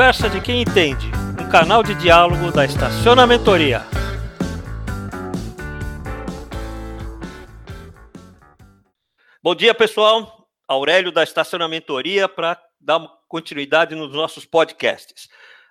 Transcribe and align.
Conversa 0.00 0.30
de 0.30 0.40
quem 0.40 0.62
entende, 0.62 1.10
um 1.38 1.50
canal 1.50 1.82
de 1.82 1.94
diálogo 1.94 2.50
da 2.50 2.64
Estacionamentoria. 2.64 3.82
Bom 9.42 9.54
dia, 9.54 9.74
pessoal. 9.74 10.48
Aurélio 10.66 11.12
da 11.12 11.22
Estacionamentoria 11.22 12.26
para 12.26 12.58
dar 12.80 13.06
continuidade 13.28 13.94
nos 13.94 14.10
nossos 14.10 14.46
podcasts. 14.46 15.28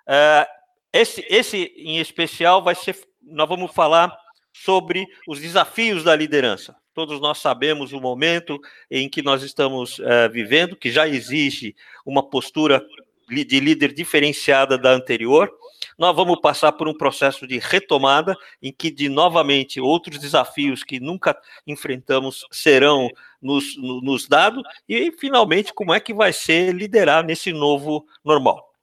Uh, 0.07 0.45
esse, 0.93 1.25
esse, 1.27 1.73
em 1.75 1.97
especial, 1.97 2.63
vai 2.63 2.75
ser. 2.75 2.95
Nós 3.23 3.49
vamos 3.49 3.73
falar 3.73 4.15
sobre 4.53 5.07
os 5.27 5.39
desafios 5.39 6.03
da 6.03 6.15
liderança. 6.15 6.75
Todos 6.93 7.19
nós 7.19 7.39
sabemos 7.39 7.93
o 7.93 7.99
momento 7.99 8.59
em 8.91 9.09
que 9.09 9.23
nós 9.23 9.41
estamos 9.41 9.97
uh, 9.97 10.29
vivendo, 10.31 10.75
que 10.75 10.91
já 10.91 11.07
existe 11.07 11.75
uma 12.05 12.21
postura 12.29 12.85
de 13.29 13.59
líder 13.59 13.93
diferenciada 13.93 14.77
da 14.77 14.91
anterior. 14.91 15.51
Nós 15.97 16.15
vamos 16.15 16.39
passar 16.41 16.71
por 16.71 16.87
um 16.87 16.97
processo 16.97 17.45
de 17.45 17.59
retomada, 17.59 18.35
em 18.61 18.71
que, 18.71 18.89
de 18.89 19.09
novamente, 19.09 19.79
outros 19.79 20.19
desafios 20.19 20.83
que 20.83 20.99
nunca 20.99 21.37
enfrentamos 21.67 22.45
serão 22.51 23.09
nos, 23.41 23.75
nos 23.77 24.27
dados, 24.27 24.63
e, 24.87 25.11
finalmente, 25.11 25.73
como 25.73 25.93
é 25.93 25.99
que 25.99 26.13
vai 26.13 26.33
ser 26.33 26.73
liderar 26.73 27.23
nesse 27.23 27.51
novo 27.53 28.05
normal. 28.23 28.73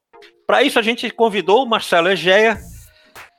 Para 0.45 0.63
isso, 0.63 0.79
a 0.79 0.81
gente 0.81 1.09
convidou 1.09 1.63
o 1.63 1.67
Marcelo 1.67 2.09
Egeia, 2.09 2.57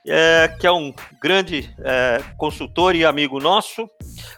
é, 0.08 0.48
que 0.58 0.66
é 0.66 0.72
um 0.72 0.92
grande 1.20 1.72
é, 1.78 2.22
consultor 2.36 2.96
e 2.96 3.04
amigo 3.04 3.38
nosso. 3.38 3.88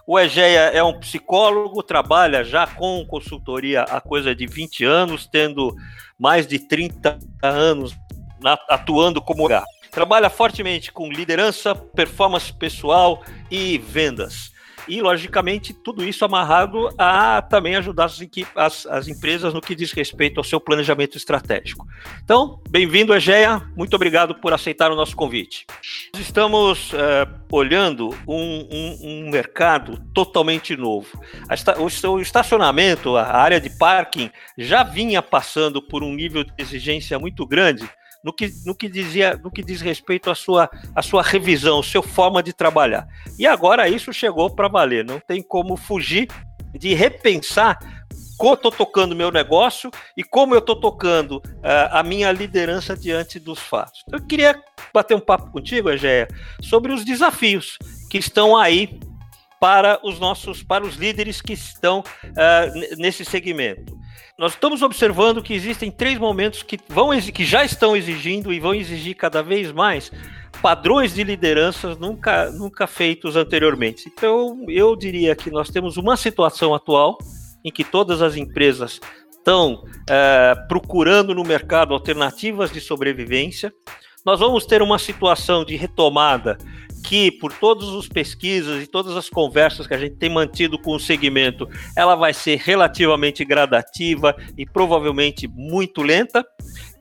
O 0.07 0.19
Egeia 0.19 0.71
é 0.71 0.83
um 0.83 0.99
psicólogo, 0.99 1.83
trabalha 1.83 2.45
já 2.45 2.67
com 2.67 3.05
consultoria 3.07 3.83
há 3.83 4.01
coisa 4.01 4.35
de 4.35 4.47
20 4.47 4.85
anos, 4.85 5.27
tendo 5.27 5.75
mais 6.19 6.47
de 6.47 6.59
30 6.59 7.19
anos 7.43 7.97
na, 8.41 8.59
atuando 8.69 9.23
como 9.23 9.49
Trabalha 9.91 10.31
fortemente 10.31 10.93
com 10.93 11.11
liderança, 11.11 11.75
performance 11.75 12.53
pessoal 12.53 13.23
e 13.51 13.79
vendas 13.79 14.51
e, 14.91 15.01
logicamente, 15.01 15.73
tudo 15.73 16.05
isso 16.05 16.25
amarrado 16.25 16.89
a 16.99 17.41
também 17.41 17.77
ajudar 17.77 18.07
as, 18.07 18.21
as, 18.57 18.87
as 18.87 19.07
empresas 19.07 19.55
no 19.55 19.61
que 19.61 19.77
diz 19.77 19.93
respeito 19.93 20.39
ao 20.39 20.45
seu 20.45 20.61
planejamento 20.61 21.17
estratégico. 21.17 21.87
Então, 22.25 22.61
bem-vindo, 22.69 23.15
Egeia, 23.15 23.63
muito 23.77 23.95
obrigado 23.95 24.35
por 24.35 24.53
aceitar 24.53 24.91
o 24.91 24.97
nosso 24.97 25.15
convite. 25.15 25.65
Nós 26.13 26.23
estamos 26.23 26.93
é, 26.93 27.29
olhando 27.53 28.09
um, 28.27 28.67
um, 28.69 28.99
um, 29.03 29.31
mercado 29.31 30.03
totalmente 30.13 30.77
novo. 30.77 31.21
O 32.09 32.21
estacionamento, 32.21 33.17
a 33.17 33.33
área 33.37 33.61
de 33.61 33.71
parking, 33.71 34.29
já 34.59 34.83
vinha 34.83 35.23
passando 35.23 35.81
por 35.81 36.03
um 36.03 36.13
nível 36.13 36.43
de 36.43 36.53
exigência 36.59 37.17
muito 37.17 37.47
grande 37.47 37.89
no 38.25 38.33
que, 38.33 38.53
no 38.65 38.75
que, 38.75 38.89
dizia, 38.89 39.39
no 39.43 39.51
que 39.51 39.63
diz 39.63 39.81
respeito 39.81 40.31
à 40.31 40.35
sua, 40.35 40.71
à 40.95 41.03
sua 41.03 41.23
revisão, 41.23 41.83
sua 41.83 42.03
forma 42.03 42.43
de 42.43 42.53
trabalhar. 42.53 43.07
E 43.39 43.47
agora 43.47 43.89
isso 43.89 44.13
chegou 44.13 44.51
para 44.51 44.69
valer, 44.69 45.05
não 45.05 45.21
tem 45.21 45.43
como 45.43 45.77
fugir 45.77 46.29
de 46.73 46.95
repensar 46.95 47.79
como 48.39 48.55
estou 48.55 48.71
tocando 48.71 49.15
meu 49.15 49.31
negócio 49.31 49.91
e 50.17 50.25
como 50.25 50.55
eu 50.55 50.61
estou 50.61 50.75
tocando 50.75 51.37
uh, 51.37 51.91
a 51.91 52.03
minha 52.03 52.33
liderança 52.33 52.97
diante 52.97 53.39
dos 53.39 53.59
fatos. 53.59 54.03
Eu 54.11 54.19
queria 54.19 54.59
bater 54.95 55.15
um 55.15 55.21
papo 55.21 55.51
contigo, 55.51 55.91
Egéia, 55.91 56.27
sobre 56.63 56.91
os 56.91 57.05
desafios 57.05 57.77
que 58.09 58.17
estão 58.17 58.57
aí 58.57 58.99
para 59.61 60.01
os 60.03 60.19
nossos, 60.19 60.63
para 60.63 60.87
os 60.87 60.97
líderes 60.97 61.43
que 61.43 61.53
estão 61.53 62.01
uh, 62.01 62.97
nesse 62.97 63.27
segmento 63.27 64.00
nós 64.39 64.53
estamos 64.53 64.81
observando 64.83 65.43
que 65.43 65.53
existem 65.53 65.91
três 65.91 66.19
momentos 66.19 66.63
que, 66.63 66.79
vão, 66.89 67.11
que 67.21 67.45
já 67.45 67.65
estão 67.65 67.97
exigindo 67.97 68.53
e 68.53 68.59
vão 68.59 68.75
exigir 68.75 69.15
cada 69.15 69.43
vez 69.43 69.71
mais 69.71 70.11
padrões 70.63 71.15
de 71.15 71.23
lideranças 71.25 71.99
nunca, 71.99 72.51
nunca 72.51 72.87
feitos 72.87 73.37
anteriormente. 73.37 74.11
Então, 74.13 74.65
eu 74.69 74.97
diria 74.97 75.37
que 75.37 75.51
nós 75.51 75.69
temos 75.69 75.97
uma 75.97 76.17
situação 76.17 76.75
atual 76.75 77.19
em 77.65 77.71
que 77.71 77.85
todas 77.85 78.23
as 78.23 78.37
empresas 78.37 79.01
estão 79.31 79.85
é, 80.09 80.55
procurando 80.69 81.35
no 81.35 81.45
mercado 81.45 81.95
alternativas 81.95 82.71
de 82.71 82.81
sobrevivência. 82.81 83.73
Nós 84.25 84.41
vamos 84.41 84.67
ter 84.67 84.83
uma 84.83 84.99
situação 84.99 85.65
de 85.65 85.77
retomada 85.77 86.59
que, 87.05 87.31
por 87.31 87.53
todas 87.53 87.89
as 87.91 88.09
pesquisas 88.09 88.83
e 88.83 88.87
todas 88.87 89.17
as 89.17 89.29
conversas 89.29 89.87
que 89.87 89.95
a 89.95 89.99
gente 89.99 90.17
tem 90.17 90.31
mantido 90.31 90.79
com 90.79 90.95
o 90.95 91.01
segmento, 91.01 91.69
ela 91.97 92.15
vai 92.15 92.33
ser 92.33 92.59
relativamente 92.59 93.45
gradativa 93.45 94.37
e 94.57 94.67
provavelmente 94.67 95.49
muito 95.49 96.03
lenta. 96.03 96.45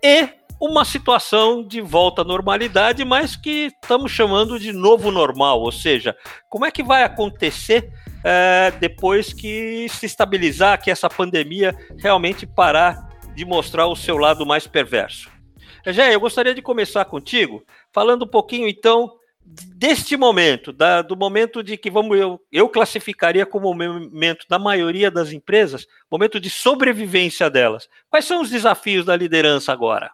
E 0.03 0.29
uma 0.59 0.83
situação 0.83 1.65
de 1.65 1.79
volta 1.79 2.21
à 2.21 2.25
normalidade, 2.25 3.05
mas 3.05 3.35
que 3.35 3.71
estamos 3.81 4.11
chamando 4.11 4.59
de 4.59 4.73
novo 4.73 5.09
normal, 5.09 5.61
ou 5.61 5.71
seja, 5.71 6.15
como 6.49 6.65
é 6.65 6.71
que 6.71 6.83
vai 6.83 7.03
acontecer 7.03 7.89
é, 8.23 8.71
depois 8.79 9.31
que 9.31 9.87
se 9.89 10.05
estabilizar, 10.05 10.81
que 10.81 10.91
essa 10.91 11.09
pandemia 11.09 11.73
realmente 11.97 12.45
parar 12.45 13.07
de 13.33 13.45
mostrar 13.45 13.87
o 13.87 13.95
seu 13.95 14.17
lado 14.17 14.45
mais 14.45 14.67
perverso. 14.67 15.31
Já 15.87 16.11
eu 16.11 16.19
gostaria 16.19 16.53
de 16.53 16.61
começar 16.61 17.05
contigo, 17.05 17.63
falando 17.93 18.25
um 18.25 18.27
pouquinho 18.27 18.67
então 18.67 19.13
deste 19.75 20.15
momento, 20.17 20.71
da, 20.71 21.01
do 21.01 21.15
momento 21.15 21.63
de 21.63 21.77
que 21.77 21.89
vamos 21.89 22.17
eu, 22.17 22.39
eu 22.51 22.69
classificaria 22.69 23.45
como 23.45 23.69
o 23.69 23.75
momento 23.75 24.45
da 24.49 24.59
maioria 24.59 25.09
das 25.09 25.31
empresas, 25.31 25.87
momento 26.11 26.39
de 26.39 26.49
sobrevivência 26.49 27.49
delas. 27.49 27.87
Quais 28.09 28.25
são 28.25 28.41
os 28.41 28.49
desafios 28.49 29.05
da 29.05 29.15
liderança 29.15 29.71
agora? 29.71 30.11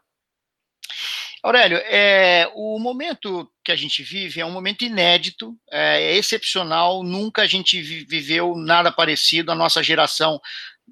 Aurélio, 1.44 1.78
é, 1.78 2.50
o 2.56 2.80
momento 2.80 3.48
que 3.64 3.72
a 3.72 3.76
gente 3.76 4.02
vive 4.02 4.42
é 4.42 4.46
um 4.46 4.52
momento 4.52 4.84
inédito, 4.84 5.56
é, 5.72 6.14
é 6.14 6.18
excepcional, 6.18 7.04
nunca 7.04 7.44
a 7.44 7.48
gente 7.48 7.80
viveu 7.82 8.56
nada 8.56 8.92
parecido, 8.92 9.52
a 9.52 9.56
nossa 9.56 9.84
geração 9.84 10.42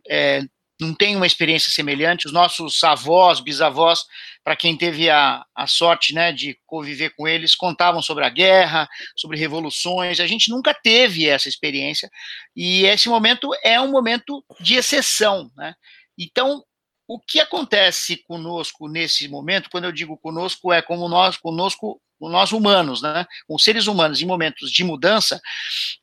é, 0.07 0.41
não 0.83 0.93
tem 0.93 1.15
uma 1.15 1.25
experiência 1.25 1.71
semelhante. 1.71 2.27
Os 2.27 2.33
nossos 2.33 2.83
avós, 2.83 3.39
bisavós, 3.39 4.05
para 4.43 4.55
quem 4.55 4.77
teve 4.77 5.09
a, 5.09 5.43
a 5.55 5.65
sorte 5.65 6.13
né, 6.13 6.31
de 6.31 6.59
conviver 6.65 7.11
com 7.15 7.27
eles, 7.27 7.55
contavam 7.55 8.01
sobre 8.01 8.25
a 8.25 8.29
guerra, 8.29 8.87
sobre 9.15 9.37
revoluções. 9.37 10.19
A 10.19 10.27
gente 10.27 10.51
nunca 10.51 10.73
teve 10.73 11.27
essa 11.27 11.49
experiência 11.49 12.09
e 12.55 12.85
esse 12.85 13.09
momento 13.09 13.49
é 13.63 13.79
um 13.79 13.89
momento 13.89 14.43
de 14.59 14.75
exceção. 14.75 15.49
Né? 15.55 15.73
Então, 16.17 16.63
o 17.07 17.19
que 17.19 17.39
acontece 17.39 18.17
conosco 18.17 18.87
nesse 18.87 19.27
momento, 19.27 19.69
quando 19.69 19.85
eu 19.85 19.91
digo 19.91 20.17
conosco, 20.17 20.71
é 20.71 20.81
como 20.81 21.07
nós, 21.07 21.37
conosco 21.37 22.01
nós 22.29 22.51
humanos, 22.51 23.01
né, 23.01 23.25
com 23.47 23.57
seres 23.57 23.87
humanos 23.87 24.21
em 24.21 24.25
momentos 24.25 24.71
de 24.71 24.83
mudança, 24.83 25.41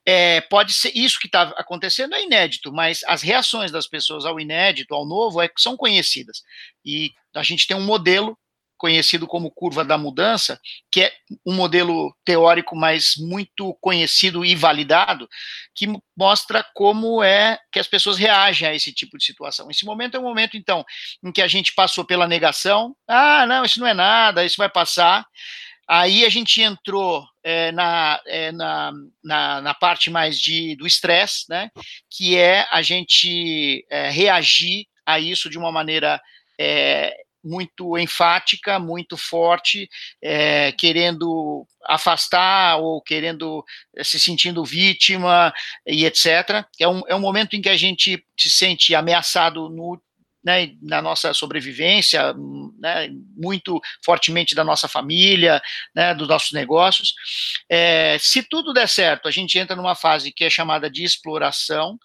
é, 0.05 0.41
pode 0.43 0.73
ser 0.73 0.93
isso 0.95 1.19
que 1.19 1.27
está 1.27 1.43
acontecendo 1.57 2.15
é 2.15 2.23
inédito, 2.23 2.73
mas 2.73 3.01
as 3.07 3.23
reações 3.23 3.71
das 3.71 3.87
pessoas 3.87 4.25
ao 4.25 4.41
inédito, 4.41 4.95
ao 4.95 5.07
novo, 5.07 5.41
é, 5.41 5.51
são 5.59 5.77
conhecidas. 5.77 6.43
E 6.85 7.13
a 7.35 7.43
gente 7.43 7.67
tem 7.67 7.77
um 7.77 7.85
modelo 7.85 8.37
conhecido 8.81 9.27
como 9.27 9.51
curva 9.51 9.85
da 9.85 9.99
mudança, 9.99 10.59
que 10.91 11.03
é 11.03 11.13
um 11.47 11.55
modelo 11.55 12.17
teórico, 12.25 12.75
mas 12.75 13.13
muito 13.19 13.77
conhecido 13.79 14.43
e 14.43 14.57
validado, 14.57 15.29
que 15.75 15.87
mostra 16.17 16.65
como 16.75 17.23
é 17.23 17.59
que 17.71 17.79
as 17.79 17.87
pessoas 17.87 18.17
reagem 18.17 18.67
a 18.67 18.75
esse 18.75 18.91
tipo 18.91 19.19
de 19.19 19.25
situação. 19.25 19.71
Esse 19.71 19.85
momento 19.85 20.17
é 20.17 20.19
um 20.21 20.23
momento, 20.23 20.57
então, 20.57 20.83
em 21.23 21.31
que 21.31 21.43
a 21.43 21.47
gente 21.47 21.75
passou 21.75 22.07
pela 22.07 22.27
negação, 22.27 22.97
ah, 23.07 23.45
não, 23.47 23.67
isso 23.67 23.79
não 23.79 23.87
é 23.87 23.93
nada, 23.93 24.47
isso 24.47 24.57
vai 24.57 24.71
passar, 24.71 25.27
Aí 25.93 26.25
a 26.25 26.29
gente 26.29 26.63
entrou 26.63 27.27
é, 27.43 27.73
na, 27.73 28.21
é, 28.25 28.53
na, 28.53 28.93
na, 29.25 29.61
na, 29.61 29.75
parte 29.75 30.09
mais 30.09 30.41
de, 30.41 30.77
do 30.77 30.87
estresse, 30.87 31.47
né? 31.49 31.69
Que 32.09 32.39
é 32.39 32.65
a 32.71 32.81
gente 32.81 33.85
é, 33.91 34.09
reagir 34.09 34.87
a 35.05 35.19
isso 35.19 35.51
de 35.51 35.59
uma 35.59 35.73
maneira 35.73 36.21
muito 37.43 37.99
enfática, 37.99 38.79
muito 38.79 39.17
forte, 39.17 39.89
é, 40.23 40.73
querendo 40.73 41.67
afastar 41.89 42.77
ou 42.77 43.01
querendo 43.01 43.65
se 44.05 44.21
sentindo 44.21 44.65
vítima 44.65 45.53
e 45.87 46.05
etc. 46.05 46.65
É 46.79 46.87
um, 46.87 47.03
é 47.09 47.17
um 47.17 47.21
momento 47.21 47.57
em 47.57 47.63
que 47.63 47.69
a 47.69 47.77
gente 47.77 48.25
se 48.39 48.51
sente 48.51 48.95
ameaçado 48.95 49.69
no, 49.71 50.01
né, 50.43 50.73
na 50.83 51.03
nossa 51.03 51.33
sobrevivência, 51.35 52.35
né, 52.79 53.09
muito 53.37 53.81
fortemente 54.05 54.55
da 54.55 54.65
nossa 54.65 54.89
família, 54.89 55.61
né, 55.95 56.15
dos 56.15 56.29
nossos 56.29 56.53
negócios. 56.53 57.15
É, 57.69 58.17
se 58.19 58.43
tudo 58.43 58.73
der 58.73 58.89
certo, 58.89 59.29
a 59.29 59.31
gente 59.31 59.59
entra 59.59 59.77
numa 59.77 59.95
fase 59.95 60.33
que 60.33 60.45
é 60.45 60.51
chamada 60.51 60.91
de 60.91 61.05
exploração, 61.05 61.99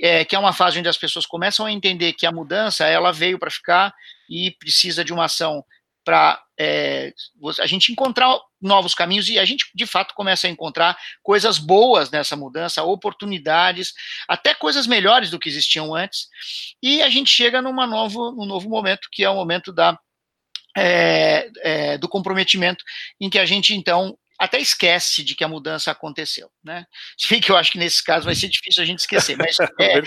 é, 0.00 0.24
que 0.24 0.34
é 0.34 0.38
uma 0.38 0.52
fase 0.52 0.78
onde 0.78 0.88
as 0.88 0.96
pessoas 0.96 1.26
começam 1.26 1.66
a 1.66 1.72
entender 1.72 2.12
que 2.12 2.26
a 2.26 2.32
mudança 2.32 2.86
ela 2.86 3.12
veio 3.12 3.38
para 3.38 3.50
ficar 3.50 3.94
e 4.28 4.50
precisa 4.52 5.04
de 5.04 5.12
uma 5.12 5.26
ação 5.26 5.64
para 6.04 6.42
é, 6.58 7.12
a 7.60 7.66
gente 7.66 7.92
encontrar 7.92 8.38
novos 8.60 8.94
caminhos 8.94 9.28
e 9.28 9.38
a 9.38 9.44
gente 9.44 9.70
de 9.74 9.86
fato 9.86 10.14
começa 10.14 10.46
a 10.46 10.50
encontrar 10.50 10.96
coisas 11.22 11.58
boas 11.58 12.10
nessa 12.10 12.36
mudança, 12.36 12.82
oportunidades, 12.82 13.92
até 14.28 14.54
coisas 14.54 14.86
melhores 14.86 15.30
do 15.30 15.38
que 15.38 15.48
existiam 15.48 15.94
antes, 15.94 16.28
e 16.82 17.02
a 17.02 17.08
gente 17.08 17.30
chega 17.30 17.60
numa 17.60 17.86
novo, 17.86 18.32
num 18.32 18.46
novo 18.46 18.68
momento 18.68 19.08
que 19.10 19.24
é 19.24 19.30
o 19.30 19.34
momento 19.34 19.72
da 19.72 19.98
é, 20.76 21.50
é, 21.60 21.98
do 21.98 22.08
comprometimento 22.08 22.82
em 23.20 23.28
que 23.28 23.38
a 23.38 23.44
gente 23.44 23.74
então 23.74 24.16
até 24.42 24.58
esquece 24.58 25.22
de 25.22 25.36
que 25.36 25.44
a 25.44 25.48
mudança 25.48 25.92
aconteceu, 25.92 26.50
né? 26.64 26.84
Se 27.16 27.28
bem 27.28 27.40
que 27.40 27.52
eu 27.52 27.56
acho 27.56 27.70
que 27.70 27.78
nesse 27.78 28.02
caso 28.02 28.24
vai 28.24 28.34
ser 28.34 28.48
difícil 28.48 28.82
a 28.82 28.86
gente 28.86 28.98
esquecer, 28.98 29.36
mas 29.36 29.56
é, 29.78 29.98
é 29.98 30.02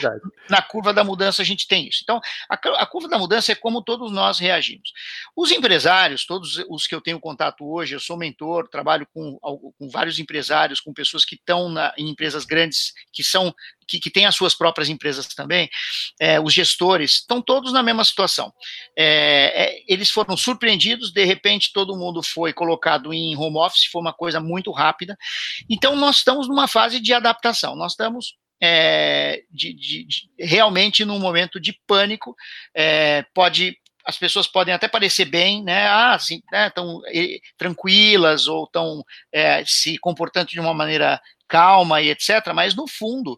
na 0.49 0.61
curva 0.61 0.93
da 0.93 1.05
mudança 1.05 1.41
a 1.41 1.45
gente 1.45 1.65
tem 1.65 1.87
isso. 1.87 2.01
Então, 2.03 2.19
a, 2.49 2.55
a, 2.55 2.85
curva 2.85 3.07
da 3.07 3.17
mudança 3.17 3.53
é 3.53 3.55
como 3.55 3.81
todos 3.81 4.11
nós 4.11 4.37
reagimos. 4.37 4.91
Os 5.37 5.51
empresários, 5.51 6.25
todos 6.25 6.61
os 6.69 6.85
que 6.85 6.93
eu 6.93 6.99
tenho 6.99 7.17
contato 7.17 7.65
hoje, 7.65 7.95
eu 7.95 7.99
sou 8.01 8.17
mentor, 8.17 8.67
trabalho 8.67 9.07
com, 9.13 9.39
com 9.39 9.89
vários 9.89 10.19
empresários, 10.19 10.81
com 10.81 10.93
pessoas 10.93 11.23
que 11.23 11.35
estão 11.35 11.73
em 11.97 12.09
empresas 12.09 12.43
grandes, 12.43 12.91
que 13.13 13.23
são 13.23 13.55
que, 13.87 13.99
que 13.99 14.09
têm 14.09 14.25
as 14.25 14.35
suas 14.35 14.53
próprias 14.53 14.89
empresas 14.89 15.27
também, 15.27 15.69
é, 16.19 16.39
os 16.39 16.53
gestores, 16.53 17.15
estão 17.15 17.41
todos 17.41 17.73
na 17.73 17.83
mesma 17.83 18.03
situação. 18.03 18.51
É, 18.97 19.65
é, 19.65 19.83
eles 19.87 20.09
foram 20.09 20.35
surpreendidos, 20.35 21.11
de 21.11 21.23
repente 21.25 21.73
todo 21.73 21.97
mundo 21.97 22.21
foi 22.23 22.53
colocado 22.53 23.13
em 23.13 23.35
home 23.35 23.57
office, 23.57 23.85
foi 23.91 24.01
uma 24.01 24.13
coisa 24.13 24.39
muito 24.39 24.71
rápida. 24.71 25.17
Então, 25.69 25.95
nós 25.95 26.17
estamos 26.17 26.47
numa 26.47 26.67
fase 26.67 26.99
de 26.99 27.13
adaptação, 27.13 27.75
nós 27.75 27.93
estamos 27.93 28.35
é, 28.61 29.43
de, 29.51 29.73
de, 29.73 30.03
de, 30.05 30.29
realmente 30.39 31.03
num 31.05 31.19
momento 31.19 31.59
de 31.59 31.73
pânico, 31.85 32.35
é, 32.73 33.23
pode 33.33 33.77
as 34.07 34.19
pessoas 34.19 34.45
podem 34.45 34.71
até 34.71 34.87
parecer 34.87 35.25
bem, 35.25 35.63
né, 35.63 35.87
ah, 35.87 36.13
assim, 36.13 36.39
né, 36.51 36.69
tão 36.69 37.01
tranquilas 37.57 38.47
ou 38.47 38.65
estão 38.65 39.03
é, 39.31 39.63
se 39.65 39.97
comportando 39.97 40.47
de 40.51 40.59
uma 40.59 40.75
maneira 40.75 41.19
calma 41.47 42.01
e 42.01 42.09
etc. 42.09 42.53
Mas 42.53 42.75
no 42.75 42.87
fundo, 42.87 43.37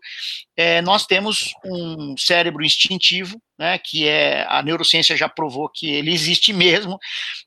é, 0.56 0.82
nós 0.82 1.06
temos 1.06 1.52
um 1.66 2.16
cérebro 2.18 2.64
instintivo, 2.64 3.42
né, 3.58 3.78
que 3.78 4.08
é 4.08 4.46
a 4.48 4.62
neurociência 4.62 5.18
já 5.18 5.28
provou 5.28 5.70
que 5.70 5.90
ele 5.90 6.12
existe 6.12 6.54
mesmo 6.54 6.98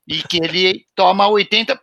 e 0.07 0.23
que 0.23 0.39
ele 0.39 0.85
toma 0.95 1.29
80% 1.29 1.79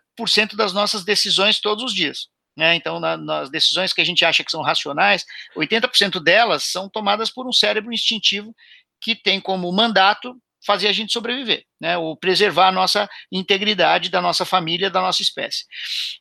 das 0.56 0.74
nossas 0.74 1.04
decisões 1.04 1.60
todos 1.60 1.84
os 1.84 1.94
dias. 1.94 2.28
Né? 2.58 2.76
Então, 2.76 3.00
na, 3.00 3.16
nas 3.16 3.52
decisões 3.52 3.94
que 3.94 4.02
a 4.02 4.06
gente 4.06 4.26
acha 4.26 4.44
que 4.44 4.52
são 4.52 4.64
racionais, 4.64 5.24
80% 5.56 6.22
delas 6.22 6.64
são 6.64 6.90
tomadas 6.90 7.30
por 7.30 7.48
um 7.48 7.54
cérebro 7.54 7.94
instintivo 7.94 8.54
que 9.00 9.16
tem 9.16 9.40
como 9.40 9.72
mandato 9.72 10.36
fazer 10.66 10.88
a 10.88 10.92
gente 10.92 11.14
sobreviver, 11.14 11.64
né, 11.80 11.98
ou 11.98 12.18
preservar 12.18 12.70
a 12.70 12.72
nossa 12.72 13.08
integridade 13.32 14.10
da 14.10 14.22
nossa 14.22 14.44
família, 14.44 14.90
da 14.90 15.00
nossa 15.00 15.22
espécie. 15.22 15.64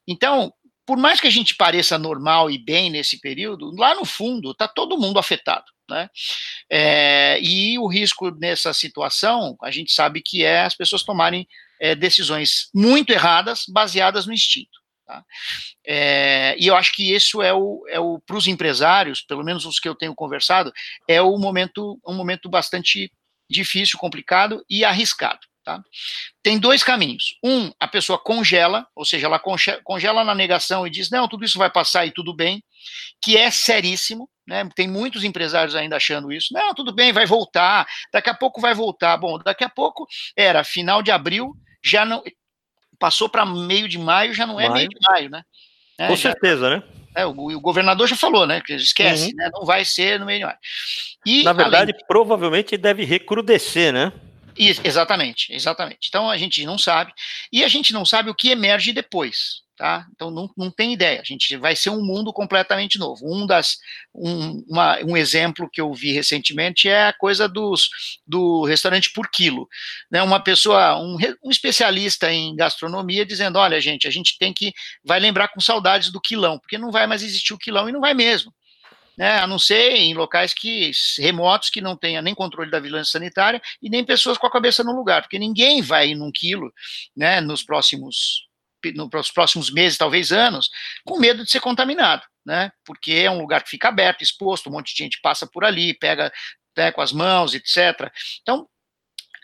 Então, 0.06 0.52
por 0.87 0.97
mais 0.97 1.21
que 1.21 1.27
a 1.27 1.31
gente 1.31 1.55
pareça 1.56 1.99
normal 1.99 2.50
e 2.50 2.56
bem 2.56 2.88
nesse 2.91 3.21
período, 3.21 3.75
lá 3.77 3.94
no 3.94 4.05
fundo 4.05 4.53
está 4.53 4.69
todo 4.69 4.99
mundo 4.99 5.19
afetado. 5.19 5.67
Né? 5.91 6.09
É, 6.71 7.38
e 7.41 7.79
o 7.79 7.87
risco 7.87 8.31
nessa 8.31 8.73
situação, 8.73 9.56
a 9.62 9.71
gente 9.71 9.93
sabe 9.93 10.23
que 10.23 10.44
é 10.44 10.62
as 10.62 10.75
pessoas 10.75 11.03
tomarem 11.03 11.47
é, 11.81 11.94
decisões 11.94 12.69
muito 12.75 13.11
erradas, 13.11 13.65
baseadas 13.69 14.27
no 14.27 14.33
instinto. 14.33 14.81
Tá? 15.06 15.25
É, 15.87 16.56
e 16.59 16.67
eu 16.67 16.77
acho 16.77 16.93
que 16.93 17.15
isso 17.15 17.43
é 17.43 17.53
o, 17.53 17.85
é 17.88 18.00
o 18.00 18.21
para 18.21 18.37
os 18.37 18.47
empresários, 18.47 19.23
pelo 19.23 19.44
menos 19.44 19.65
os 19.65 19.79
que 19.79 19.88
eu 19.88 19.94
tenho 19.94 20.15
conversado, 20.15 20.73
é 21.09 21.21
o 21.21 21.37
momento, 21.38 22.00
um 22.06 22.15
momento 22.15 22.49
bastante 22.49 23.12
difícil, 23.49 23.99
complicado 23.99 24.65
e 24.69 24.85
arriscado. 24.85 25.41
Tá? 25.67 25.83
Tem 26.45 26.61
dois 26.61 26.85
caminhos. 26.85 27.37
Um, 27.43 27.73
a 27.81 27.89
pessoa 27.89 28.17
congela, 28.17 28.87
ou 28.95 29.05
seja, 29.05 29.27
ela 29.27 29.43
congela 29.83 30.23
na 30.23 30.33
negação 30.33 30.87
e 30.87 30.91
diz: 30.91 31.11
não, 31.11 31.27
tudo 31.27 31.45
isso 31.45 31.59
vai 31.59 31.69
passar 31.69 32.07
e 32.07 32.13
tudo 32.13 32.33
bem, 32.33 32.63
que 33.21 33.37
é 33.37 33.51
seríssimo. 33.51 34.31
Né? 34.47 34.69
Tem 34.77 34.87
muitos 34.87 35.25
empresários 35.25 35.75
ainda 35.75 35.97
achando 35.97 36.33
isso. 36.33 36.55
Não, 36.55 36.73
tudo 36.73 36.95
bem, 36.95 37.13
vai 37.13 37.27
voltar, 37.27 37.85
daqui 38.13 38.31
a 38.31 38.35
pouco 38.35 38.61
vai 38.61 38.75
voltar. 38.75 39.17
Bom, 39.17 39.41
daqui 39.41 39.65
a 39.65 39.69
pouco 39.69 40.07
era 40.37 40.63
final 40.63 41.03
de 41.03 41.11
abril, 41.11 41.53
já 41.85 42.05
não. 42.05 42.23
Passou 42.97 43.29
para 43.29 43.45
meio 43.45 43.89
de 43.89 43.99
maio, 43.99 44.33
já 44.33 44.47
não 44.47 44.61
é 44.61 44.69
maio. 44.69 44.75
meio 44.75 44.89
de 44.89 44.99
maio, 45.11 45.31
né? 45.31 45.43
É, 45.99 46.07
Com 46.07 46.15
já, 46.15 46.31
certeza, 46.31 46.71
né? 46.71 46.83
É, 47.17 47.27
o, 47.27 47.33
o, 47.33 47.61
governador 47.61 48.07
já 48.07 48.15
falou, 48.15 48.47
né? 48.47 48.61
Que 48.61 48.75
esquece, 48.75 49.31
uhum. 49.31 49.37
né? 49.37 49.51
Não 49.53 49.65
vai 49.65 49.85
ser 49.85 50.21
no 50.21 50.27
meio 50.27 50.39
de 50.39 50.45
maio. 50.45 50.59
E, 51.27 51.43
Na 51.43 51.53
verdade, 51.53 51.91
além... 51.91 52.07
provavelmente 52.07 52.77
deve 52.77 53.05
recrudescer, 53.05 53.93
né? 53.93 54.12
Exatamente, 54.58 55.53
exatamente. 55.53 56.08
Então 56.08 56.31
a 56.31 56.37
gente 56.37 56.64
não 56.64 56.79
sabe, 56.79 57.12
e 57.53 57.64
a 57.64 57.69
gente 57.69 57.93
não 57.93 58.05
sabe 58.05 58.31
o 58.31 58.35
que 58.35 58.50
emerge 58.50 58.93
depois, 58.93 59.62
tá? 59.76 60.06
Então 60.14 60.31
não, 60.31 60.50
não 60.56 60.70
tem 60.70 60.93
ideia. 60.93 61.20
A 61.20 61.25
gente 61.25 61.56
vai 61.56 61.76
ser 61.76 61.91
um 61.91 62.03
mundo 62.03 62.32
completamente 62.32 62.99
novo. 62.99 63.20
Um 63.25 63.47
das 63.47 63.76
um, 64.14 64.64
uma, 64.69 64.99
um 65.05 65.17
exemplo 65.17 65.69
que 65.70 65.81
eu 65.81 65.93
vi 65.93 66.12
recentemente 66.12 66.88
é 66.88 67.08
a 67.08 67.12
coisa 67.12 67.49
dos 67.49 67.88
do 68.26 68.64
restaurante 68.64 69.12
por 69.12 69.31
quilo, 69.31 69.69
né? 70.11 70.23
Uma 70.23 70.41
pessoa, 70.41 70.99
um, 70.99 71.17
um 71.44 71.50
especialista 71.50 72.32
em 72.32 72.56
gastronomia 72.56 73.26
dizendo, 73.26 73.59
olha 73.59 73.81
gente, 73.81 74.06
a 74.09 74.11
gente 74.11 74.38
tem 74.38 74.52
que 74.52 74.73
vai 75.05 75.20
lembrar 75.20 75.49
com 75.49 75.61
saudades 75.61 76.11
do 76.11 76.20
quilão, 76.20 76.59
porque 76.59 76.79
não 76.79 76.91
vai 76.91 77.06
mais 77.06 77.23
existir 77.23 77.52
o 77.52 77.59
quilão 77.59 77.88
e 77.88 77.93
não 77.93 78.00
vai 78.00 78.14
mesmo 78.14 78.52
né, 79.17 79.39
a 79.39 79.47
não 79.47 79.59
ser 79.59 79.93
em 79.93 80.15
locais 80.15 80.53
que 80.53 80.91
remotos 81.19 81.71
que 81.71 81.81
não 81.81 81.97
tenha 81.97 82.21
nem 82.21 82.35
controle 82.35 82.71
da 82.71 82.81
vigilância 82.81 83.13
sanitária 83.13 83.61
e 83.81 83.89
nem 83.89 84.05
pessoas 84.05 84.37
com 84.37 84.47
a 84.47 84.53
cabeça 84.53 84.85
no 84.85 84.95
lugar, 84.95 85.23
porque 85.23 85.39
ninguém 85.39 85.81
vai 85.81 86.09
ir 86.11 86.15
num 86.15 86.31
quilo, 86.31 86.73
né, 87.17 87.41
nos 87.41 87.63
próximos 87.63 88.47
nos 88.95 89.33
próximos 89.33 89.69
meses, 89.73 89.99
talvez 89.99 90.31
anos, 90.31 90.71
com 91.05 91.19
medo 91.19 91.45
de 91.45 91.51
ser 91.51 91.59
contaminado, 91.59 92.23
né? 92.45 92.71
Porque 92.85 93.13
é 93.15 93.29
um 93.29 93.41
lugar 93.41 93.65
que 93.65 93.71
fica 93.71 93.89
aberto, 93.89 94.23
exposto, 94.23 94.69
um 94.69 94.73
monte 94.73 94.95
de 94.95 95.03
gente 95.03 95.21
passa 95.21 95.45
por 95.45 95.65
ali, 95.65 95.93
pega 95.95 96.33
né, 96.77 96.93
com 96.93 97.01
as 97.01 97.11
mãos, 97.11 97.53
etc. 97.53 98.12
Então, 98.43 98.69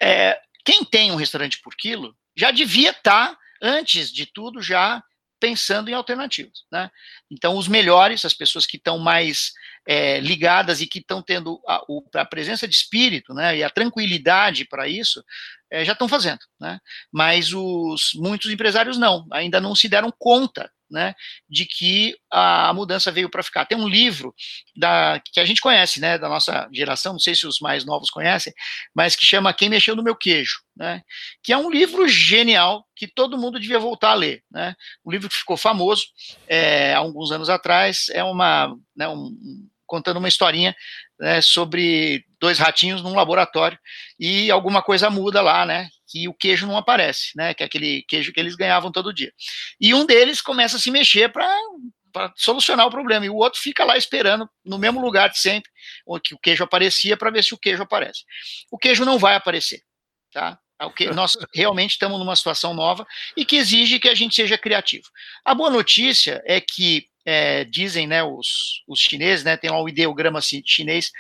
é, 0.01 0.39
quem 0.65 0.85
tem 0.85 1.11
um 1.11 1.17
restaurante 1.17 1.61
por 1.61 1.75
quilo 1.75 2.17
já 2.37 2.53
devia 2.53 2.91
estar, 2.91 3.31
tá, 3.31 3.39
antes 3.61 4.13
de 4.13 4.27
tudo, 4.27 4.63
já 4.63 5.03
pensando 5.43 5.89
em 5.89 5.93
alternativas. 5.93 6.63
Né? 6.71 6.89
Então, 7.29 7.57
os 7.57 7.67
melhores, 7.67 8.25
as 8.25 8.33
pessoas 8.33 8.65
que 8.65 8.77
estão 8.77 8.97
mais 8.97 9.51
é, 9.85 10.21
ligadas 10.21 10.81
e 10.81 10.87
que 10.87 11.01
estão 11.01 11.21
tendo 11.21 11.61
a, 11.67 11.83
a, 12.15 12.25
presença 12.25 12.69
de 12.69 12.77
espírito 12.77 13.35
né, 13.35 13.57
e 13.57 13.65
a 13.65 13.69
tranquilidade 13.69 14.65
para 14.65 14.87
isso, 14.87 15.21
é, 15.69 15.85
já 15.85 15.95
estão 15.95 16.07
fazendo. 16.07 16.39
Né? 16.61 16.79
Mas 17.11 17.53
os 17.53 18.13
muitos 18.15 18.53
empresários 18.53 18.97
não, 18.97 19.27
ainda 19.33 19.61
não 19.61 19.75
se 19.75 19.89
deram 19.89 20.15
conta 20.17 20.71
né, 20.93 21.15
de 21.49 21.65
que 21.65 22.15
a 22.31 22.73
mudança 22.75 23.11
veio 23.11 23.31
para 23.31 23.43
ficar. 23.43 23.65
Tem 23.65 23.79
um 23.79 23.89
livro 23.89 24.35
da, 24.77 25.21
que 25.25 25.41
a 25.41 25.45
gente 25.45 25.61
conhece, 25.61 26.01
né, 26.01 26.19
da 26.19 26.29
nossa 26.29 26.69
geração, 26.73 27.15
não 27.15 27.19
sei 27.19 27.35
se 27.35 27.47
os 27.47 27.59
mais 27.59 27.85
novos 27.85 28.11
conhecem, 28.11 28.53
mas 28.95 29.17
que 29.17 29.25
chama 29.25 29.53
Quem 29.55 29.69
Mexeu 29.69 29.97
no 29.97 30.03
Meu 30.03 30.15
Queijo, 30.15 30.61
né, 30.77 31.03
que 31.43 31.53
é 31.53 31.57
um 31.57 31.71
livro 31.71 32.07
genial 32.07 32.87
que 32.95 33.07
todo 33.07 33.39
mundo 33.39 33.59
devia 33.59 33.79
voltar 33.79 34.11
a 34.11 34.15
ler. 34.15 34.43
Né, 34.51 34.75
um 35.05 35.11
livro 35.11 35.29
que 35.29 35.37
ficou 35.37 35.57
famoso 35.57 36.05
é, 36.47 36.93
há 36.95 36.99
alguns 36.99 37.33
anos 37.33 37.49
atrás, 37.49 38.07
é 38.11 38.23
uma, 38.23 38.77
né, 38.95 39.09
um, 39.09 39.35
contando 39.87 40.19
uma 40.19 40.29
historinha 40.29 40.75
né, 41.19 41.41
sobre 41.41 42.25
dois 42.41 42.59
ratinhos 42.59 43.03
num 43.03 43.15
laboratório 43.15 43.79
e 44.19 44.51
alguma 44.51 44.83
coisa 44.83 45.09
muda 45.09 45.41
lá, 45.41 45.65
né? 45.65 45.89
Que 46.13 46.29
o 46.29 46.35
queijo 46.35 46.67
não 46.67 46.77
aparece, 46.77 47.31
né? 47.35 47.55
Que 47.55 47.63
é 47.63 47.67
aquele 47.67 48.03
queijo 48.03 48.33
que 48.33 48.39
eles 48.39 48.55
ganhavam 48.55 48.93
todo 48.93 49.15
dia. 49.15 49.33
E 49.81 49.95
um 49.95 50.05
deles 50.05 50.43
começa 50.43 50.77
a 50.77 50.81
se 50.81 50.91
mexer 50.91 51.33
para 51.33 51.49
para 52.13 52.31
solucionar 52.37 52.87
o 52.87 52.91
problema, 52.91 53.25
e 53.25 53.31
o 53.31 53.37
outro 53.37 53.59
fica 53.59 53.85
lá 53.87 53.97
esperando 53.97 54.47
no 54.63 54.79
mesmo 54.79 55.01
lugar 55.01 55.31
de 55.31 55.39
sempre, 55.39 55.71
onde 56.07 56.35
o 56.35 56.39
queijo 56.39 56.63
aparecia, 56.63 57.17
para 57.17 57.31
ver 57.31 57.43
se 57.43 57.55
o 57.55 57.59
queijo 57.59 57.83
aparece. 57.83 58.25
O 58.71 58.77
queijo 58.77 59.03
não 59.03 59.19
vai 59.19 59.35
aparecer, 59.35 59.81
tá? 60.31 60.59
É 60.79 60.85
o 60.85 60.91
que 60.91 61.07
nós 61.15 61.37
realmente 61.55 61.93
estamos 61.93 62.19
numa 62.19 62.37
situação 62.37 62.75
nova 62.75 63.07
e 63.37 63.45
que 63.47 63.57
exige 63.57 63.99
que 63.99 64.09
a 64.09 64.15
gente 64.15 64.35
seja 64.35 64.59
criativo. 64.59 65.09
A 65.45 65.55
boa 65.55 65.71
notícia 65.71 66.43
é 66.45 66.61
que 66.61 67.07
é, 67.25 67.65
dizem 67.65 68.07
né, 68.07 68.23
os, 68.23 68.83
os 68.87 69.01
chineses, 69.01 69.45
né, 69.45 69.57
tem 69.57 69.71
um 69.71 69.89
ideograma 69.89 70.41
chinês 70.43 71.11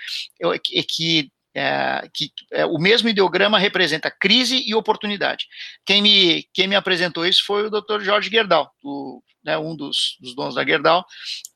que, 0.63 0.83
que 0.83 1.33
é, 1.55 2.09
que 2.13 2.31
é, 2.51 2.65
o 2.65 2.79
mesmo 2.79 3.09
ideograma 3.09 3.59
representa 3.59 4.11
crise 4.11 4.63
e 4.67 4.75
oportunidade. 4.75 5.47
Quem 5.85 6.01
me, 6.01 6.45
quem 6.55 6.67
me 6.67 6.75
apresentou 6.75 7.27
isso 7.27 7.45
foi 7.45 7.67
o 7.67 7.71
Dr. 7.71 8.01
Jorge 8.01 8.31
Gerdau, 8.31 8.71
o, 8.83 9.23
né, 9.45 9.59
um 9.59 9.75
dos, 9.75 10.17
dos, 10.21 10.35
donos 10.35 10.55
da 10.55 10.65
Gerdau, 10.65 11.05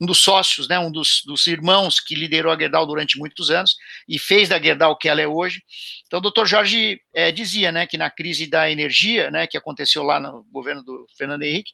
um 0.00 0.06
dos 0.06 0.18
sócios, 0.18 0.68
né, 0.68 0.78
um 0.78 0.90
dos, 0.90 1.22
dos, 1.24 1.46
irmãos 1.46 2.00
que 2.00 2.14
liderou 2.14 2.52
a 2.52 2.58
Gerdau 2.58 2.86
durante 2.86 3.18
muitos 3.18 3.50
anos 3.50 3.76
e 4.08 4.18
fez 4.18 4.48
da 4.48 4.60
Gerdau 4.60 4.92
o 4.92 4.96
que 4.96 5.08
ela 5.08 5.22
é 5.22 5.26
hoje. 5.26 5.62
Então, 6.06 6.18
o 6.18 6.30
Dr. 6.30 6.46
Jorge 6.46 7.00
é, 7.14 7.30
dizia 7.30 7.70
né, 7.72 7.86
que 7.86 7.96
na 7.96 8.10
crise 8.10 8.46
da 8.46 8.70
energia, 8.70 9.30
né, 9.30 9.46
que 9.46 9.56
aconteceu 9.56 10.02
lá 10.02 10.20
no 10.20 10.44
governo 10.52 10.82
do 10.82 11.06
Fernando 11.16 11.42
Henrique, 11.42 11.72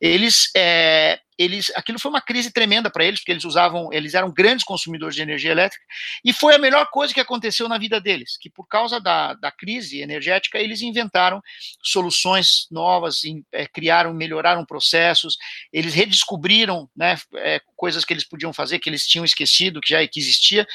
eles 0.00 0.50
é, 0.56 1.20
eles, 1.40 1.72
aquilo 1.74 1.98
foi 1.98 2.10
uma 2.10 2.20
crise 2.20 2.52
tremenda 2.52 2.90
para 2.90 3.02
eles, 3.02 3.20
porque 3.20 3.32
eles 3.32 3.46
usavam, 3.46 3.90
eles 3.90 4.12
eram 4.12 4.30
grandes 4.30 4.62
consumidores 4.62 5.16
de 5.16 5.22
energia 5.22 5.50
elétrica, 5.50 5.82
e 6.22 6.34
foi 6.34 6.54
a 6.54 6.58
melhor 6.58 6.86
coisa 6.90 7.14
que 7.14 7.20
aconteceu 7.20 7.66
na 7.66 7.78
vida 7.78 7.98
deles, 7.98 8.36
que 8.38 8.50
por 8.50 8.68
causa 8.68 9.00
da, 9.00 9.32
da 9.32 9.50
crise 9.50 10.02
energética, 10.02 10.58
eles 10.58 10.82
inventaram 10.82 11.40
soluções 11.82 12.66
novas, 12.70 13.24
em, 13.24 13.42
é, 13.52 13.66
criaram, 13.66 14.12
melhoraram 14.12 14.66
processos, 14.66 15.38
eles 15.72 15.94
redescobriram 15.94 16.90
né, 16.94 17.16
é, 17.36 17.58
coisas 17.74 18.04
que 18.04 18.12
eles 18.12 18.28
podiam 18.28 18.52
fazer, 18.52 18.78
que 18.78 18.90
eles 18.90 19.06
tinham 19.06 19.24
esquecido, 19.24 19.80
que 19.80 19.94
já 19.94 20.06
que 20.06 20.20
existia, 20.20 20.66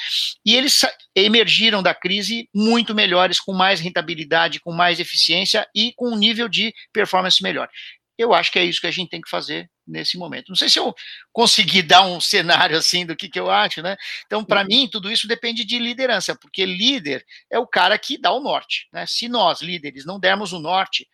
e 0.43 0.55
eles 0.55 0.81
emergiram 1.15 1.84
da 1.84 1.93
crise 1.93 2.50
muito 2.51 2.95
melhores, 2.95 3.39
com 3.39 3.53
mais 3.53 3.79
rentabilidade, 3.79 4.60
com 4.60 4.74
mais 4.74 5.00
eficiência 5.00 5.67
e 5.75 5.93
com 5.95 6.10
um 6.10 6.17
nível 6.17 6.50
de 6.50 6.74
performance 6.91 7.43
melhor. 7.43 7.69
Eu 8.17 8.34
acho 8.34 8.51
que 8.51 8.57
é 8.57 8.65
isso 8.65 8.81
que 8.81 8.88
a 8.88 8.91
gente 8.91 9.10
tem 9.10 9.22
que 9.22 9.29
fazer 9.29 9.69
nesse 9.88 10.18
momento. 10.18 10.50
Não 10.50 10.56
sei 10.56 10.70
se 10.70 10.80
eu 10.80 10.94
consegui 11.32 11.82
dar 11.82 12.01
um 12.04 12.20
cenário 12.22 12.77
assim 12.77 13.06
do 13.06 13.15
que, 13.15 13.30
que 13.30 13.39
eu 13.39 13.50
acho, 13.50 13.82
né? 13.82 13.96
Então, 14.25 14.44
para 14.44 14.62
uhum. 14.62 14.68
mim, 14.68 14.89
tudo 14.92 15.12
isso 15.12 15.27
depende 15.27 15.63
de 15.63 15.77
liderança, 15.80 16.36
porque 16.36 16.65
líder 16.65 17.25
é 17.50 17.60
o 17.60 17.68
cara 17.68 17.98
que 17.98 18.18
dá 18.18 18.32
o 18.32 18.42
norte. 18.42 18.88
Né? 18.92 19.06
Se 19.06 19.27
nós, 19.27 19.62
líderes, 19.62 20.06
não 20.06 20.20
dermos 20.20 20.54
o 20.54 20.60
norte, 20.60 21.08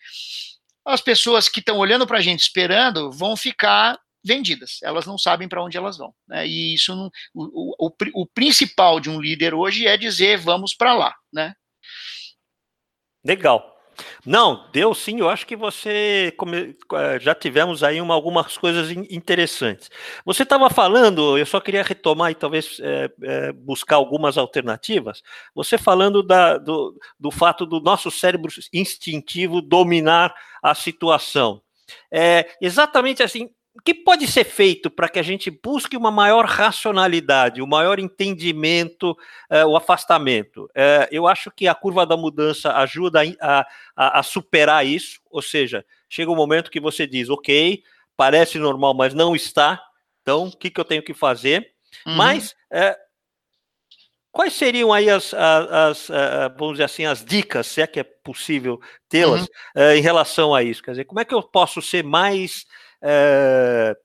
as 0.85 1.01
pessoas 1.01 1.47
que 1.47 1.59
estão 1.59 1.77
olhando 1.77 2.07
para 2.07 2.17
a 2.17 2.21
gente 2.21 2.41
esperando 2.41 3.11
vão 3.11 3.35
ficar 3.35 3.99
vendidas, 4.23 4.79
elas 4.83 5.05
não 5.05 5.17
sabem 5.17 5.47
para 5.47 5.63
onde 5.63 5.77
elas 5.77 5.97
vão. 5.97 6.13
Né? 6.27 6.47
E 6.47 6.73
isso, 6.75 6.95
não, 6.95 7.09
o, 7.33 7.87
o, 7.87 7.91
o, 8.13 8.25
principal 8.27 8.99
de 8.99 9.09
um 9.09 9.19
líder 9.19 9.53
hoje 9.53 9.87
é 9.87 9.97
dizer 9.97 10.37
vamos 10.37 10.73
para 10.75 10.93
lá. 10.93 11.15
Né? 11.33 11.53
Legal. 13.23 13.70
Não, 14.25 14.67
deu 14.71 14.93
sim. 14.93 15.19
Eu 15.19 15.29
acho 15.29 15.45
que 15.45 15.55
você 15.55 16.33
come... 16.37 16.75
Eh, 16.93 17.19
já 17.19 17.35
tivemos 17.35 17.83
aí 17.83 17.99
uma, 18.01 18.13
algumas 18.13 18.57
coisas 18.57 18.91
interessantes. 18.91 19.89
Você 20.25 20.43
estava 20.43 20.69
falando, 20.69 21.37
eu 21.37 21.45
só 21.45 21.59
queria 21.59 21.83
retomar 21.83 22.31
e 22.31 22.35
talvez 22.35 22.79
é, 22.81 23.11
é, 23.23 23.51
buscar 23.51 23.95
algumas 23.95 24.37
alternativas. 24.37 25.21
Você 25.53 25.77
falando 25.77 26.23
da, 26.23 26.57
do, 26.57 26.97
do 27.19 27.31
fato 27.31 27.65
do 27.65 27.79
nosso 27.79 28.11
cérebro 28.11 28.51
instintivo 28.73 29.61
dominar 29.61 30.33
a 30.61 30.75
situação. 30.75 31.61
É, 32.11 32.49
exatamente 32.61 33.23
assim, 33.23 33.49
o 33.73 33.81
que 33.81 33.93
pode 33.93 34.27
ser 34.27 34.43
feito 34.43 34.89
para 34.89 35.07
que 35.07 35.17
a 35.17 35.23
gente 35.23 35.49
busque 35.49 35.95
uma 35.95 36.11
maior 36.11 36.45
racionalidade, 36.45 37.61
o 37.61 37.65
um 37.65 37.67
maior 37.67 37.99
entendimento, 37.99 39.11
uh, 39.49 39.65
o 39.65 39.77
afastamento? 39.77 40.65
Uh, 40.65 41.07
eu 41.09 41.25
acho 41.25 41.49
que 41.49 41.67
a 41.67 41.75
curva 41.75 42.05
da 42.05 42.17
mudança 42.17 42.73
ajuda 42.73 43.21
a, 43.39 43.65
a, 43.95 44.19
a, 44.19 44.23
superar 44.23 44.85
isso, 44.85 45.21
ou 45.29 45.41
seja, 45.41 45.85
chega 46.09 46.29
um 46.29 46.35
momento 46.35 46.69
que 46.69 46.81
você 46.81 47.07
diz, 47.07 47.29
ok, 47.29 47.81
parece 48.17 48.59
normal, 48.59 48.93
mas 48.93 49.13
não 49.13 49.35
está, 49.35 49.81
então 50.21 50.47
o 50.47 50.57
que, 50.57 50.69
que 50.69 50.79
eu 50.79 50.85
tenho 50.85 51.01
que 51.01 51.13
fazer? 51.13 51.71
Uhum. 52.05 52.15
Mas 52.15 52.51
uh, 52.73 52.95
quais 54.33 54.51
seriam 54.51 54.91
aí 54.91 55.09
as, 55.09 55.33
as, 55.33 56.09
as, 56.11 56.57
vamos 56.57 56.73
dizer 56.73 56.83
assim, 56.83 57.05
as 57.05 57.23
dicas, 57.23 57.67
se 57.67 57.81
é 57.81 57.87
que 57.87 58.01
é 58.01 58.03
possível 58.03 58.81
tê-las, 59.07 59.43
uhum. 59.43 59.91
em 59.95 60.01
relação 60.01 60.53
a 60.53 60.61
isso? 60.61 60.83
Quer 60.83 60.91
dizer, 60.91 61.05
como 61.05 61.21
é 61.21 61.25
que 61.25 61.33
eu 61.33 61.41
posso 61.41 61.81
ser 61.81 62.03
mais 62.03 62.65
é, 63.01 63.95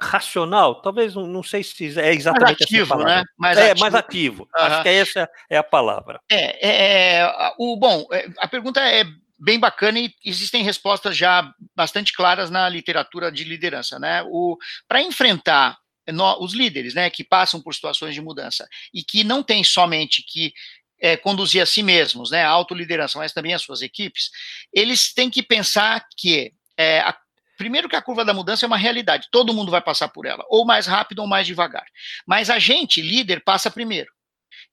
racional, 0.00 0.82
talvez 0.82 1.14
não 1.14 1.42
sei 1.42 1.62
se 1.62 1.98
é 1.98 2.12
exatamente 2.12 2.60
mais 2.60 2.62
ativo, 2.62 2.96
né? 2.96 3.22
Mais 3.38 3.58
é, 3.58 3.70
ativo. 3.70 3.80
mais 3.80 3.94
ativo. 3.94 4.42
Uhum. 4.42 4.64
Acho 4.64 4.82
que 4.82 4.88
essa 4.88 5.30
é 5.48 5.56
a 5.56 5.62
palavra. 5.62 6.20
É, 6.30 6.68
é, 6.68 7.18
é 7.20 7.54
o 7.58 7.76
bom, 7.76 8.06
é, 8.12 8.28
a 8.38 8.48
pergunta 8.48 8.80
é 8.80 9.04
bem 9.38 9.58
bacana 9.58 9.98
e 9.98 10.12
existem 10.24 10.62
respostas 10.62 11.16
já 11.16 11.52
bastante 11.74 12.12
claras 12.12 12.50
na 12.50 12.68
literatura 12.68 13.30
de 13.30 13.44
liderança, 13.44 13.98
né? 13.98 14.22
O 14.26 14.56
para 14.86 15.02
enfrentar 15.02 15.76
no, 16.10 16.42
os 16.42 16.52
líderes, 16.52 16.94
né, 16.94 17.08
que 17.10 17.22
passam 17.22 17.60
por 17.60 17.74
situações 17.74 18.14
de 18.14 18.20
mudança 18.20 18.66
e 18.92 19.04
que 19.04 19.22
não 19.22 19.42
tem 19.42 19.62
somente 19.62 20.24
que 20.26 20.52
é, 21.00 21.16
conduzir 21.16 21.62
a 21.62 21.66
si 21.66 21.82
mesmos, 21.82 22.30
né, 22.30 22.44
a 22.44 22.48
autoliderança, 22.48 23.18
mas 23.18 23.32
também 23.32 23.54
as 23.54 23.62
suas 23.62 23.82
equipes, 23.82 24.30
eles 24.72 25.12
têm 25.12 25.30
que 25.30 25.42
pensar 25.42 26.04
que 26.16 26.52
é, 26.76 27.00
a 27.00 27.16
Primeiro 27.62 27.88
que 27.88 27.94
a 27.94 28.02
curva 28.02 28.24
da 28.24 28.34
mudança 28.34 28.66
é 28.66 28.66
uma 28.66 28.76
realidade, 28.76 29.28
todo 29.30 29.54
mundo 29.54 29.70
vai 29.70 29.80
passar 29.80 30.08
por 30.08 30.26
ela, 30.26 30.44
ou 30.48 30.64
mais 30.64 30.84
rápido 30.84 31.20
ou 31.20 31.28
mais 31.28 31.46
devagar. 31.46 31.86
Mas 32.26 32.50
a 32.50 32.58
gente, 32.58 33.00
líder, 33.00 33.44
passa 33.44 33.70
primeiro. 33.70 34.10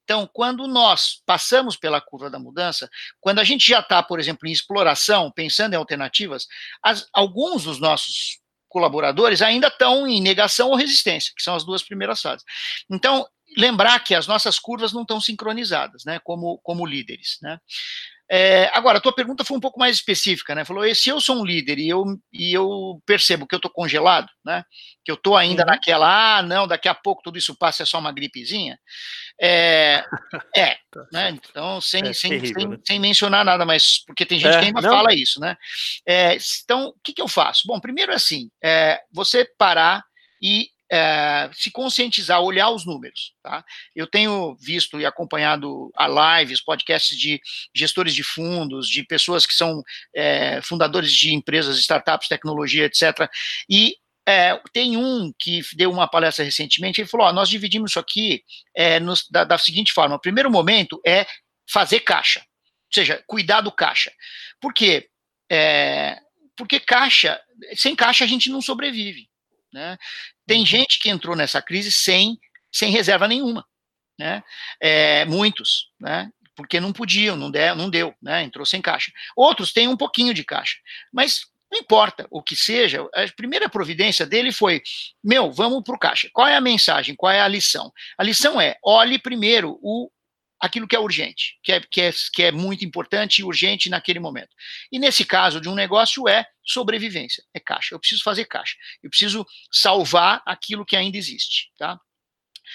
Então, 0.02 0.28
quando 0.32 0.66
nós 0.66 1.22
passamos 1.24 1.76
pela 1.76 2.00
curva 2.00 2.28
da 2.28 2.40
mudança, 2.40 2.90
quando 3.20 3.38
a 3.38 3.44
gente 3.44 3.64
já 3.64 3.78
está, 3.78 4.02
por 4.02 4.18
exemplo, 4.18 4.48
em 4.48 4.50
exploração, 4.50 5.30
pensando 5.30 5.74
em 5.74 5.76
alternativas, 5.76 6.48
as, 6.82 7.06
alguns 7.12 7.62
dos 7.62 7.78
nossos 7.78 8.40
colaboradores 8.68 9.40
ainda 9.40 9.68
estão 9.68 10.08
em 10.08 10.20
negação 10.20 10.70
ou 10.70 10.74
resistência, 10.74 11.32
que 11.36 11.44
são 11.44 11.54
as 11.54 11.64
duas 11.64 11.84
primeiras 11.84 12.20
fases. 12.20 12.44
Então, 12.90 13.24
lembrar 13.56 14.00
que 14.00 14.16
as 14.16 14.26
nossas 14.26 14.58
curvas 14.58 14.92
não 14.92 15.02
estão 15.02 15.20
sincronizadas, 15.20 16.04
né, 16.04 16.18
como, 16.24 16.58
como 16.64 16.84
líderes, 16.84 17.38
né. 17.40 17.60
É, 18.32 18.70
agora, 18.72 18.98
a 18.98 19.00
tua 19.00 19.12
pergunta 19.12 19.44
foi 19.44 19.56
um 19.56 19.60
pouco 19.60 19.80
mais 19.80 19.96
específica, 19.96 20.54
né? 20.54 20.64
Falou, 20.64 20.94
se 20.94 21.08
eu 21.08 21.20
sou 21.20 21.40
um 21.40 21.44
líder 21.44 21.80
e 21.80 21.88
eu, 21.88 22.04
e 22.32 22.52
eu 22.52 23.02
percebo 23.04 23.44
que 23.44 23.54
eu 23.54 23.58
estou 23.58 23.70
congelado, 23.70 24.28
né? 24.44 24.64
Que 25.04 25.10
eu 25.10 25.16
estou 25.16 25.36
ainda 25.36 25.64
uhum. 25.64 25.68
naquela, 25.68 26.38
ah, 26.38 26.42
não, 26.42 26.68
daqui 26.68 26.88
a 26.88 26.94
pouco 26.94 27.22
tudo 27.24 27.38
isso 27.38 27.56
passa, 27.56 27.82
é 27.82 27.86
só 27.86 27.98
uma 27.98 28.12
gripezinha. 28.12 28.78
É, 29.40 30.04
é 30.54 30.76
tá 30.92 31.06
né? 31.12 31.30
Então, 31.30 31.80
sem, 31.80 32.06
é 32.06 32.12
sem, 32.12 32.30
terrível, 32.30 32.60
sem, 32.60 32.68
né? 32.68 32.78
sem, 32.86 33.00
mencionar 33.00 33.44
nada, 33.44 33.66
mas 33.66 34.04
porque 34.06 34.24
tem 34.24 34.38
gente 34.38 34.54
é, 34.54 34.60
que 34.60 34.66
ainda 34.66 34.80
não. 34.80 34.90
fala 34.90 35.12
isso, 35.12 35.40
né? 35.40 35.56
É, 36.06 36.36
então, 36.62 36.88
o 36.88 36.94
que, 37.02 37.12
que 37.12 37.22
eu 37.22 37.28
faço? 37.28 37.62
Bom, 37.66 37.80
primeiro 37.80 38.12
assim, 38.12 38.48
é, 38.62 39.00
você 39.12 39.44
parar 39.58 40.04
e 40.40 40.68
é, 40.90 41.48
se 41.52 41.70
conscientizar, 41.70 42.42
olhar 42.42 42.70
os 42.70 42.84
números. 42.84 43.32
Tá? 43.42 43.64
Eu 43.94 44.06
tenho 44.06 44.56
visto 44.56 45.00
e 45.00 45.06
acompanhado 45.06 45.90
a 45.96 46.40
lives, 46.40 46.60
podcasts 46.60 47.16
de 47.16 47.40
gestores 47.74 48.14
de 48.14 48.24
fundos, 48.24 48.88
de 48.88 49.04
pessoas 49.04 49.46
que 49.46 49.54
são 49.54 49.82
é, 50.14 50.60
fundadores 50.62 51.12
de 51.12 51.32
empresas, 51.32 51.78
startups, 51.78 52.28
tecnologia, 52.28 52.86
etc. 52.86 53.30
E 53.68 53.96
é, 54.26 54.60
tem 54.72 54.96
um 54.96 55.32
que 55.38 55.62
deu 55.76 55.90
uma 55.90 56.08
palestra 56.08 56.44
recentemente, 56.44 57.00
ele 57.00 57.08
falou: 57.08 57.26
ó, 57.26 57.32
nós 57.32 57.48
dividimos 57.48 57.92
isso 57.92 57.98
aqui 57.98 58.42
nos, 59.02 59.26
da, 59.30 59.44
da 59.44 59.58
seguinte 59.58 59.92
forma: 59.92 60.16
o 60.16 60.20
primeiro 60.20 60.50
momento 60.50 61.00
é 61.06 61.26
fazer 61.68 62.00
caixa, 62.00 62.40
ou 62.40 62.92
seja, 62.92 63.22
cuidar 63.26 63.60
do 63.60 63.72
caixa. 63.72 64.12
Por 64.60 64.74
quê? 64.74 65.08
É, 65.50 66.18
porque 66.56 66.78
caixa, 66.78 67.40
sem 67.74 67.96
caixa 67.96 68.24
a 68.24 68.26
gente 68.26 68.50
não 68.50 68.60
sobrevive. 68.60 69.29
Né? 69.72 69.96
Tem 70.46 70.60
uhum. 70.60 70.66
gente 70.66 70.98
que 70.98 71.08
entrou 71.08 71.36
nessa 71.36 71.62
crise 71.62 71.90
sem, 71.90 72.38
sem 72.72 72.90
reserva 72.90 73.28
nenhuma, 73.28 73.64
né? 74.18 74.42
É, 74.80 75.24
muitos, 75.24 75.90
né? 75.98 76.30
Porque 76.54 76.80
não 76.80 76.92
podiam, 76.92 77.36
não, 77.36 77.50
der, 77.50 77.74
não 77.74 77.88
deu, 77.88 78.14
né? 78.20 78.42
Entrou 78.42 78.66
sem 78.66 78.82
caixa. 78.82 79.12
Outros 79.36 79.72
têm 79.72 79.88
um 79.88 79.96
pouquinho 79.96 80.34
de 80.34 80.44
caixa, 80.44 80.76
mas 81.12 81.40
não 81.70 81.78
importa 81.78 82.26
o 82.30 82.42
que 82.42 82.56
seja, 82.56 83.08
a 83.14 83.28
primeira 83.36 83.68
providência 83.68 84.26
dele 84.26 84.50
foi: 84.50 84.82
meu, 85.22 85.52
vamos 85.52 85.82
para 85.84 85.94
o 85.94 85.98
caixa. 85.98 86.28
Qual 86.32 86.46
é 86.46 86.56
a 86.56 86.60
mensagem? 86.60 87.14
Qual 87.14 87.30
é 87.30 87.40
a 87.40 87.48
lição? 87.48 87.92
A 88.18 88.24
lição 88.24 88.60
é: 88.60 88.76
olhe 88.82 89.18
primeiro 89.18 89.78
o 89.80 90.10
aquilo 90.60 90.86
que 90.86 90.94
é 90.94 90.98
urgente, 90.98 91.58
que 91.62 91.72
é, 91.72 91.80
que, 91.80 92.00
é, 92.00 92.10
que 92.32 92.42
é 92.42 92.52
muito 92.52 92.84
importante 92.84 93.38
e 93.38 93.44
urgente 93.44 93.88
naquele 93.88 94.20
momento. 94.20 94.50
E 94.92 94.98
nesse 94.98 95.24
caso 95.24 95.60
de 95.60 95.68
um 95.68 95.74
negócio 95.74 96.28
é 96.28 96.44
sobrevivência, 96.64 97.42
é 97.54 97.58
caixa. 97.58 97.94
Eu 97.94 97.98
preciso 97.98 98.22
fazer 98.22 98.44
caixa. 98.44 98.76
Eu 99.02 99.08
preciso 99.08 99.46
salvar 99.72 100.42
aquilo 100.44 100.84
que 100.84 100.96
ainda 100.96 101.16
existe, 101.16 101.72
tá? 101.78 101.98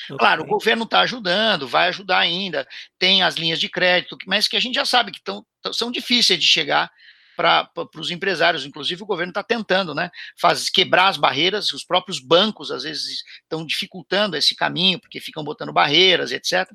Okay. 0.05 0.17
Claro, 0.17 0.43
o 0.43 0.47
governo 0.47 0.83
está 0.83 1.01
ajudando, 1.01 1.67
vai 1.67 1.87
ajudar 1.87 2.19
ainda, 2.19 2.67
tem 2.99 3.23
as 3.23 3.35
linhas 3.35 3.59
de 3.59 3.69
crédito, 3.69 4.17
mas 4.25 4.47
que 4.47 4.57
a 4.57 4.59
gente 4.59 4.75
já 4.75 4.83
sabe 4.83 5.11
que 5.11 5.21
tão, 5.23 5.45
são 5.71 5.89
difíceis 5.89 6.39
de 6.39 6.45
chegar 6.45 6.91
para 7.35 7.69
os 7.97 8.11
empresários. 8.11 8.65
Inclusive, 8.65 9.03
o 9.03 9.05
governo 9.05 9.31
está 9.31 9.43
tentando 9.43 9.93
né, 9.93 10.09
faz, 10.39 10.69
quebrar 10.69 11.07
as 11.07 11.17
barreiras, 11.17 11.73
os 11.73 11.83
próprios 11.83 12.19
bancos, 12.19 12.71
às 12.71 12.83
vezes, 12.83 13.23
estão 13.43 13.65
dificultando 13.65 14.37
esse 14.37 14.55
caminho, 14.55 14.99
porque 14.99 15.19
ficam 15.19 15.43
botando 15.43 15.73
barreiras, 15.73 16.31
etc. 16.31 16.69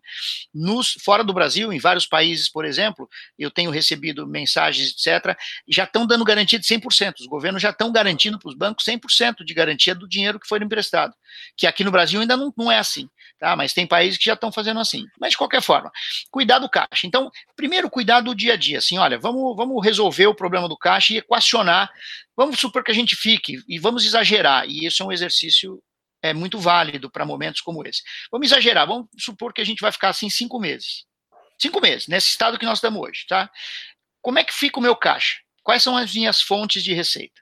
Nos, 0.55 0.93
fora 1.03 1.25
do 1.25 1.33
Brasil, 1.33 1.73
em 1.73 1.79
vários 1.79 2.07
países, 2.07 2.49
por 2.49 2.65
exemplo, 2.65 3.09
eu 3.39 3.51
tenho 3.51 3.71
recebido 3.71 4.27
mensagens, 4.27 4.91
etc., 4.91 5.37
já 5.69 5.85
estão 5.85 6.07
dando 6.07 6.25
garantia 6.25 6.59
de 6.59 6.67
100%. 6.67 7.21
Os 7.21 7.27
governos 7.27 7.63
já 7.63 7.71
estão 7.71 7.91
garantindo 7.93 8.39
para 8.39 8.49
os 8.49 8.55
bancos 8.55 8.85
100% 8.85 9.45
de 9.45 9.55
garantia 9.55 9.95
do 9.95 10.09
dinheiro 10.09 10.39
que 10.39 10.49
foi 10.49 10.61
emprestado, 10.61 11.15
que 11.57 11.67
aqui 11.67 11.85
no 11.85 11.91
Brasil 11.91 12.21
ainda 12.21 12.37
não, 12.37 12.53
não 12.57 12.71
é 12.71 12.79
assim. 12.79 13.09
Tá? 13.41 13.57
Mas 13.57 13.73
tem 13.73 13.87
países 13.87 14.19
que 14.19 14.27
já 14.27 14.35
estão 14.35 14.53
fazendo 14.53 14.79
assim. 14.79 15.05
Mas, 15.19 15.31
de 15.31 15.39
qualquer 15.39 15.63
forma, 15.63 15.91
cuidar 16.31 16.59
do 16.61 16.69
caixa. 16.69 17.07
Então, 17.07 17.31
primeiro, 17.57 17.91
cuidar 17.91 18.21
do 18.21 18.35
dia 18.35 18.53
a 18.53 18.57
dia. 18.57 18.79
Assim, 18.79 18.99
olha, 18.99 19.19
vamos, 19.19 19.57
vamos 19.57 19.85
resolver 19.85 20.27
o 20.27 20.35
problema 20.35 20.69
do 20.69 20.77
caixa 20.77 21.15
e 21.15 21.17
equacionar. 21.17 21.91
Vamos 22.37 22.61
supor 22.61 22.85
que 22.85 22.91
a 22.91 22.95
gente 22.95 23.17
fique, 23.17 23.63
e 23.69 23.79
vamos 23.79 24.05
exagerar, 24.05 24.67
e 24.67 24.87
isso 24.87 25.03
é 25.03 25.07
um 25.07 25.13
exercício 25.13 25.83
é 26.23 26.35
muito 26.35 26.59
válido 26.59 27.11
para 27.11 27.25
momentos 27.25 27.63
como 27.63 27.87
esse. 27.87 28.03
Vamos 28.31 28.47
exagerar, 28.47 28.87
vamos 28.87 29.09
supor 29.19 29.55
que 29.55 29.61
a 29.61 29.65
gente 29.65 29.81
vai 29.81 29.91
ficar 29.91 30.11
assim 30.11 30.29
cinco 30.29 30.59
meses. 30.59 31.05
Cinco 31.59 31.81
meses, 31.81 32.09
nesse 32.09 32.29
estado 32.29 32.59
que 32.59 32.67
nós 32.67 32.79
estamos 32.79 33.01
hoje, 33.01 33.25
tá? 33.27 33.51
Como 34.21 34.39
é 34.39 34.45
que 34.45 34.53
fica 34.53 34.79
o 34.79 34.83
meu 34.83 34.95
caixa? 34.95 35.39
Quais 35.63 35.83
são 35.83 35.97
as 35.97 36.15
minhas 36.15 36.43
fontes 36.43 36.83
de 36.83 36.93
receita? 36.93 37.41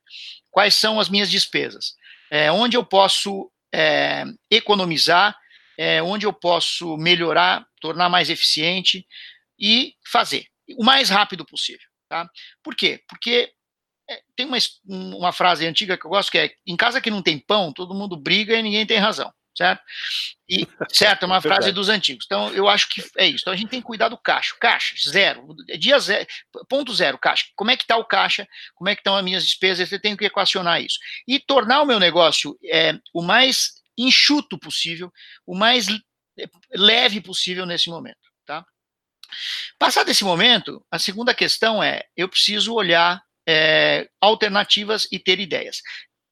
Quais 0.51 0.75
são 0.75 1.01
as 1.01 1.09
minhas 1.09 1.29
despesas? 1.29 1.95
é, 2.31 2.51
onde 2.53 2.77
eu 2.77 2.85
posso 2.85 3.51
é, 3.73 4.25
economizar, 4.51 5.37
é, 5.79 6.03
onde 6.03 6.27
eu 6.27 6.33
posso 6.33 6.97
melhorar, 6.97 7.65
tornar 7.81 8.09
mais 8.09 8.29
eficiente 8.29 9.07
e 9.59 9.95
fazer 10.05 10.47
o 10.77 10.85
mais 10.85 11.09
rápido 11.09 11.47
possível. 11.47 11.87
Tá? 12.09 12.29
Por 12.63 12.75
quê? 12.75 13.03
Porque 13.09 13.53
é, 14.11 14.21
tem 14.35 14.47
uma, 14.47 14.59
uma 14.85 15.33
frase 15.33 15.65
antiga 15.67 15.97
que 15.97 16.05
eu 16.05 16.11
gosto 16.11 16.33
que 16.33 16.39
é: 16.39 16.53
em 16.67 16.77
casa 16.77 17.01
que 17.01 17.11
não 17.11 17.23
tem 17.23 17.39
pão, 17.39 17.73
todo 17.73 17.95
mundo 17.95 18.17
briga 18.17 18.59
e 18.59 18.63
ninguém 18.63 18.85
tem 18.85 18.99
razão 18.99 19.33
certo? 19.59 19.83
E, 20.49 20.67
certo, 20.89 21.25
é 21.25 21.27
uma 21.27 21.43
frase 21.43 21.73
dos 21.73 21.89
antigos. 21.89 22.25
Então, 22.25 22.53
eu 22.55 22.69
acho 22.69 22.89
que 22.89 23.05
é 23.17 23.27
isso. 23.27 23.43
Então, 23.43 23.53
a 23.53 23.57
gente 23.57 23.71
tem 23.71 23.81
que 23.81 23.87
cuidar 23.87 24.09
do 24.09 24.17
caixa. 24.17 24.55
Caixa, 24.61 24.95
zero. 25.11 25.49
Dia 25.79 25.99
zero, 25.99 26.27
ponto 26.69 26.95
zero, 26.95 27.19
caixa. 27.19 27.47
Como 27.57 27.71
é 27.71 27.77
que 27.77 27.83
está 27.83 27.97
o 27.97 28.05
caixa? 28.05 28.47
Como 28.75 28.89
é 28.89 28.95
que 28.95 29.01
estão 29.01 29.17
as 29.17 29.25
minhas 29.25 29.45
despesas? 29.45 29.91
Eu 29.91 30.01
tenho 30.01 30.17
que 30.17 30.25
equacionar 30.25 30.81
isso. 30.81 30.99
E 31.27 31.41
tornar 31.41 31.83
o 31.83 31.87
meu 31.87 31.99
negócio 31.99 32.57
é, 32.65 32.95
o 33.13 33.21
mais 33.21 33.73
enxuto 33.99 34.59
possível, 34.59 35.13
o 35.47 35.57
mais 35.57 35.87
leve 36.75 37.21
possível 37.21 37.67
nesse 37.67 37.91
momento, 37.91 38.17
tá? 38.47 38.65
Passado 39.79 40.09
esse 40.09 40.25
momento, 40.25 40.85
a 40.91 40.99
segunda 40.99 41.35
questão 41.35 41.83
é, 41.83 42.05
eu 42.17 42.29
preciso 42.29 42.75
olhar 42.75 43.23
é, 43.47 44.09
alternativas 44.21 45.07
e 45.11 45.19
ter 45.19 45.41
ideias 45.41 45.83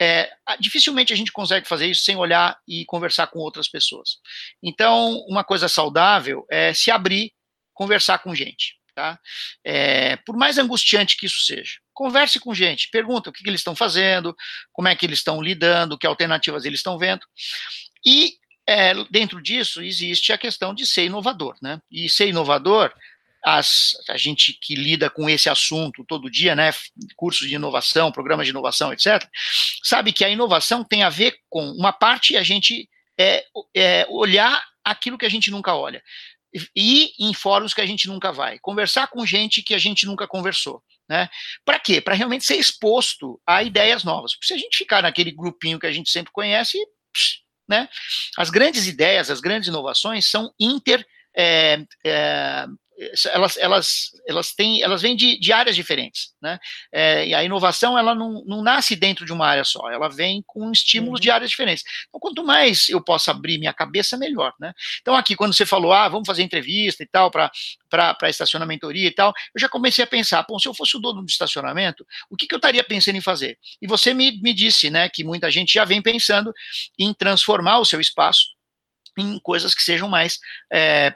é, 0.00 0.30
dificilmente 0.60 1.12
a 1.12 1.16
gente 1.16 1.32
consegue 1.32 1.66
fazer 1.66 1.86
isso 1.86 2.04
sem 2.04 2.16
olhar 2.16 2.58
e 2.68 2.84
conversar 2.84 3.26
com 3.28 3.38
outras 3.38 3.68
pessoas. 3.68 4.18
Então, 4.62 5.18
uma 5.28 5.42
coisa 5.42 5.68
saudável 5.68 6.46
é 6.50 6.74
se 6.74 6.90
abrir, 6.90 7.32
conversar 7.72 8.18
com 8.18 8.34
gente. 8.34 8.76
Tá? 8.96 9.20
É, 9.62 10.16
por 10.24 10.38
mais 10.38 10.56
angustiante 10.56 11.18
que 11.18 11.26
isso 11.26 11.44
seja, 11.44 11.74
converse 11.92 12.40
com 12.40 12.54
gente, 12.54 12.88
pergunta 12.90 13.28
o 13.28 13.32
que, 13.32 13.42
que 13.42 13.50
eles 13.50 13.60
estão 13.60 13.76
fazendo, 13.76 14.34
como 14.72 14.88
é 14.88 14.96
que 14.96 15.04
eles 15.04 15.18
estão 15.18 15.42
lidando, 15.42 15.98
que 15.98 16.06
alternativas 16.06 16.64
eles 16.64 16.78
estão 16.78 16.96
vendo. 16.96 17.20
E 18.06 18.36
é, 18.66 18.94
dentro 19.10 19.42
disso 19.42 19.82
existe 19.82 20.32
a 20.32 20.38
questão 20.38 20.74
de 20.74 20.86
ser 20.86 21.04
inovador, 21.04 21.58
né? 21.60 21.78
E 21.90 22.08
ser 22.08 22.28
inovador 22.28 22.90
as, 23.44 23.92
a 24.08 24.16
gente 24.16 24.54
que 24.54 24.74
lida 24.74 25.10
com 25.10 25.28
esse 25.28 25.50
assunto 25.50 26.02
todo 26.02 26.30
dia, 26.30 26.56
né, 26.56 26.72
cursos 27.14 27.46
de 27.46 27.54
inovação, 27.54 28.10
programas 28.10 28.46
de 28.46 28.50
inovação, 28.50 28.94
etc., 28.94 29.28
sabe 29.82 30.10
que 30.10 30.24
a 30.24 30.30
inovação 30.30 30.82
tem 30.82 31.02
a 31.02 31.10
ver 31.10 31.36
com 31.50 31.70
uma 31.72 31.92
parte 31.92 32.34
a 32.34 32.42
gente 32.42 32.88
é, 33.18 33.44
é, 33.74 34.06
olhar 34.08 34.64
aquilo 34.82 35.18
que 35.18 35.26
a 35.26 35.28
gente 35.28 35.50
nunca 35.50 35.74
olha, 35.74 36.02
ir 36.74 37.12
em 37.18 37.32
fóruns 37.34 37.74
que 37.74 37.80
a 37.80 37.86
gente 37.86 38.08
nunca 38.08 38.32
vai, 38.32 38.58
conversar 38.58 39.08
com 39.08 39.24
gente 39.26 39.62
que 39.62 39.74
a 39.74 39.78
gente 39.78 40.06
nunca 40.06 40.26
conversou. 40.26 40.82
Né? 41.08 41.28
Para 41.64 41.78
quê? 41.78 42.00
Para 42.00 42.14
realmente 42.14 42.44
ser 42.44 42.56
exposto 42.56 43.40
a 43.46 43.62
ideias 43.62 44.04
novas. 44.04 44.34
Porque 44.34 44.46
se 44.46 44.54
a 44.54 44.58
gente 44.58 44.76
ficar 44.76 45.02
naquele 45.02 45.30
grupinho 45.30 45.78
que 45.78 45.86
a 45.86 45.92
gente 45.92 46.10
sempre 46.10 46.32
conhece, 46.32 46.78
né? 47.68 47.88
As 48.36 48.50
grandes 48.50 48.86
ideias, 48.86 49.30
as 49.30 49.40
grandes 49.40 49.68
inovações 49.68 50.28
são 50.30 50.52
inter 50.58 51.04
é, 51.36 51.84
é, 52.04 52.66
elas, 53.26 53.56
elas, 53.58 54.10
elas 54.26 54.54
têm, 54.54 54.82
elas 54.82 55.02
vêm 55.02 55.14
de, 55.14 55.38
de 55.38 55.52
áreas 55.52 55.76
diferentes, 55.76 56.34
né? 56.40 56.58
É, 56.90 57.26
e 57.26 57.34
a 57.34 57.44
inovação 57.44 57.98
ela 57.98 58.14
não, 58.14 58.42
não 58.46 58.62
nasce 58.62 58.96
dentro 58.96 59.26
de 59.26 59.32
uma 59.32 59.46
área 59.46 59.64
só, 59.64 59.90
ela 59.90 60.08
vem 60.08 60.42
com 60.46 60.70
estímulos 60.72 61.18
uhum. 61.18 61.22
de 61.22 61.30
áreas 61.30 61.50
diferentes. 61.50 61.84
Então, 62.08 62.18
quanto 62.18 62.42
mais 62.42 62.88
eu 62.88 63.02
posso 63.02 63.30
abrir 63.30 63.58
minha 63.58 63.72
cabeça, 63.72 64.16
melhor, 64.16 64.54
né? 64.58 64.72
Então, 65.00 65.14
aqui 65.14 65.36
quando 65.36 65.54
você 65.54 65.66
falou, 65.66 65.92
ah, 65.92 66.08
vamos 66.08 66.26
fazer 66.26 66.42
entrevista 66.42 67.02
e 67.02 67.06
tal 67.06 67.30
para 67.30 67.50
para 67.88 68.28
estacionamentoria 68.28 69.06
e 69.06 69.12
tal, 69.12 69.32
eu 69.54 69.60
já 69.60 69.68
comecei 69.68 70.02
a 70.02 70.06
pensar, 70.06 70.44
bom, 70.48 70.58
se 70.58 70.68
eu 70.68 70.74
fosse 70.74 70.96
o 70.96 71.00
dono 71.00 71.22
do 71.22 71.28
estacionamento, 71.28 72.04
o 72.28 72.36
que, 72.36 72.46
que 72.46 72.54
eu 72.54 72.58
estaria 72.58 72.82
pensando 72.82 73.16
em 73.16 73.20
fazer? 73.20 73.58
E 73.80 73.86
você 73.86 74.12
me, 74.12 74.40
me 74.42 74.52
disse, 74.52 74.90
né, 74.90 75.08
que 75.08 75.22
muita 75.22 75.50
gente 75.50 75.72
já 75.72 75.84
vem 75.84 76.02
pensando 76.02 76.52
em 76.98 77.14
transformar 77.14 77.78
o 77.78 77.84
seu 77.84 78.00
espaço 78.00 78.56
em 79.16 79.38
coisas 79.40 79.74
que 79.74 79.82
sejam 79.82 80.08
mais 80.08 80.38
é, 80.70 81.14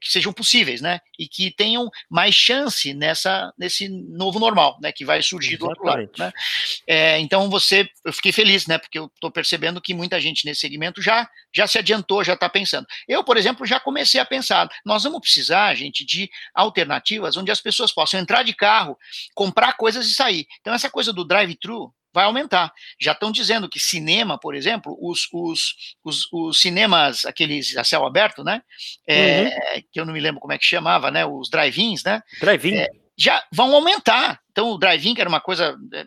que 0.00 0.10
sejam 0.10 0.32
possíveis, 0.32 0.80
né? 0.80 1.00
E 1.18 1.28
que 1.28 1.50
tenham 1.50 1.90
mais 2.08 2.34
chance 2.34 2.94
nessa 2.94 3.52
nesse 3.58 3.88
novo 3.88 4.38
normal, 4.38 4.78
né? 4.80 4.92
Que 4.92 5.04
vai 5.04 5.22
surgir 5.22 5.56
do 5.56 5.66
outro 5.66 5.84
lado. 5.84 6.10
Né? 6.18 6.32
É, 6.86 7.18
então 7.20 7.50
você, 7.50 7.88
eu 8.04 8.12
fiquei 8.12 8.32
feliz, 8.32 8.66
né? 8.66 8.78
Porque 8.78 8.98
eu 8.98 9.10
estou 9.14 9.30
percebendo 9.30 9.80
que 9.80 9.94
muita 9.94 10.20
gente 10.20 10.46
nesse 10.46 10.60
segmento 10.60 11.02
já 11.02 11.28
já 11.52 11.66
se 11.66 11.78
adiantou, 11.78 12.24
já 12.24 12.34
está 12.34 12.48
pensando. 12.48 12.86
Eu, 13.06 13.22
por 13.22 13.36
exemplo, 13.36 13.66
já 13.66 13.78
comecei 13.78 14.20
a 14.20 14.24
pensar. 14.24 14.68
Nós 14.84 15.04
vamos 15.04 15.20
precisar, 15.20 15.74
gente, 15.74 16.04
de 16.04 16.30
alternativas 16.54 17.36
onde 17.36 17.50
as 17.50 17.60
pessoas 17.60 17.92
possam 17.92 18.18
entrar 18.18 18.42
de 18.42 18.54
carro, 18.54 18.98
comprar 19.34 19.74
coisas 19.74 20.06
e 20.06 20.14
sair. 20.14 20.46
Então 20.60 20.74
essa 20.74 20.90
coisa 20.90 21.12
do 21.12 21.24
drive-thru 21.24 21.92
vai 22.14 22.24
aumentar. 22.24 22.72
Já 23.00 23.12
estão 23.12 23.32
dizendo 23.32 23.68
que 23.68 23.80
cinema, 23.80 24.38
por 24.38 24.54
exemplo, 24.54 24.96
os, 25.00 25.28
os, 25.32 25.74
os, 26.04 26.32
os 26.32 26.60
cinemas, 26.60 27.24
aqueles 27.24 27.76
a 27.76 27.82
céu 27.82 28.06
aberto, 28.06 28.44
né? 28.44 28.62
É, 29.06 29.42
uhum. 29.42 29.82
Que 29.92 30.00
eu 30.00 30.06
não 30.06 30.12
me 30.12 30.20
lembro 30.20 30.40
como 30.40 30.52
é 30.52 30.58
que 30.58 30.64
chamava, 30.64 31.10
né? 31.10 31.26
Os 31.26 31.50
drive-ins, 31.50 32.04
né? 32.04 32.22
Drive-in. 32.40 32.76
É, 32.76 32.88
já 33.18 33.42
vão 33.52 33.74
aumentar. 33.74 34.40
Então, 34.50 34.70
o 34.70 34.78
drive-in, 34.78 35.14
que 35.14 35.20
era 35.20 35.28
uma 35.28 35.40
coisa 35.40 35.76
é, 35.92 36.04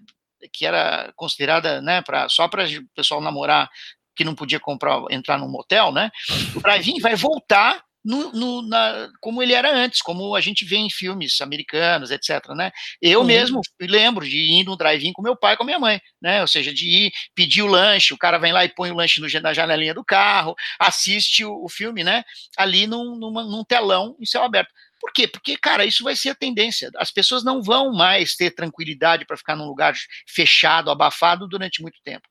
que 0.54 0.66
era 0.66 1.12
considerada, 1.16 1.82
né, 1.82 2.02
pra, 2.02 2.30
só 2.30 2.48
para 2.48 2.64
o 2.64 2.88
pessoal 2.96 3.20
namorar 3.20 3.70
que 4.16 4.24
não 4.24 4.34
podia 4.34 4.60
comprar, 4.60 5.04
entrar 5.12 5.38
num 5.38 5.50
motel, 5.50 5.92
né? 5.92 6.10
O 6.56 6.60
drive-in 6.60 7.00
vai 7.00 7.16
voltar 7.16 7.84
no, 8.08 8.32
no, 8.32 8.62
na, 8.62 9.10
como 9.20 9.44
ele 9.44 9.52
era 9.52 9.70
antes, 9.70 10.02
como 10.02 10.34
a 10.34 10.40
gente 10.40 10.64
vê 10.64 10.78
em 10.78 10.90
filmes 10.90 11.42
americanos, 11.42 12.10
etc. 12.10 12.48
Né? 12.56 12.72
Eu 13.02 13.20
uhum. 13.20 13.26
mesmo 13.26 13.60
lembro 13.82 14.26
de 14.26 14.38
ir 14.38 14.64
no 14.64 14.78
drive-in 14.78 15.12
com 15.12 15.22
meu 15.22 15.36
pai 15.36 15.54
e 15.54 15.58
com 15.58 15.64
a 15.64 15.66
minha 15.66 15.78
mãe, 15.78 16.00
né? 16.22 16.40
Ou 16.40 16.48
seja, 16.48 16.74
de 16.74 16.88
ir 16.88 17.12
pedir 17.36 17.64
o 17.64 17.68
lanche, 17.68 18.14
o 18.14 18.18
cara 18.18 18.38
vem 18.38 18.54
lá 18.54 18.64
e 18.64 18.70
põe 18.70 18.92
o 18.92 18.96
lanche 18.96 19.20
no, 19.20 19.28
na 19.42 19.54
janelinha 19.54 19.94
do 19.94 20.06
carro, 20.06 20.56
assiste 20.80 21.44
o, 21.44 21.66
o 21.66 21.68
filme, 21.68 22.02
né? 22.02 22.24
Ali 22.58 22.88
num, 22.88 23.18
numa, 23.18 23.44
num 23.44 23.66
telão 23.66 24.16
em 24.22 24.26
céu 24.26 24.44
aberto. 24.44 24.74
Por 25.02 25.12
quê? 25.12 25.28
Porque, 25.28 25.58
cara, 25.58 25.84
isso 25.84 26.02
vai 26.02 26.16
ser 26.16 26.30
a 26.30 26.36
tendência. 26.36 26.90
As 26.96 27.12
pessoas 27.12 27.44
não 27.44 27.62
vão 27.62 27.92
mais 27.92 28.38
ter 28.38 28.52
tranquilidade 28.52 29.26
para 29.26 29.36
ficar 29.36 29.58
num 29.58 29.68
lugar 29.68 29.94
fechado, 30.26 30.90
abafado 30.90 31.46
durante 31.46 31.82
muito 31.82 32.00
tempo 32.04 32.28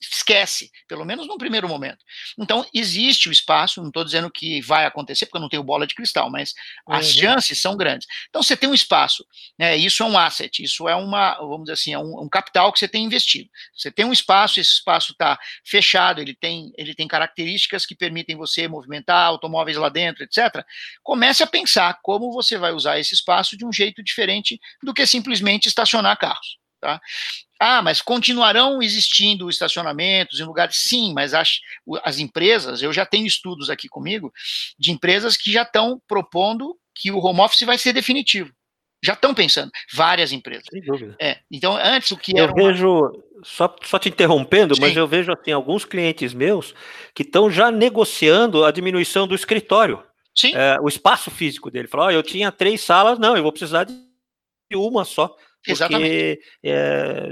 esquece, 0.00 0.70
pelo 0.88 1.04
menos 1.04 1.26
num 1.26 1.36
primeiro 1.36 1.68
momento. 1.68 2.04
Então, 2.38 2.66
existe 2.72 3.28
o 3.28 3.32
espaço, 3.32 3.80
não 3.80 3.88
estou 3.88 4.04
dizendo 4.04 4.30
que 4.30 4.60
vai 4.62 4.86
acontecer, 4.86 5.26
porque 5.26 5.36
eu 5.36 5.42
não 5.42 5.48
tenho 5.48 5.62
bola 5.62 5.86
de 5.86 5.94
cristal, 5.94 6.30
mas 6.30 6.54
uhum. 6.88 6.94
as 6.94 7.12
chances 7.12 7.60
são 7.60 7.76
grandes. 7.76 8.06
Então, 8.28 8.42
você 8.42 8.56
tem 8.56 8.68
um 8.68 8.74
espaço, 8.74 9.24
né, 9.58 9.76
isso 9.76 10.02
é 10.02 10.06
um 10.06 10.18
asset, 10.18 10.62
isso 10.62 10.88
é 10.88 10.94
uma, 10.94 11.34
vamos 11.34 11.62
dizer 11.62 11.72
assim, 11.74 11.92
é 11.92 11.98
um, 11.98 12.22
um 12.22 12.28
capital 12.28 12.72
que 12.72 12.78
você 12.78 12.88
tem 12.88 13.04
investido. 13.04 13.48
Você 13.76 13.90
tem 13.90 14.04
um 14.04 14.12
espaço, 14.12 14.58
esse 14.58 14.70
espaço 14.70 15.12
está 15.12 15.38
fechado, 15.64 16.20
ele 16.20 16.34
tem, 16.34 16.72
ele 16.76 16.94
tem 16.94 17.06
características 17.06 17.84
que 17.84 17.94
permitem 17.94 18.36
você 18.36 18.66
movimentar 18.66 19.26
automóveis 19.26 19.76
lá 19.76 19.88
dentro, 19.88 20.24
etc. 20.24 20.64
Comece 21.02 21.42
a 21.42 21.46
pensar 21.46 21.98
como 22.02 22.32
você 22.32 22.56
vai 22.56 22.72
usar 22.72 22.98
esse 22.98 23.14
espaço 23.14 23.56
de 23.56 23.64
um 23.64 23.72
jeito 23.72 24.02
diferente 24.02 24.58
do 24.82 24.94
que 24.94 25.06
simplesmente 25.06 25.66
estacionar 25.66 26.18
carros. 26.18 26.60
Tá? 26.80 27.00
Ah, 27.60 27.82
mas 27.82 28.00
continuarão 28.00 28.82
existindo 28.82 29.50
estacionamentos 29.50 30.40
em 30.40 30.44
lugares? 30.44 30.76
Sim, 30.76 31.12
mas 31.12 31.34
as, 31.34 31.60
as 32.02 32.18
empresas, 32.18 32.82
eu 32.82 32.90
já 32.90 33.04
tenho 33.04 33.26
estudos 33.26 33.68
aqui 33.68 33.86
comigo, 33.86 34.32
de 34.78 34.90
empresas 34.90 35.36
que 35.36 35.52
já 35.52 35.62
estão 35.62 36.00
propondo 36.08 36.74
que 36.94 37.10
o 37.10 37.18
home 37.18 37.40
office 37.40 37.66
vai 37.66 37.76
ser 37.76 37.92
definitivo. 37.92 38.50
Já 39.02 39.12
estão 39.12 39.34
pensando, 39.34 39.70
várias 39.92 40.32
empresas. 40.32 40.64
Sem 40.70 40.82
dúvida. 40.82 41.16
É, 41.18 41.38
então, 41.50 41.76
antes 41.76 42.10
o 42.10 42.16
que 42.16 42.36
Eu 42.36 42.52
vejo, 42.54 43.10
só, 43.42 43.74
só 43.82 43.98
te 43.98 44.08
interrompendo, 44.08 44.74
Sim. 44.74 44.80
mas 44.80 44.96
eu 44.96 45.06
vejo 45.06 45.32
assim, 45.32 45.52
alguns 45.52 45.84
clientes 45.84 46.34
meus 46.34 46.74
que 47.14 47.22
estão 47.22 47.50
já 47.50 47.70
negociando 47.70 48.64
a 48.64 48.70
diminuição 48.70 49.26
do 49.26 49.34
escritório. 49.34 50.02
Sim. 50.34 50.54
É, 50.54 50.78
o 50.80 50.88
espaço 50.88 51.30
físico 51.30 51.70
dele. 51.70 51.88
Falou, 51.88 52.06
oh, 52.06 52.10
eu 52.10 52.22
tinha 52.22 52.52
três 52.52 52.82
salas, 52.82 53.18
não, 53.18 53.36
eu 53.36 53.42
vou 53.42 53.52
precisar 53.52 53.84
de 53.84 53.94
uma 54.74 55.04
só 55.04 55.34
porque 55.64 56.40
é, 56.62 57.30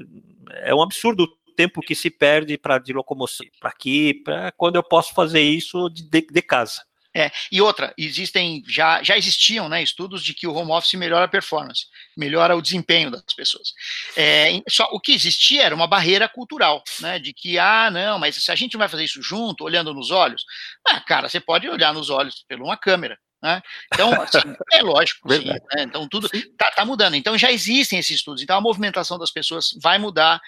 é 0.63 0.75
um 0.75 0.83
absurdo 0.83 1.25
o 1.25 1.55
tempo 1.55 1.81
que 1.81 1.95
se 1.95 2.11
perde 2.11 2.57
para 2.57 2.79
de 2.79 2.93
locomoção 2.93 3.47
para 3.61 3.71
aqui, 3.71 4.15
para 4.25 4.53
quando 4.53 4.77
eu 4.77 4.83
posso 4.83 5.13
fazer 5.15 5.41
isso 5.41 5.89
de, 5.89 6.03
de 6.03 6.43
casa. 6.43 6.83
É, 7.17 7.33
e 7.51 7.61
outra, 7.61 7.93
existem, 7.99 8.63
já, 8.69 9.03
já 9.03 9.17
existiam 9.17 9.69
né, 9.69 9.83
estudos 9.83 10.23
de 10.23 10.35
que 10.35 10.47
o 10.47 10.55
home 10.55 10.71
office 10.71 10.95
melhora 10.95 11.25
a 11.25 11.29
performance, 11.29 11.87
melhora 12.17 12.55
o 12.55 12.63
desempenho 12.63 13.11
das 13.11 13.35
pessoas. 13.35 13.73
É, 14.17 14.63
só 14.69 14.85
o 14.93 15.01
que 15.01 15.13
existia 15.13 15.65
era 15.65 15.75
uma 15.75 15.89
barreira 15.89 16.29
cultural, 16.29 16.83
né? 17.01 17.19
De 17.19 17.33
que, 17.33 17.59
ah, 17.59 17.91
não, 17.91 18.19
mas 18.19 18.37
se 18.37 18.53
a 18.53 18.55
gente 18.55 18.77
vai 18.77 18.89
fazer 18.89 19.05
isso 19.05 19.21
junto, 19.23 19.65
olhando 19.65 19.93
nos 19.93 20.11
olhos, 20.11 20.45
ah, 20.87 21.01
cara, 21.01 21.29
você 21.29 21.41
pode 21.41 21.69
olhar 21.69 21.93
nos 21.93 22.09
olhos 22.09 22.45
por 22.49 22.61
uma 22.61 22.77
câmera. 22.77 23.19
Né? 23.43 23.63
Então, 23.93 24.21
assim, 24.21 24.39
é 24.73 24.83
lógico, 24.83 25.33
sim, 25.33 25.45
né? 25.45 25.59
então 25.79 26.09
tudo 26.09 26.29
está 26.33 26.71
tá 26.73 26.85
mudando. 26.85 27.15
Então 27.15 27.39
já 27.39 27.53
existem 27.53 27.99
esses 27.99 28.17
estudos, 28.17 28.43
então 28.43 28.57
a 28.57 28.61
movimentação 28.61 29.19
das 29.19 29.31
pessoas 29.31 29.71
vai 29.81 29.99
mudar. 29.99 30.41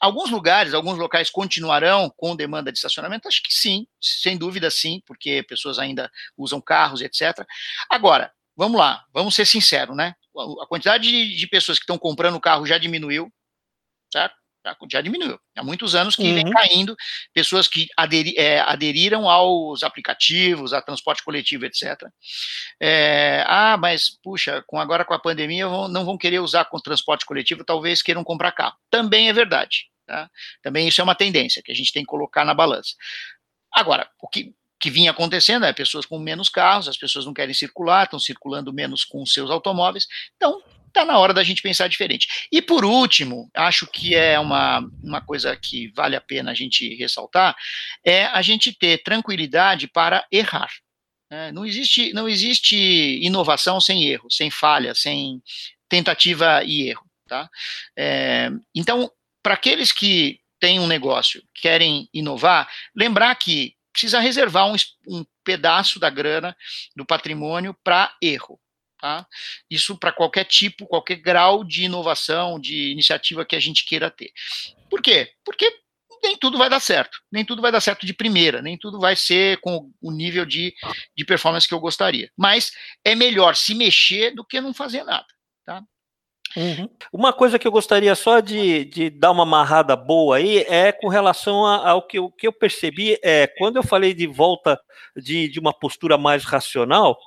Alguns 0.00 0.30
lugares, 0.30 0.74
alguns 0.74 0.98
locais 0.98 1.30
continuarão 1.30 2.12
com 2.16 2.34
demanda 2.34 2.72
de 2.72 2.78
estacionamento? 2.78 3.28
Acho 3.28 3.40
que 3.42 3.54
sim, 3.54 3.86
sem 4.00 4.36
dúvida 4.36 4.68
sim, 4.68 5.00
porque 5.06 5.44
pessoas 5.44 5.78
ainda 5.78 6.10
usam 6.36 6.60
carros, 6.60 7.02
etc. 7.02 7.46
Agora, 7.88 8.32
vamos 8.56 8.78
lá, 8.78 9.04
vamos 9.12 9.34
ser 9.34 9.46
sinceros, 9.46 9.96
né? 9.96 10.14
A 10.60 10.66
quantidade 10.66 11.08
de, 11.08 11.36
de 11.36 11.46
pessoas 11.46 11.78
que 11.78 11.84
estão 11.84 11.98
comprando 11.98 12.40
carro 12.40 12.66
já 12.66 12.78
diminuiu, 12.78 13.32
certo? 14.10 14.34
Já, 14.64 14.76
já 14.90 15.00
diminuiu. 15.00 15.38
Há 15.56 15.62
muitos 15.62 15.94
anos 15.94 16.14
que 16.14 16.22
uhum. 16.22 16.34
vem 16.34 16.50
caindo 16.50 16.96
pessoas 17.34 17.68
que 17.68 17.88
aderi, 17.96 18.34
é, 18.36 18.60
aderiram 18.60 19.28
aos 19.28 19.82
aplicativos, 19.82 20.72
a 20.72 20.80
transporte 20.80 21.22
coletivo, 21.24 21.66
etc. 21.66 22.00
É, 22.80 23.44
ah, 23.46 23.76
mas, 23.76 24.18
puxa, 24.22 24.62
com, 24.66 24.78
agora 24.78 25.04
com 25.04 25.14
a 25.14 25.18
pandemia 25.18 25.66
vão, 25.66 25.88
não 25.88 26.04
vão 26.04 26.16
querer 26.16 26.38
usar 26.38 26.64
com 26.66 26.78
transporte 26.78 27.26
coletivo, 27.26 27.64
talvez 27.64 28.02
queiram 28.02 28.24
comprar 28.24 28.52
carro. 28.52 28.76
Também 28.90 29.28
é 29.28 29.32
verdade. 29.32 29.86
Tá? 30.06 30.30
Também 30.62 30.88
isso 30.88 31.00
é 31.00 31.04
uma 31.04 31.14
tendência 31.14 31.62
que 31.62 31.72
a 31.72 31.74
gente 31.74 31.92
tem 31.92 32.02
que 32.02 32.08
colocar 32.08 32.44
na 32.44 32.54
balança. 32.54 32.94
Agora, 33.72 34.08
o 34.20 34.28
que, 34.28 34.54
que 34.78 34.90
vinha 34.90 35.10
acontecendo 35.10 35.64
é 35.64 35.72
pessoas 35.72 36.04
com 36.04 36.18
menos 36.18 36.48
carros, 36.48 36.88
as 36.88 36.96
pessoas 36.96 37.24
não 37.24 37.32
querem 37.32 37.54
circular, 37.54 38.04
estão 38.04 38.18
circulando 38.18 38.72
menos 38.72 39.04
com 39.04 39.24
seus 39.24 39.50
automóveis, 39.50 40.06
então 40.36 40.62
está 40.92 41.04
na 41.04 41.18
hora 41.18 41.34
da 41.34 41.42
gente 41.42 41.62
pensar 41.62 41.88
diferente. 41.88 42.46
E 42.52 42.60
por 42.62 42.84
último, 42.84 43.50
acho 43.54 43.86
que 43.86 44.14
é 44.14 44.38
uma, 44.38 44.80
uma 45.02 45.20
coisa 45.20 45.56
que 45.56 45.88
vale 45.94 46.14
a 46.14 46.20
pena 46.20 46.50
a 46.50 46.54
gente 46.54 46.94
ressaltar, 46.94 47.56
é 48.04 48.26
a 48.26 48.42
gente 48.42 48.72
ter 48.72 49.02
tranquilidade 49.02 49.88
para 49.88 50.24
errar. 50.30 50.70
É, 51.30 51.50
não, 51.50 51.64
existe, 51.64 52.12
não 52.12 52.28
existe 52.28 52.76
inovação 53.22 53.80
sem 53.80 54.04
erro, 54.04 54.30
sem 54.30 54.50
falha, 54.50 54.94
sem 54.94 55.42
tentativa 55.88 56.62
e 56.62 56.88
erro. 56.90 57.04
Tá? 57.26 57.48
É, 57.96 58.50
então, 58.74 59.10
para 59.42 59.54
aqueles 59.54 59.90
que 59.90 60.40
têm 60.60 60.78
um 60.78 60.86
negócio, 60.86 61.42
querem 61.54 62.08
inovar, 62.12 62.68
lembrar 62.94 63.34
que 63.34 63.74
precisa 63.92 64.20
reservar 64.20 64.70
um, 64.70 64.76
um 65.08 65.24
pedaço 65.42 65.98
da 65.98 66.08
grana, 66.10 66.56
do 66.94 67.04
patrimônio, 67.04 67.74
para 67.82 68.14
erro. 68.22 68.60
Tá? 69.02 69.26
Isso 69.68 69.98
para 69.98 70.12
qualquer 70.12 70.44
tipo, 70.44 70.86
qualquer 70.86 71.16
grau 71.16 71.64
de 71.64 71.82
inovação, 71.82 72.60
de 72.60 72.92
iniciativa 72.92 73.44
que 73.44 73.56
a 73.56 73.58
gente 73.58 73.84
queira 73.84 74.08
ter. 74.08 74.30
Por 74.88 75.02
quê? 75.02 75.32
Porque 75.44 75.76
nem 76.22 76.36
tudo 76.36 76.56
vai 76.56 76.70
dar 76.70 76.78
certo, 76.78 77.18
nem 77.30 77.44
tudo 77.44 77.60
vai 77.60 77.72
dar 77.72 77.80
certo 77.80 78.06
de 78.06 78.14
primeira, 78.14 78.62
nem 78.62 78.78
tudo 78.78 79.00
vai 79.00 79.16
ser 79.16 79.60
com 79.60 79.90
o 80.00 80.12
nível 80.12 80.46
de, 80.46 80.72
de 81.16 81.24
performance 81.24 81.66
que 81.66 81.74
eu 81.74 81.80
gostaria. 81.80 82.30
Mas 82.36 82.70
é 83.04 83.16
melhor 83.16 83.56
se 83.56 83.74
mexer 83.74 84.30
do 84.36 84.44
que 84.44 84.60
não 84.60 84.72
fazer 84.72 85.02
nada. 85.02 85.26
Tá? 85.66 85.82
Uhum. 86.56 86.88
Uma 87.12 87.32
coisa 87.32 87.58
que 87.58 87.66
eu 87.66 87.72
gostaria 87.72 88.14
só 88.14 88.38
de, 88.38 88.84
de 88.84 89.10
dar 89.10 89.32
uma 89.32 89.42
amarrada 89.42 89.96
boa 89.96 90.36
aí 90.36 90.58
é 90.58 90.92
com 90.92 91.08
relação 91.08 91.66
ao 91.66 92.06
que, 92.06 92.18
que 92.38 92.46
eu 92.46 92.52
percebi, 92.52 93.18
é 93.20 93.48
quando 93.58 93.78
eu 93.78 93.82
falei 93.82 94.14
de 94.14 94.28
volta 94.28 94.78
de, 95.16 95.48
de 95.48 95.58
uma 95.58 95.72
postura 95.76 96.16
mais 96.16 96.44
racional, 96.44 97.18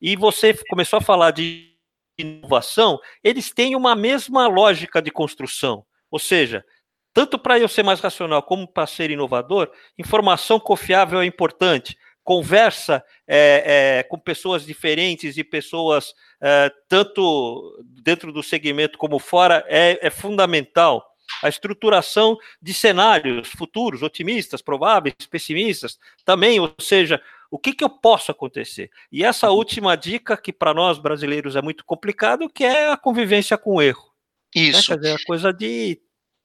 e 0.00 0.16
você 0.16 0.54
começou 0.68 0.98
a 0.98 1.02
falar 1.02 1.30
de 1.30 1.76
inovação, 2.18 2.98
eles 3.22 3.50
têm 3.50 3.76
uma 3.76 3.94
mesma 3.94 4.46
lógica 4.46 5.02
de 5.02 5.10
construção. 5.10 5.84
Ou 6.10 6.18
seja, 6.18 6.64
tanto 7.12 7.38
para 7.38 7.58
eu 7.58 7.68
ser 7.68 7.82
mais 7.82 8.00
racional 8.00 8.42
como 8.42 8.66
para 8.66 8.86
ser 8.86 9.10
inovador, 9.10 9.70
informação 9.98 10.60
confiável 10.60 11.20
é 11.20 11.26
importante. 11.26 11.96
Conversa 12.22 13.04
é, 13.26 13.98
é, 13.98 14.02
com 14.02 14.18
pessoas 14.18 14.66
diferentes 14.66 15.36
e 15.38 15.44
pessoas 15.44 16.12
é, 16.40 16.70
tanto 16.88 17.82
dentro 18.02 18.32
do 18.32 18.42
segmento 18.42 18.98
como 18.98 19.18
fora 19.18 19.64
é, 19.68 19.98
é 20.06 20.10
fundamental. 20.10 21.06
A 21.42 21.48
estruturação 21.48 22.36
de 22.60 22.72
cenários 22.72 23.48
futuros, 23.48 24.02
otimistas, 24.02 24.62
prováveis, 24.62 25.14
pessimistas, 25.30 25.98
também, 26.24 26.60
ou 26.60 26.72
seja, 26.78 27.20
o 27.50 27.58
que, 27.58 27.72
que 27.72 27.84
eu 27.84 27.90
posso 27.90 28.30
acontecer? 28.30 28.90
E 29.10 29.24
essa 29.24 29.50
uhum. 29.50 29.56
última 29.56 29.96
dica, 29.96 30.36
que 30.36 30.52
para 30.52 30.74
nós 30.74 30.98
brasileiros 30.98 31.56
é 31.56 31.62
muito 31.62 31.84
complicado, 31.84 32.48
que 32.48 32.64
é 32.64 32.90
a 32.90 32.96
convivência 32.96 33.56
com 33.56 33.76
o 33.76 33.82
erro. 33.82 34.12
Né? 34.54 34.62
Isso. 34.62 34.90
Né? 34.90 34.96
Quer 34.96 35.02
dizer, 35.02 35.14
a 35.14 35.26
coisa 35.26 35.52
de. 35.52 36.00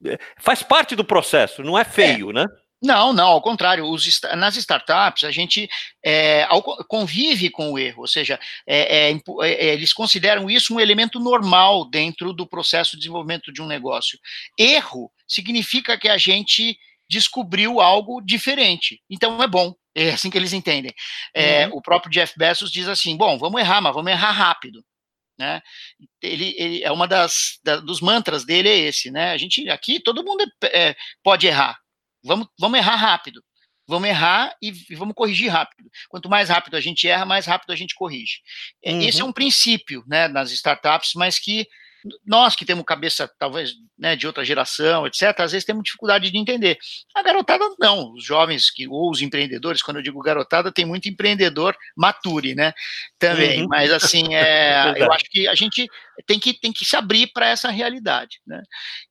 É, 0.06 0.18
faz 0.38 0.64
parte 0.64 0.96
do 0.96 1.06
processo, 1.06 1.64
não 1.64 1.78
é 1.78 1.84
feio, 1.84 2.32
é. 2.32 2.34
né? 2.34 2.46
Não, 2.84 3.14
não, 3.14 3.28
ao 3.28 3.42
contrário, 3.42 3.86
os, 3.86 4.20
nas 4.36 4.58
startups 4.58 5.24
a 5.24 5.30
gente 5.30 5.70
é, 6.04 6.48
convive 6.88 7.52
com 7.52 7.72
o 7.72 7.78
erro, 7.78 8.02
ou 8.02 8.08
seja, 8.08 8.40
é, 8.66 9.12
é, 9.12 9.22
é, 9.44 9.74
eles 9.74 9.94
consideram 9.94 10.50
isso 10.50 10.74
um 10.74 10.80
elemento 10.80 11.20
normal 11.20 11.88
dentro 11.88 12.34
do 12.34 12.48
processo 12.48 12.94
de 12.94 13.02
desenvolvimento 13.02 13.54
de 13.54 13.62
um 13.62 13.68
negócio. 13.68 14.18
Erro 14.58 15.12
significa 15.28 15.96
que 15.96 16.10
a 16.10 16.18
gente 16.18 16.76
descobriu 17.08 17.80
algo 17.80 18.20
diferente, 18.20 19.00
então 19.08 19.44
é 19.44 19.48
bom. 19.48 19.76
É 19.96 20.12
assim 20.12 20.30
que 20.30 20.38
eles 20.38 20.54
entendem. 20.54 20.94
É, 21.34 21.68
uhum. 21.68 21.78
O 21.78 21.82
próprio 21.82 22.12
Jeff 22.12 22.34
Bezos 22.38 22.72
diz 22.72 22.88
assim: 22.88 23.16
bom, 23.18 23.38
vamos 23.38 23.60
errar, 23.60 23.82
mas 23.82 23.94
vamos 23.94 24.12
errar 24.12 24.32
rápido. 24.32 24.84
Né? 25.38 25.62
Ele, 26.22 26.54
ele 26.58 26.84
é 26.84 26.92
uma 26.92 27.08
das 27.08 27.60
da, 27.64 27.78
dos 27.78 28.00
mantras 28.00 28.46
dele 28.46 28.70
é 28.70 28.78
esse, 28.78 29.10
né? 29.10 29.32
A 29.32 29.38
gente 29.38 29.68
aqui 29.70 30.00
todo 30.00 30.24
mundo 30.24 30.46
é, 30.64 30.90
é, 30.90 30.96
pode 31.24 31.48
errar. 31.48 31.80
Vamos, 32.24 32.48
vamos 32.60 32.78
errar 32.78 32.96
rápido. 32.96 33.44
Vamos 33.88 34.08
errar 34.08 34.56
e, 34.62 34.72
e, 34.90 34.96
vamos 34.96 35.16
corrigir 35.16 35.52
rápido. 35.52 35.90
Quanto 36.08 36.30
mais 36.30 36.50
rápido 36.50 36.78
a 36.78 36.80
gente 36.82 37.08
erra, 37.08 37.26
mais 37.26 37.46
rápido 37.46 37.72
a 37.72 37.76
gente 37.76 37.96
corrige. 37.96 38.40
Uhum. 38.86 39.02
Esse 39.02 39.22
é 39.22 39.26
um 39.26 39.34
princípio, 39.34 40.04
né, 40.08 40.28
nas 40.28 40.52
startups, 40.52 41.12
mas 41.16 41.38
que 41.38 41.68
nós 42.26 42.56
que 42.56 42.66
temos 42.66 42.84
cabeça, 42.86 43.30
talvez, 43.38 43.74
né, 43.98 44.16
de 44.16 44.26
outra 44.26 44.44
geração, 44.44 45.06
etc., 45.06 45.40
às 45.40 45.52
vezes 45.52 45.66
temos 45.66 45.84
dificuldade 45.84 46.32
de 46.32 46.38
entender. 46.38 46.78
A 47.16 47.22
garotada 47.22 47.64
não, 47.80 48.14
os 48.14 48.24
jovens 48.24 48.70
que, 48.70 48.88
ou 48.88 49.12
os 49.12 49.22
empreendedores, 49.22 49.82
quando 49.82 49.98
eu 49.98 50.04
digo 50.04 50.20
garotada, 50.22 50.72
tem 50.72 50.86
muito 50.86 51.08
empreendedor 51.08 51.76
mature, 51.96 52.56
né? 52.56 52.74
Também. 53.20 53.62
Uhum. 53.62 53.68
Mas 53.68 53.92
assim, 53.92 54.34
é, 54.36 54.94
eu 54.98 55.12
acho 55.12 55.26
que 55.30 55.48
a 55.48 55.56
gente 55.56 55.88
tem 56.26 56.40
que, 56.40 56.54
tem 56.54 56.72
que 56.72 56.86
se 56.86 56.96
abrir 56.96 57.28
para 57.28 57.48
essa 57.48 57.70
realidade. 57.70 58.40
Né? 58.46 58.62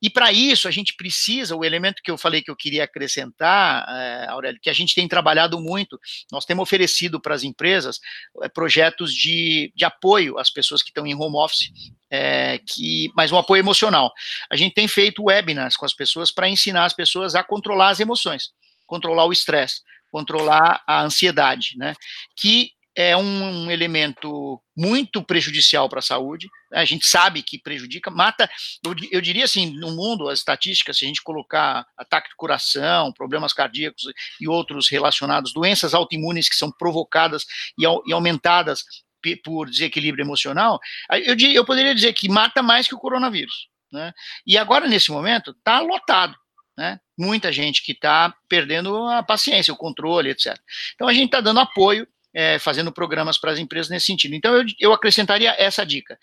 E 0.01 0.09
para 0.09 0.33
isso 0.33 0.69
a 0.69 0.71
gente 0.71 0.95
precisa, 0.97 1.57
o 1.57 1.65
elemento 1.65 2.03
que 2.03 2.11
eu 2.11 2.19
falei 2.19 2.43
que 2.43 2.51
eu 2.51 2.57
queria 2.57 2.85
acrescentar, 2.85 3.87
é, 3.89 4.27
Aurélio, 4.29 4.61
que 4.61 4.71
a 4.71 4.75
gente 4.75 4.95
tem 4.95 5.09
trabalhado 5.09 5.61
muito, 5.61 5.99
nós 6.31 6.45
temos 6.45 6.63
oferecido 6.63 7.21
para 7.21 7.35
as 7.35 7.43
empresas 7.43 7.99
é, 8.43 8.49
projetos 8.49 9.15
de, 9.15 9.73
de 9.75 9.85
apoio 9.85 10.39
às 10.39 10.51
pessoas 10.51 10.83
que 10.83 10.91
estão 10.91 11.07
em 11.07 11.15
home 11.15 11.37
office, 11.37 11.71
é, 12.11 12.59
que, 12.59 12.80
mas 13.15 13.33
um 13.33 13.39
apoio 13.39 13.61
emocional. 13.61 14.13
A 14.51 14.57
gente 14.57 14.75
tem 14.75 14.89
feito 14.89 15.25
webinars 15.25 15.77
com 15.77 15.85
as 15.85 15.95
pessoas 15.95 16.31
para 16.31 16.49
ensinar 16.49 16.85
as 16.85 16.93
pessoas 16.93 17.35
a 17.35 17.43
controlar 17.43 17.91
as 17.91 18.01
emoções, 18.01 18.51
controlar 18.87 19.27
o 19.27 19.33
estresse, 19.33 19.81
controlar 20.11 20.83
a 20.87 21.03
ansiedade, 21.03 21.77
né? 21.77 21.95
Que 22.37 22.73
é 22.97 23.17
um, 23.17 23.71
elemento 23.71 24.61
muito 24.77 25.23
prejudicial 25.23 25.89
para 25.89 26.01
a 26.01 26.03
saúde. 26.03 26.49
A 26.73 26.85
gente 26.85 27.07
sabe 27.07 27.43
que 27.43 27.59
prejudica, 27.59 28.11
mata. 28.11 28.51
Eu, 28.85 28.95
eu, 29.13 29.21
diria 29.21 29.45
assim, 29.45 29.71
no 29.79 29.93
mundo, 29.93 30.29
as 30.29 30.41
estatísticas, 30.41 30.99
se 30.99 31.05
a 31.05 31.09
gente 31.09 31.23
colocar 31.23 31.87
ataque 31.97 32.31
do 32.31 32.37
coração, 32.37 33.13
problemas 33.13 33.53
cardíacos 33.53 34.05
e 34.41 34.49
outros 34.49 34.89
relacionados, 34.89 35.53
doenças 35.53 35.95
autoimunes 35.95 36.49
que 36.49 36.57
são 36.57 36.71
provocadas 36.71 37.47
e, 37.79 37.85
e 37.85 38.13
aumentadas 38.13 38.85
por 39.43 39.69
desequilíbrio 39.69 40.25
emocional, 40.25 40.79
eu, 41.11 41.37
eu 41.53 41.65
poderia 41.65 41.95
dizer 41.95 42.13
que 42.13 42.29
mata 42.29 42.63
mais 42.63 42.87
que 42.89 42.95
o 42.95 42.99
coronavírus. 42.99 43.69
Né? 43.93 44.13
E 44.47 44.57
agora, 44.57 44.87
nesse 44.87 45.11
momento, 45.11 45.51
está 45.51 45.81
lotado. 45.81 46.35
Né? 46.77 46.99
Muita 47.19 47.53
gente 47.53 47.83
que 47.83 47.93
está 47.93 48.35
perdendo 48.49 49.07
a 49.09 49.23
paciência, 49.23 49.75
o 49.75 49.77
controle, 49.77 50.31
etc. 50.31 50.57
Então, 50.95 51.09
a 51.09 51.13
gente 51.13 51.27
está 51.27 51.41
dando 51.41 51.61
apoio, 51.61 52.07
é, 52.33 52.59
fazendo 52.59 52.93
programas 52.93 53.37
para 53.37 53.53
as 53.53 53.59
empresas 53.59 53.91
nesse 53.91 54.07
sentido. 54.07 54.35
Então, 54.35 54.55
eu, 54.55 54.65
eu 54.79 54.93
acrescentaria 54.93 55.55
essa 55.59 55.85
dica: 55.85 56.19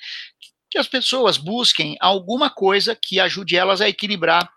que 0.69 0.77
as 0.77 0.87
pessoas 0.87 1.37
busquem 1.37 1.97
alguma 1.99 2.49
coisa 2.49 2.95
que 2.95 3.19
ajude 3.19 3.55
elas 3.55 3.81
a 3.81 3.89
equilibrar, 3.89 4.49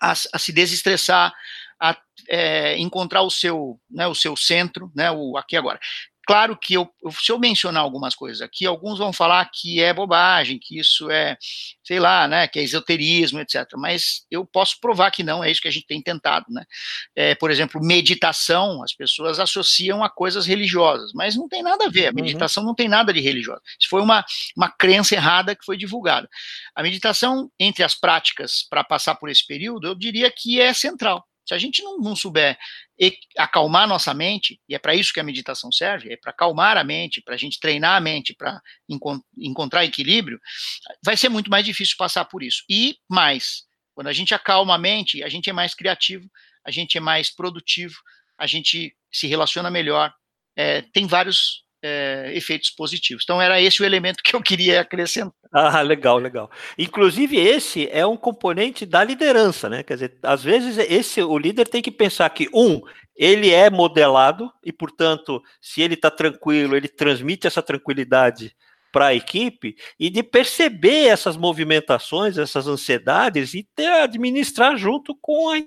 a, 0.00 0.12
a 0.12 0.38
se 0.38 0.52
desestressar, 0.52 1.32
a 1.80 1.96
é, 2.28 2.78
encontrar 2.78 3.22
o 3.22 3.30
seu, 3.30 3.80
né, 3.90 4.06
o 4.06 4.14
seu 4.14 4.36
centro, 4.36 4.90
né, 4.94 5.10
o 5.10 5.36
aqui 5.36 5.56
agora. 5.56 5.80
Claro 6.26 6.56
que 6.56 6.74
eu, 6.74 6.88
se 7.10 7.30
eu 7.30 7.38
mencionar 7.38 7.82
algumas 7.82 8.14
coisas 8.14 8.40
aqui, 8.40 8.66
alguns 8.66 8.98
vão 8.98 9.12
falar 9.12 9.48
que 9.52 9.82
é 9.82 9.92
bobagem, 9.92 10.58
que 10.60 10.78
isso 10.78 11.10
é, 11.10 11.36
sei 11.82 12.00
lá, 12.00 12.26
né, 12.26 12.48
que 12.48 12.58
é 12.58 12.62
esoterismo, 12.62 13.40
etc. 13.40 13.66
Mas 13.76 14.26
eu 14.30 14.46
posso 14.46 14.80
provar 14.80 15.10
que 15.10 15.22
não, 15.22 15.44
é 15.44 15.50
isso 15.50 15.60
que 15.60 15.68
a 15.68 15.70
gente 15.70 15.86
tem 15.86 16.02
tentado, 16.02 16.46
né? 16.48 16.64
É, 17.14 17.34
por 17.34 17.50
exemplo, 17.50 17.80
meditação, 17.82 18.82
as 18.82 18.94
pessoas 18.94 19.38
associam 19.38 20.02
a 20.02 20.08
coisas 20.08 20.46
religiosas, 20.46 21.12
mas 21.14 21.36
não 21.36 21.48
tem 21.48 21.62
nada 21.62 21.86
a 21.86 21.90
ver, 21.90 22.06
a 22.06 22.08
uhum. 22.08 22.16
meditação 22.16 22.62
uhum. 22.62 22.68
não 22.68 22.74
tem 22.74 22.88
nada 22.88 23.12
de 23.12 23.20
religiosa. 23.20 23.60
Isso 23.78 23.88
foi 23.88 24.00
uma, 24.00 24.24
uma 24.56 24.70
crença 24.70 25.14
errada 25.14 25.54
que 25.54 25.64
foi 25.64 25.76
divulgada. 25.76 26.28
A 26.74 26.82
meditação, 26.82 27.50
entre 27.58 27.82
as 27.82 27.94
práticas 27.94 28.66
para 28.68 28.82
passar 28.82 29.14
por 29.16 29.28
esse 29.28 29.46
período, 29.46 29.86
eu 29.86 29.94
diria 29.94 30.30
que 30.30 30.60
é 30.60 30.72
central. 30.72 31.24
Se 31.46 31.54
a 31.54 31.58
gente 31.58 31.82
não, 31.82 31.98
não 31.98 32.16
souber 32.16 32.58
acalmar 33.36 33.86
nossa 33.86 34.14
mente, 34.14 34.60
e 34.68 34.74
é 34.74 34.78
para 34.78 34.94
isso 34.94 35.12
que 35.12 35.20
a 35.20 35.24
meditação 35.24 35.70
serve, 35.70 36.12
é 36.12 36.16
para 36.16 36.30
acalmar 36.30 36.76
a 36.76 36.84
mente, 36.84 37.20
para 37.20 37.34
a 37.34 37.38
gente 37.38 37.60
treinar 37.60 37.96
a 37.96 38.00
mente, 38.00 38.34
para 38.34 38.60
encont 38.88 39.22
encontrar 39.36 39.84
equilíbrio, 39.84 40.40
vai 41.04 41.16
ser 41.16 41.28
muito 41.28 41.50
mais 41.50 41.64
difícil 41.64 41.96
passar 41.98 42.24
por 42.24 42.42
isso. 42.42 42.64
E 42.68 42.96
mais, 43.08 43.64
quando 43.94 44.06
a 44.06 44.12
gente 44.12 44.34
acalma 44.34 44.74
a 44.74 44.78
mente, 44.78 45.22
a 45.22 45.28
gente 45.28 45.50
é 45.50 45.52
mais 45.52 45.74
criativo, 45.74 46.30
a 46.64 46.70
gente 46.70 46.96
é 46.96 47.00
mais 47.00 47.34
produtivo, 47.34 47.94
a 48.38 48.46
gente 48.46 48.96
se 49.12 49.26
relaciona 49.26 49.70
melhor, 49.70 50.12
é, 50.56 50.82
tem 50.82 51.06
vários 51.06 51.63
é, 51.84 52.32
efeitos 52.34 52.70
positivos. 52.70 53.24
Então, 53.24 53.42
era 53.42 53.60
esse 53.60 53.82
o 53.82 53.84
elemento 53.84 54.22
que 54.22 54.34
eu 54.34 54.42
queria 54.42 54.80
acrescentar. 54.80 55.34
Ah, 55.52 55.82
legal, 55.82 56.18
legal. 56.18 56.50
Inclusive, 56.78 57.36
esse 57.38 57.88
é 57.92 58.06
um 58.06 58.16
componente 58.16 58.86
da 58.86 59.04
liderança, 59.04 59.68
né? 59.68 59.82
Quer 59.82 59.94
dizer, 59.94 60.18
às 60.22 60.42
vezes, 60.42 60.78
esse 60.78 61.22
o 61.22 61.36
líder 61.36 61.68
tem 61.68 61.82
que 61.82 61.90
pensar 61.90 62.30
que, 62.30 62.48
um, 62.54 62.80
ele 63.14 63.50
é 63.50 63.68
modelado 63.70 64.50
e, 64.64 64.72
portanto, 64.72 65.42
se 65.60 65.82
ele 65.82 65.94
está 65.94 66.10
tranquilo, 66.10 66.74
ele 66.74 66.88
transmite 66.88 67.46
essa 67.46 67.62
tranquilidade 67.62 68.56
para 68.90 69.06
a 69.08 69.14
equipe 69.14 69.76
e 69.98 70.08
de 70.08 70.22
perceber 70.22 71.08
essas 71.08 71.36
movimentações, 71.36 72.38
essas 72.38 72.66
ansiedades 72.66 73.52
e 73.52 73.62
ter, 73.74 73.88
administrar 73.88 74.76
junto 74.76 75.14
com 75.20 75.50
a 75.50 75.62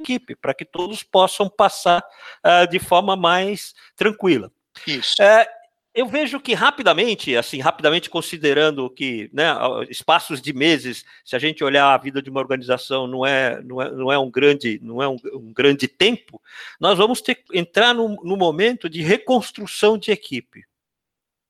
equipe, 0.00 0.36
para 0.36 0.54
que 0.54 0.64
todos 0.64 1.02
possam 1.02 1.48
passar 1.48 2.02
uh, 2.44 2.68
de 2.70 2.78
forma 2.78 3.16
mais 3.16 3.74
tranquila. 3.96 4.50
Isso. 4.86 5.14
Uh, 5.20 5.46
eu 5.94 6.08
vejo 6.08 6.40
que 6.40 6.54
rapidamente, 6.54 7.36
assim, 7.36 7.60
rapidamente 7.60 8.10
considerando 8.10 8.90
que, 8.90 9.30
né, 9.32 9.46
espaços 9.88 10.42
de 10.42 10.52
meses, 10.52 11.04
se 11.24 11.36
a 11.36 11.38
gente 11.38 11.62
olhar 11.62 11.94
a 11.94 11.98
vida 11.98 12.20
de 12.20 12.28
uma 12.28 12.40
organização, 12.40 13.06
não 13.06 13.24
é, 13.24 13.62
não 13.62 13.80
é, 13.80 13.90
não 13.92 14.12
é 14.12 14.18
um 14.18 14.28
grande, 14.28 14.80
não 14.82 15.00
é 15.00 15.08
um, 15.08 15.16
um 15.32 15.52
grande 15.52 15.86
tempo, 15.86 16.42
nós 16.80 16.98
vamos 16.98 17.20
ter 17.20 17.44
entrar 17.52 17.94
no, 17.94 18.08
no 18.24 18.36
momento 18.36 18.90
de 18.90 19.02
reconstrução 19.02 19.96
de 19.96 20.10
equipe. 20.10 20.64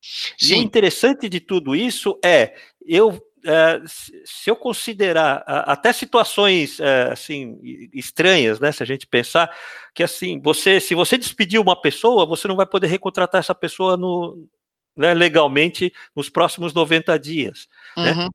Sim. 0.02 0.56
E 0.56 0.58
o 0.58 0.62
interessante 0.62 1.26
de 1.26 1.40
tudo 1.40 1.74
isso 1.74 2.18
é, 2.22 2.54
eu 2.84 3.24
é, 3.44 3.82
se 3.86 4.50
eu 4.50 4.56
considerar 4.56 5.44
até 5.46 5.92
situações 5.92 6.80
é, 6.80 7.10
assim 7.12 7.58
estranhas, 7.92 8.58
né, 8.58 8.72
se 8.72 8.82
a 8.82 8.86
gente 8.86 9.06
pensar 9.06 9.54
que 9.94 10.02
assim, 10.02 10.40
você, 10.40 10.80
se 10.80 10.94
você 10.94 11.18
despedir 11.18 11.60
uma 11.60 11.80
pessoa, 11.80 12.26
você 12.26 12.48
não 12.48 12.56
vai 12.56 12.66
poder 12.66 12.86
recontratar 12.86 13.38
essa 13.38 13.54
pessoa 13.54 13.96
no, 13.96 14.48
né, 14.96 15.12
legalmente 15.12 15.92
nos 16.16 16.28
próximos 16.28 16.72
90 16.72 17.18
dias, 17.18 17.68
né? 17.96 18.12
uhum. 18.12 18.24
né? 18.24 18.28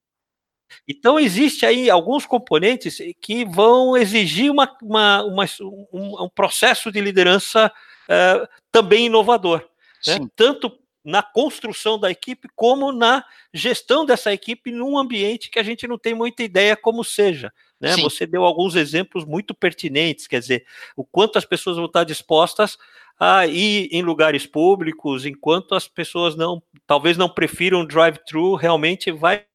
Então 0.88 1.20
existe 1.20 1.66
aí 1.66 1.90
alguns 1.90 2.28
componentes 2.28 3.00
que 3.20 3.44
vão 3.44 3.98
exigir 3.98 4.52
uma, 4.52 4.72
uma, 4.84 5.24
uma 5.24 5.46
um, 5.62 6.26
um, 6.26 6.30
processo 6.30 6.92
de 6.92 7.02
liderança 7.02 7.72
é, 8.08 8.48
também 8.72 9.08
inovador, 9.08 9.68
né? 10.06 10.20
tanto 10.36 10.72
na 11.10 11.24
construção 11.24 12.00
da 12.00 12.12
equipe, 12.12 12.48
como 12.56 12.92
na 12.92 13.26
gestão 13.54 14.06
dessa 14.06 14.32
equipe 14.32 14.72
num 14.72 14.98
ambiente 14.98 15.50
que 15.50 15.60
a 15.60 15.64
gente 15.64 15.88
não 15.88 15.98
tem 15.98 16.14
muita 16.14 16.44
ideia 16.44 16.78
como 16.78 17.04
seja. 17.04 17.52
Né? 17.80 17.96
Você 17.98 18.28
deu 18.28 18.44
alguns 18.44 18.76
exemplos 18.76 19.26
muito 19.26 19.54
pertinentes, 19.54 20.28
quer 20.28 20.40
dizer, 20.40 20.66
o 20.96 21.04
quanto 21.04 21.38
as 21.38 21.46
pessoas 21.46 21.78
vão 21.78 21.86
estar 21.86 22.04
dispostas 22.04 22.78
a 23.20 23.48
ir 23.48 23.90
em 23.92 24.02
lugares 24.02 24.46
públicos, 24.46 25.26
enquanto 25.26 25.76
as 25.76 25.88
pessoas 25.88 26.36
não, 26.36 26.62
talvez 26.86 27.18
não 27.18 27.28
prefiram 27.28 27.86
drive-thru, 27.86 28.56
realmente 28.56 29.12
vai, 29.12 29.46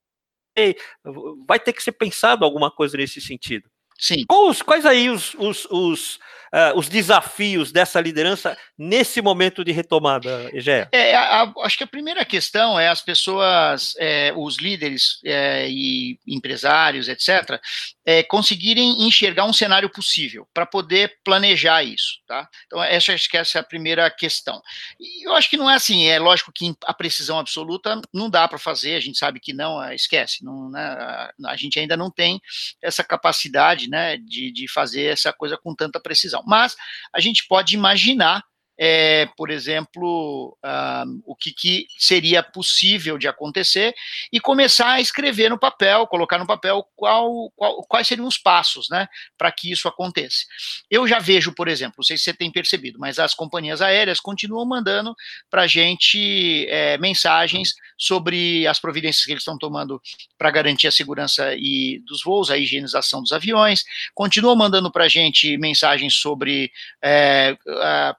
vai 1.46 1.60
ter 1.60 1.72
que 1.72 1.82
ser 1.82 1.92
pensado 1.92 2.44
alguma 2.44 2.70
coisa 2.70 2.96
nesse 2.96 3.20
sentido. 3.20 3.70
Sim. 3.98 4.24
Quais, 4.26 4.60
quais 4.60 4.84
aí 4.84 5.08
os, 5.08 5.34
os, 5.34 5.66
os 5.70 6.18
uh, 6.54 6.78
os 6.78 6.88
desafios 6.88 7.72
dessa 7.72 8.00
liderança 8.00 8.56
nesse 8.78 9.20
momento 9.20 9.64
de 9.64 9.72
retomada, 9.72 10.48
Egé? 10.52 10.88
É, 10.92 11.14
acho 11.16 11.76
que 11.76 11.84
a 11.84 11.88
primeira 11.88 12.24
questão 12.24 12.78
é 12.78 12.88
as 12.88 13.02
pessoas, 13.02 13.94
é, 13.98 14.32
os 14.36 14.58
líderes 14.58 15.18
é, 15.24 15.68
e 15.68 16.18
empresários, 16.26 17.08
etc., 17.08 17.60
é, 18.06 18.22
conseguirem 18.22 19.06
enxergar 19.06 19.44
um 19.44 19.52
cenário 19.52 19.88
possível 19.90 20.46
para 20.52 20.66
poder 20.66 21.18
planejar 21.24 21.82
isso, 21.82 22.20
tá? 22.26 22.48
Então, 22.66 22.82
essa, 22.82 23.14
acho 23.14 23.28
que 23.28 23.36
essa 23.36 23.58
é 23.58 23.60
a 23.60 23.64
primeira 23.64 24.08
questão. 24.10 24.60
E 25.00 25.26
eu 25.26 25.34
acho 25.34 25.48
que 25.48 25.56
não 25.56 25.70
é 25.70 25.74
assim, 25.74 26.06
é 26.06 26.18
lógico 26.18 26.52
que 26.52 26.74
a 26.84 26.92
precisão 26.92 27.38
absoluta 27.38 28.00
não 28.12 28.28
dá 28.28 28.46
para 28.46 28.58
fazer, 28.58 28.94
a 28.94 29.00
gente 29.00 29.18
sabe 29.18 29.40
que 29.40 29.52
não, 29.52 29.82
é, 29.82 29.94
esquece, 29.94 30.44
não, 30.44 30.70
né, 30.70 31.30
a 31.46 31.56
gente 31.56 31.78
ainda 31.78 31.96
não 31.96 32.10
tem 32.10 32.40
essa 32.82 33.02
capacidade, 33.02 33.88
né, 33.88 34.18
de, 34.18 34.52
de 34.52 34.70
fazer 34.70 35.04
essa 35.04 35.32
coisa 35.32 35.56
com 35.56 35.74
tanta 35.74 35.98
precisão 35.98 36.43
mas 36.46 36.76
a 37.12 37.20
gente 37.20 37.46
pode 37.46 37.74
imaginar 37.74 38.42
é, 38.76 39.26
por 39.37 39.50
exemplo, 39.50 40.56
uh, 40.64 41.22
o 41.24 41.37
que, 41.37 41.52
que, 41.52 41.87
seria 41.96 42.42
possível 42.42 43.16
de 43.16 43.28
acontecer 43.28 43.94
e 44.32 44.40
começar 44.40 44.92
a 44.92 45.00
escrever 45.00 45.48
no 45.48 45.58
papel, 45.58 46.06
colocar 46.06 46.38
no 46.38 46.46
papel 46.46 46.84
qual, 46.96 47.52
qual, 47.54 47.82
quais 47.84 48.06
seriam 48.06 48.26
os 48.26 48.37
passos 48.37 48.88
né, 48.90 49.06
para 49.38 49.52
que 49.52 49.70
isso 49.70 49.87
aconteça. 49.87 50.44
Eu 50.90 51.06
já 51.06 51.18
vejo, 51.18 51.54
por 51.54 51.68
exemplo, 51.68 51.96
não 51.98 52.04
sei 52.04 52.18
se 52.18 52.24
você 52.24 52.34
tem 52.34 52.50
percebido, 52.50 52.98
mas 52.98 53.18
as 53.18 53.32
companhias 53.32 53.80
aéreas 53.80 54.18
continuam 54.18 54.66
mandando 54.66 55.14
para 55.48 55.62
a 55.62 55.66
gente 55.66 56.66
é, 56.68 56.98
mensagens 56.98 57.74
sobre 57.96 58.66
as 58.66 58.80
providências 58.80 59.24
que 59.24 59.32
eles 59.32 59.42
estão 59.42 59.56
tomando 59.56 60.02
para 60.37 60.50
garantir 60.50 60.88
a 60.88 60.92
segurança 60.92 61.54
e 61.56 62.02
dos 62.06 62.22
voos, 62.24 62.50
a 62.50 62.58
higienização 62.58 63.20
dos 63.20 63.32
aviões, 63.32 63.84
continuam 64.14 64.56
mandando 64.56 64.90
para 64.90 65.04
a 65.04 65.08
gente 65.08 65.56
mensagens 65.58 66.14
sobre 66.14 66.72
é, 67.02 67.56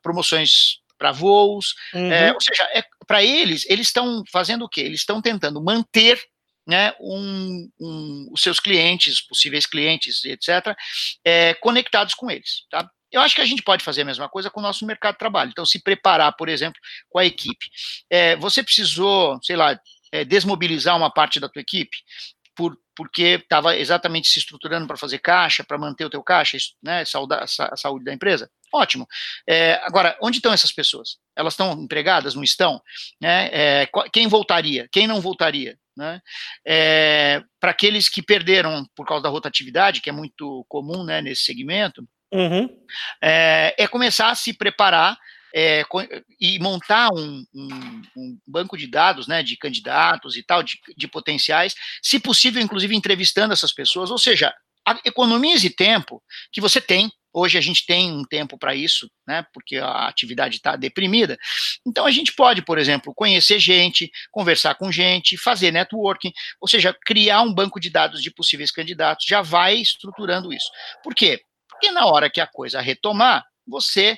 promoções 0.02 0.45
para 0.98 1.12
voos, 1.12 1.76
uhum. 1.94 2.12
é, 2.12 2.34
ou 2.34 2.42
seja, 2.42 2.64
é, 2.74 2.84
para 3.06 3.24
eles, 3.24 3.66
eles 3.70 3.88
estão 3.88 4.24
fazendo 4.32 4.66
o 4.66 4.70
quê? 4.70 4.82
Eles 4.82 5.02
estão 5.02 5.22
tentando 5.22 5.62
manter 5.62 6.22
né, 6.68 6.94
um, 7.00 7.70
um, 7.80 8.30
os 8.32 8.42
seus 8.42 8.60
clientes, 8.60 9.22
possíveis 9.22 9.66
clientes, 9.66 10.24
etc., 10.26 10.76
é, 11.24 11.54
conectados 11.56 12.14
com 12.16 12.32
eles. 12.32 12.66
Tá? 12.72 12.90
Eu 13.12 13.22
acho 13.22 13.36
que 13.36 13.42
a 13.42 13.46
gente 13.46 13.62
pode 13.62 13.84
fazer 13.84 14.02
a 14.02 14.06
mesma 14.06 14.28
coisa 14.28 14.50
com 14.50 14.60
o 14.60 14.64
nosso 14.64 14.86
mercado 14.86 15.14
de 15.14 15.20
trabalho. 15.20 15.52
Então, 15.52 15.66
se 15.66 15.82
preparar, 15.82 16.36
por 16.36 16.50
exemplo, 16.50 16.80
com 17.10 17.20
a 17.20 17.26
equipe. 17.26 17.70
É, 18.10 18.36
você 18.38 18.64
precisou, 18.64 19.40
sei 19.44 19.56
lá, 19.56 19.80
é, 20.12 20.26
desmobilizar 20.26 20.98
uma 20.98 21.12
parte 21.12 21.40
da 21.40 21.48
tua 21.48 21.62
equipe 21.62 21.98
por, 22.56 22.76
porque 22.96 23.40
estava 23.44 23.76
exatamente 23.76 24.30
se 24.30 24.40
estruturando 24.40 24.88
para 24.88 24.98
fazer 24.98 25.20
caixa, 25.20 25.64
para 25.64 25.78
manter 25.78 26.06
o 26.06 26.10
teu 26.10 26.24
caixa, 26.24 26.58
né, 26.82 27.04
a 27.04 27.76
saúde 27.76 28.06
da 28.06 28.14
empresa. 28.14 28.50
Ótimo. 28.74 29.08
É, 29.48 29.80
agora, 29.84 30.18
onde 30.22 30.38
estão 30.38 30.54
essas 30.54 30.72
pessoas? 30.72 31.18
Elas 31.36 31.54
estão 31.54 31.74
empregadas? 31.74 32.36
Não 32.36 32.44
estão? 32.44 32.82
Né? 33.22 33.50
É, 33.52 33.90
quem 34.12 34.28
voltaria? 34.28 34.88
Quem 34.92 35.08
não 35.08 35.22
voltaria? 35.22 35.78
Né? 35.96 36.22
É, 36.66 37.42
Para 37.60 37.72
aqueles 37.72 38.10
que 38.10 38.22
perderam 38.22 38.86
por 38.96 39.06
causa 39.06 39.24
da 39.24 39.30
rotatividade, 39.30 40.02
que 40.02 40.10
é 40.10 40.14
muito 40.14 40.66
comum 40.68 41.04
né, 41.04 41.22
nesse 41.22 41.44
segmento, 41.44 42.06
uhum. 42.34 42.70
é, 43.22 43.76
é 43.78 43.88
começar 43.88 44.30
a 44.30 44.36
se 44.36 44.54
preparar 44.54 45.18
é, 45.56 45.84
e 46.39 46.60
montar 46.60 47.10
um, 47.13 47.46
um, 47.54 48.02
um, 48.18 48.39
banco 48.46 48.78
de 48.78 48.88
dados, 48.88 49.26
né, 49.26 49.41
de 49.41 49.56
candidatos 49.56 50.36
e 50.36 50.44
tal, 50.44 50.62
de, 50.62 50.78
de, 50.98 51.08
potenciais, 51.08 51.74
se 52.02 52.20
possível, 52.20 52.62
inclusive 52.62 52.94
entrevistando 52.94 53.54
essas 53.54 53.72
pessoas, 53.72 54.12
ou 54.12 54.18
seja, 54.18 54.54
economize 55.06 55.70
tempo 55.70 56.22
que 56.52 56.60
você 56.60 56.82
tem 56.82 57.10
Hoje 57.38 57.58
a 57.58 57.62
gente 57.62 57.86
tem 57.86 58.13
um 58.13 58.24
tempo 58.24 58.58
para 58.58 58.74
isso, 58.74 59.12
né? 59.28 59.46
Porque 59.54 59.76
a 59.76 60.08
atividade 60.08 60.56
está 60.56 60.78
deprimida. 60.78 61.38
Então 61.86 62.06
a 62.06 62.12
gente 62.12 62.32
pode, 62.32 62.62
por 62.62 62.78
exemplo, 62.78 63.13
conhecer 63.13 63.60
gente, 63.60 64.10
conversar 64.32 64.76
com 64.76 64.89
gente, 64.89 65.36
fazer 65.36 65.70
networking, 65.70 66.32
ou 66.62 66.68
seja, 66.70 66.96
criar 67.06 67.41
um 67.41 67.54
banco 67.54 67.78
de 67.78 67.89
dados 67.89 68.24
de 68.24 68.32
possíveis 68.32 68.72
candidatos, 68.72 69.26
já 69.28 69.41
vai 69.41 69.76
estruturando 69.76 70.54
isso. 70.54 70.70
Por 71.04 71.13
quê? 71.13 71.41
Porque 71.68 71.91
na 71.91 72.06
hora 72.06 72.30
que 72.30 72.39
a 72.39 72.48
coisa 72.48 72.80
retomar, 72.80 73.44
você 73.68 74.18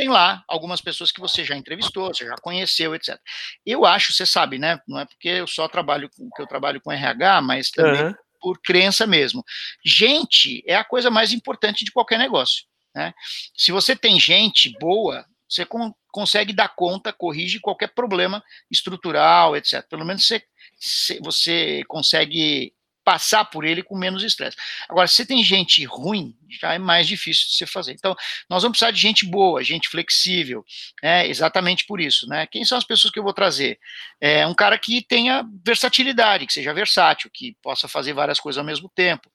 tem 0.00 0.08
lá 0.08 0.42
algumas 0.48 0.80
pessoas 0.80 1.12
que 1.12 1.20
você 1.20 1.44
já 1.44 1.56
entrevistou, 1.56 2.08
você 2.08 2.24
já 2.24 2.34
conheceu, 2.36 2.94
etc. 2.94 3.18
Eu 3.66 3.84
acho, 3.84 4.12
você 4.12 4.24
sabe, 4.24 4.58
né? 4.58 4.80
Não 4.88 4.98
é 4.98 5.04
porque 5.04 5.28
eu 5.28 5.46
só 5.46 5.68
trabalho 5.68 6.08
com 6.16 6.30
que 6.30 6.40
eu 6.40 6.46
trabalho 6.46 6.80
com 6.80 6.90
RH, 6.90 7.42
mas 7.42 7.70
também 7.70 8.04
uhum 8.04 8.14
por 8.40 8.58
crença 8.60 9.06
mesmo. 9.06 9.44
Gente 9.84 10.64
é 10.66 10.74
a 10.74 10.82
coisa 10.82 11.10
mais 11.10 11.32
importante 11.32 11.84
de 11.84 11.92
qualquer 11.92 12.18
negócio. 12.18 12.64
Né? 12.94 13.12
Se 13.54 13.70
você 13.70 13.94
tem 13.94 14.18
gente 14.18 14.74
boa, 14.80 15.26
você 15.48 15.64
con 15.64 15.92
consegue 16.12 16.52
dar 16.52 16.74
conta, 16.74 17.12
corrige 17.12 17.60
qualquer 17.60 17.94
problema 17.94 18.42
estrutural, 18.68 19.56
etc. 19.56 19.86
Pelo 19.88 20.04
menos 20.04 20.26
você, 20.26 20.42
você 21.20 21.84
consegue 21.86 22.72
passar 23.10 23.44
por 23.44 23.64
ele 23.64 23.82
com 23.82 23.98
menos 23.98 24.22
estresse. 24.22 24.56
Agora, 24.88 25.08
se 25.08 25.26
tem 25.26 25.42
gente 25.42 25.84
ruim, 25.84 26.32
já 26.48 26.74
é 26.74 26.78
mais 26.78 27.08
difícil 27.08 27.48
de 27.48 27.56
você 27.56 27.66
fazer. 27.66 27.90
Então, 27.90 28.14
nós 28.48 28.62
vamos 28.62 28.78
precisar 28.78 28.92
de 28.92 29.00
gente 29.00 29.26
boa, 29.26 29.64
gente 29.64 29.88
flexível, 29.88 30.64
né, 31.02 31.26
exatamente 31.26 31.84
por 31.86 32.00
isso. 32.00 32.28
Né? 32.28 32.46
Quem 32.46 32.64
são 32.64 32.78
as 32.78 32.84
pessoas 32.84 33.12
que 33.12 33.18
eu 33.18 33.24
vou 33.24 33.32
trazer? 33.32 33.80
É 34.20 34.46
um 34.46 34.54
cara 34.54 34.78
que 34.78 35.02
tenha 35.02 35.44
versatilidade, 35.64 36.46
que 36.46 36.52
seja 36.52 36.72
versátil, 36.72 37.28
que 37.34 37.56
possa 37.60 37.88
fazer 37.88 38.12
várias 38.12 38.38
coisas 38.38 38.58
ao 38.58 38.64
mesmo 38.64 38.88
tempo. 38.88 39.28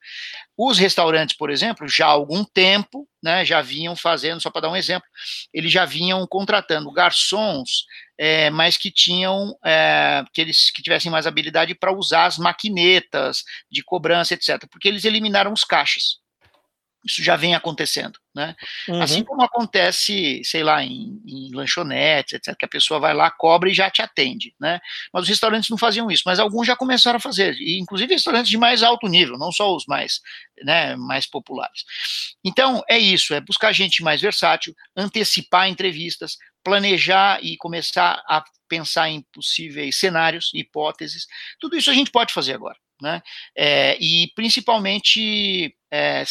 Os 0.58 0.78
restaurantes, 0.78 1.36
por 1.36 1.50
exemplo, 1.50 1.86
já 1.86 2.06
há 2.06 2.12
algum 2.12 2.46
tempo, 2.46 3.06
né, 3.26 3.44
já 3.44 3.60
vinham 3.60 3.96
fazendo, 3.96 4.40
só 4.40 4.52
para 4.52 4.62
dar 4.62 4.70
um 4.70 4.76
exemplo, 4.76 5.10
eles 5.52 5.72
já 5.72 5.84
vinham 5.84 6.28
contratando 6.28 6.92
garçons, 6.92 7.86
é, 8.20 8.52
mas 8.52 8.78
que 8.78 8.92
tinham, 8.92 9.58
é, 9.66 10.24
que 10.32 10.40
eles 10.40 10.70
que 10.70 10.84
tivessem 10.84 11.12
mais 11.12 11.26
habilidade 11.26 11.74
para 11.74 11.92
usar 11.92 12.26
as 12.26 12.38
maquinetas 12.38 13.44
de 13.70 13.84
cobrança, 13.84 14.36
etc., 14.36 14.68
porque 14.70 14.88
eles 14.88 15.06
eliminaram 15.06 15.52
os 15.52 15.64
caixas. 15.64 16.20
Isso 17.06 17.24
já 17.24 17.36
vem 17.36 17.54
acontecendo, 17.54 18.20
né? 18.34 18.56
Uhum. 18.88 19.02
Assim 19.02 19.24
como 19.24 19.44
acontece, 19.44 20.42
sei 20.44 20.64
lá, 20.64 20.84
em, 20.84 21.22
em, 21.26 21.54
lanchonetes, 21.54 22.34
etc., 22.34 22.58
que 22.58 22.66
a 22.66 22.70
pessoa 22.70 23.00
vai 23.00 23.14
lá, 23.14 23.30
cobra 23.30 23.70
e 23.70 23.74
já 23.74 23.92
te 23.92 24.02
atende, 24.02 24.56
né? 24.60 24.80
Mas 25.14 25.24
os 25.24 25.30
restaurantes 25.30 25.70
não 25.70 25.78
faziam 25.78 26.10
isso, 26.10 26.24
mas 26.26 26.40
alguns 26.40 26.66
já 26.66 26.76
começaram 26.76 27.18
a 27.18 27.22
fazer, 27.22 27.56
e 27.60 27.80
inclusive 27.80 28.14
restaurantes 28.14 28.50
de 28.50 28.58
mais 28.58 28.82
alto 28.82 29.08
nível, 29.08 29.38
não 29.38 29.52
só 29.52 29.76
os 29.76 29.86
mais, 29.86 30.20
né, 30.64 30.96
mais 30.96 31.28
populares. 31.28 31.84
Então, 32.44 32.84
é 32.90 32.98
isso, 32.98 33.34
é 33.34 33.40
buscar 33.40 33.72
gente 33.72 34.02
mais 34.02 34.20
versátil, 34.20 34.76
antecipar 34.98 35.70
entrevistas, 35.70 36.38
planejar 36.64 37.40
e 37.44 37.56
começar 37.58 38.24
a 38.28 38.44
pensar 38.68 39.10
em 39.10 39.22
possíveis 39.32 40.00
cenários, 40.00 40.50
hipóteses, 40.56 41.28
tudo 41.60 41.78
isso 41.78 41.92
a 41.92 41.94
gente 41.94 42.10
pode 42.10 42.34
fazer 42.34 42.56
agora 42.56 42.78
né? 43.02 43.22
É, 43.58 43.98
e 44.00 44.32
principalmente 44.36 45.76
é, 45.92 46.24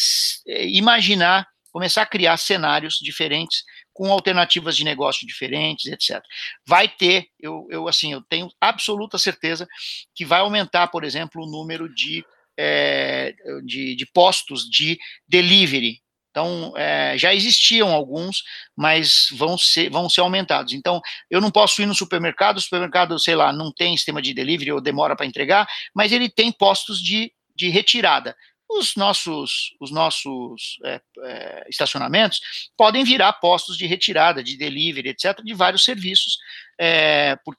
imaginar, 0.67 1.47
começar 1.71 2.03
a 2.03 2.07
criar 2.07 2.37
cenários 2.37 2.99
diferentes 3.01 3.63
com 3.93 4.11
alternativas 4.11 4.75
de 4.75 4.83
negócio 4.83 5.25
diferentes, 5.25 5.91
etc. 5.91 6.21
Vai 6.67 6.87
ter, 6.87 7.27
eu, 7.39 7.65
eu 7.69 7.87
assim, 7.87 8.11
eu 8.11 8.21
tenho 8.21 8.49
absoluta 8.59 9.17
certeza 9.17 9.67
que 10.13 10.25
vai 10.25 10.41
aumentar, 10.41 10.87
por 10.87 11.03
exemplo, 11.03 11.43
o 11.43 11.49
número 11.49 11.87
de, 11.93 12.25
é, 12.57 13.33
de, 13.63 13.95
de 13.95 14.05
postos 14.07 14.69
de 14.69 14.97
delivery 15.27 16.01
então, 16.35 16.73
é, 16.75 17.17
já 17.17 17.33
existiam 17.33 17.93
alguns, 17.93 18.43
mas 18.75 19.27
vão 19.31 19.57
ser, 19.57 19.89
vão 19.89 20.09
ser 20.09 20.19
aumentados. 20.19 20.73
Então, 20.73 20.99
eu 21.31 21.39
não 21.39 21.49
posso 21.49 21.81
ir 21.81 21.85
no 21.85 21.95
supermercado, 21.95 22.57
o 22.57 22.61
supermercado, 22.61 23.17
sei 23.17 23.35
lá, 23.37 23.53
não 23.53 23.71
tem 23.71 23.95
sistema 23.95 24.21
de 24.21 24.33
delivery 24.33 24.73
ou 24.73 24.81
demora 24.81 25.15
para 25.15 25.25
entregar, 25.25 25.65
mas 25.93 26.11
ele 26.11 26.27
tem 26.27 26.51
postos 26.51 27.01
de, 27.01 27.31
de 27.55 27.69
retirada. 27.69 28.35
Os 28.69 28.97
nossos, 28.97 29.73
os 29.79 29.91
nossos 29.91 30.77
é, 30.83 30.99
é, 31.23 31.65
estacionamentos 31.69 32.41
podem 32.75 33.05
virar 33.05 33.31
postos 33.33 33.77
de 33.77 33.85
retirada, 33.85 34.43
de 34.43 34.57
delivery, 34.57 35.09
etc., 35.09 35.41
de 35.41 35.53
vários 35.53 35.85
serviços, 35.85 36.37
é, 36.77 37.37
por, 37.45 37.55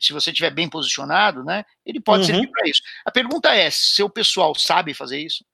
se 0.00 0.12
você 0.12 0.30
estiver 0.30 0.50
bem 0.50 0.68
posicionado, 0.68 1.42
né, 1.42 1.64
ele 1.84 2.00
pode 2.00 2.20
uhum. 2.20 2.26
servir 2.26 2.48
para 2.48 2.68
isso. 2.68 2.82
A 3.04 3.10
pergunta 3.10 3.52
é: 3.52 3.68
seu 3.72 4.08
pessoal 4.08 4.54
sabe 4.54 4.94
fazer 4.94 5.18
isso? 5.18 5.44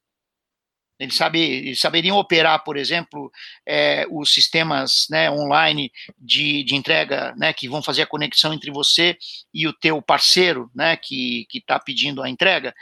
Eles, 0.99 1.15
sabe, 1.15 1.41
eles 1.41 1.79
saberiam 1.79 2.17
operar, 2.17 2.65
por 2.65 2.77
exemplo, 2.77 3.31
é, 3.67 4.07
os 4.11 4.33
sistemas 4.33 5.07
né, 5.11 5.31
online 5.31 5.93
de, 6.19 6.65
de 6.65 6.75
entrega, 6.75 7.35
né, 7.37 7.53
que 7.53 7.69
vão 7.69 7.83
fazer 7.83 8.03
a 8.03 8.07
conexão 8.07 8.53
entre 8.55 8.71
você 8.71 9.17
e 9.53 9.67
o 9.67 9.73
teu 9.75 10.01
parceiro, 10.01 10.71
né, 10.75 10.97
que 10.97 11.47
está 11.53 11.79
pedindo 11.79 12.23
a 12.23 12.31
entrega. 12.31 12.75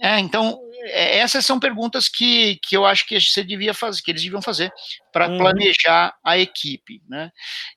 É, 0.00 0.18
então, 0.18 0.58
é, 0.86 1.18
essas 1.18 1.46
são 1.46 1.60
perguntas 1.60 2.08
que, 2.08 2.58
que 2.62 2.76
eu 2.76 2.84
acho 2.84 3.06
que 3.06 3.20
você 3.20 3.44
devia 3.44 3.72
fazer, 3.72 4.02
que 4.02 4.10
eles 4.10 4.22
deviam 4.22 4.42
fazer 4.42 4.72
para 5.12 5.28
uhum. 5.28 5.38
planejar 5.38 6.16
a 6.24 6.36
equipe, 6.36 7.00
né? 7.08 7.30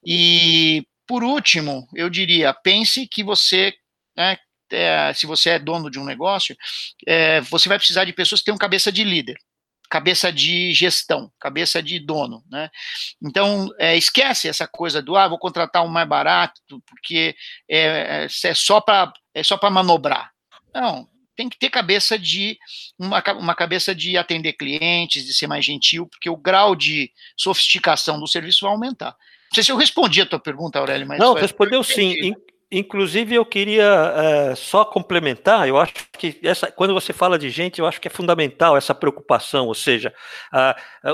E 0.04 0.84
por 1.06 1.24
último, 1.24 1.88
eu 1.94 2.10
diria, 2.10 2.54
pense 2.54 3.08
que 3.08 3.24
você, 3.24 3.74
né, 4.16 4.38
é, 4.72 5.14
se 5.14 5.26
você 5.26 5.52
é 5.52 5.60
dono 5.60 5.92
de 5.92 6.00
um 6.00 6.04
negócio, 6.04 6.58
é, 7.06 7.40
você 7.42 7.70
vai 7.70 7.78
precisar 7.78 8.04
de 8.04 8.14
pessoas 8.14 8.42
que 8.42 8.46
tenham 8.46 8.58
cabeça 8.58 8.92
de 8.92 9.04
líder 9.04 9.38
cabeça 9.89 10.32
de 10.32 10.73
gestão, 10.73 11.32
cabeça 11.39 11.82
de 11.82 12.00
dono, 12.00 12.43
né? 12.50 12.69
Então, 13.21 13.69
é, 13.78 13.95
esquece 13.97 14.47
essa 14.47 14.67
coisa 14.67 15.02
do, 15.02 15.15
ah, 15.15 15.28
vou 15.28 15.39
contratar 15.39 15.84
um 15.84 15.88
mais 15.88 16.08
barato, 16.08 16.62
porque 16.86 17.36
é, 17.69 18.26
é, 18.26 18.50
é 18.50 18.54
só 18.54 18.82
para 18.82 19.12
é 19.34 19.43
só 19.43 19.56
para 19.56 19.69
manobrar. 19.69 20.32
Não, 20.73 21.08
tem 21.36 21.47
que 21.47 21.60
ter 21.60 21.69
cabeça 21.69 22.17
de, 22.17 22.58
uma, 22.97 23.23
uma 23.34 23.56
cabeça 23.56 23.93
de 23.93 24.17
atender 24.17 24.54
clientes, 24.54 25.26
de 25.26 25.34
ser 25.34 25.45
mais 25.45 25.63
gentil, 25.63 26.08
porque 26.08 26.30
o 26.30 26.36
grau 26.36 26.76
de 26.76 27.12
sofisticação 27.38 28.19
do 28.19 28.28
serviço 28.28 28.65
vai 28.65 28.71
aumentar. 28.71 29.12
Não 29.12 29.56
sei 29.56 29.63
se 29.63 29.71
eu 29.71 29.78
respondi 29.78 30.21
a 30.21 30.26
tua 30.26 30.39
pergunta, 30.39 30.80
Aurélio, 30.80 31.08
mas... 31.08 31.19
Não, 31.19 31.36
respondeu 31.36 31.84
sim, 31.84 32.34
Inclusive, 32.70 33.34
eu 33.34 33.46
queria 33.46 33.86
é, 33.86 34.56
só 34.56 34.84
complementar. 34.84 35.70
Eu 35.70 35.78
acho 35.78 35.94
que 36.18 36.38
essa, 36.44 36.70
quando 36.70 36.94
você 36.94 37.14
fala 37.14 37.40
de 37.40 37.50
gente, 37.50 37.80
eu 37.80 37.86
acho 37.86 38.02
que 38.02 38.10
é 38.10 38.12
fundamental 38.12 38.76
essa 38.76 38.94
preocupação. 38.94 39.68
Ou 39.68 39.74
seja, 39.74 40.14
a, 40.52 40.72
a, 41.02 41.14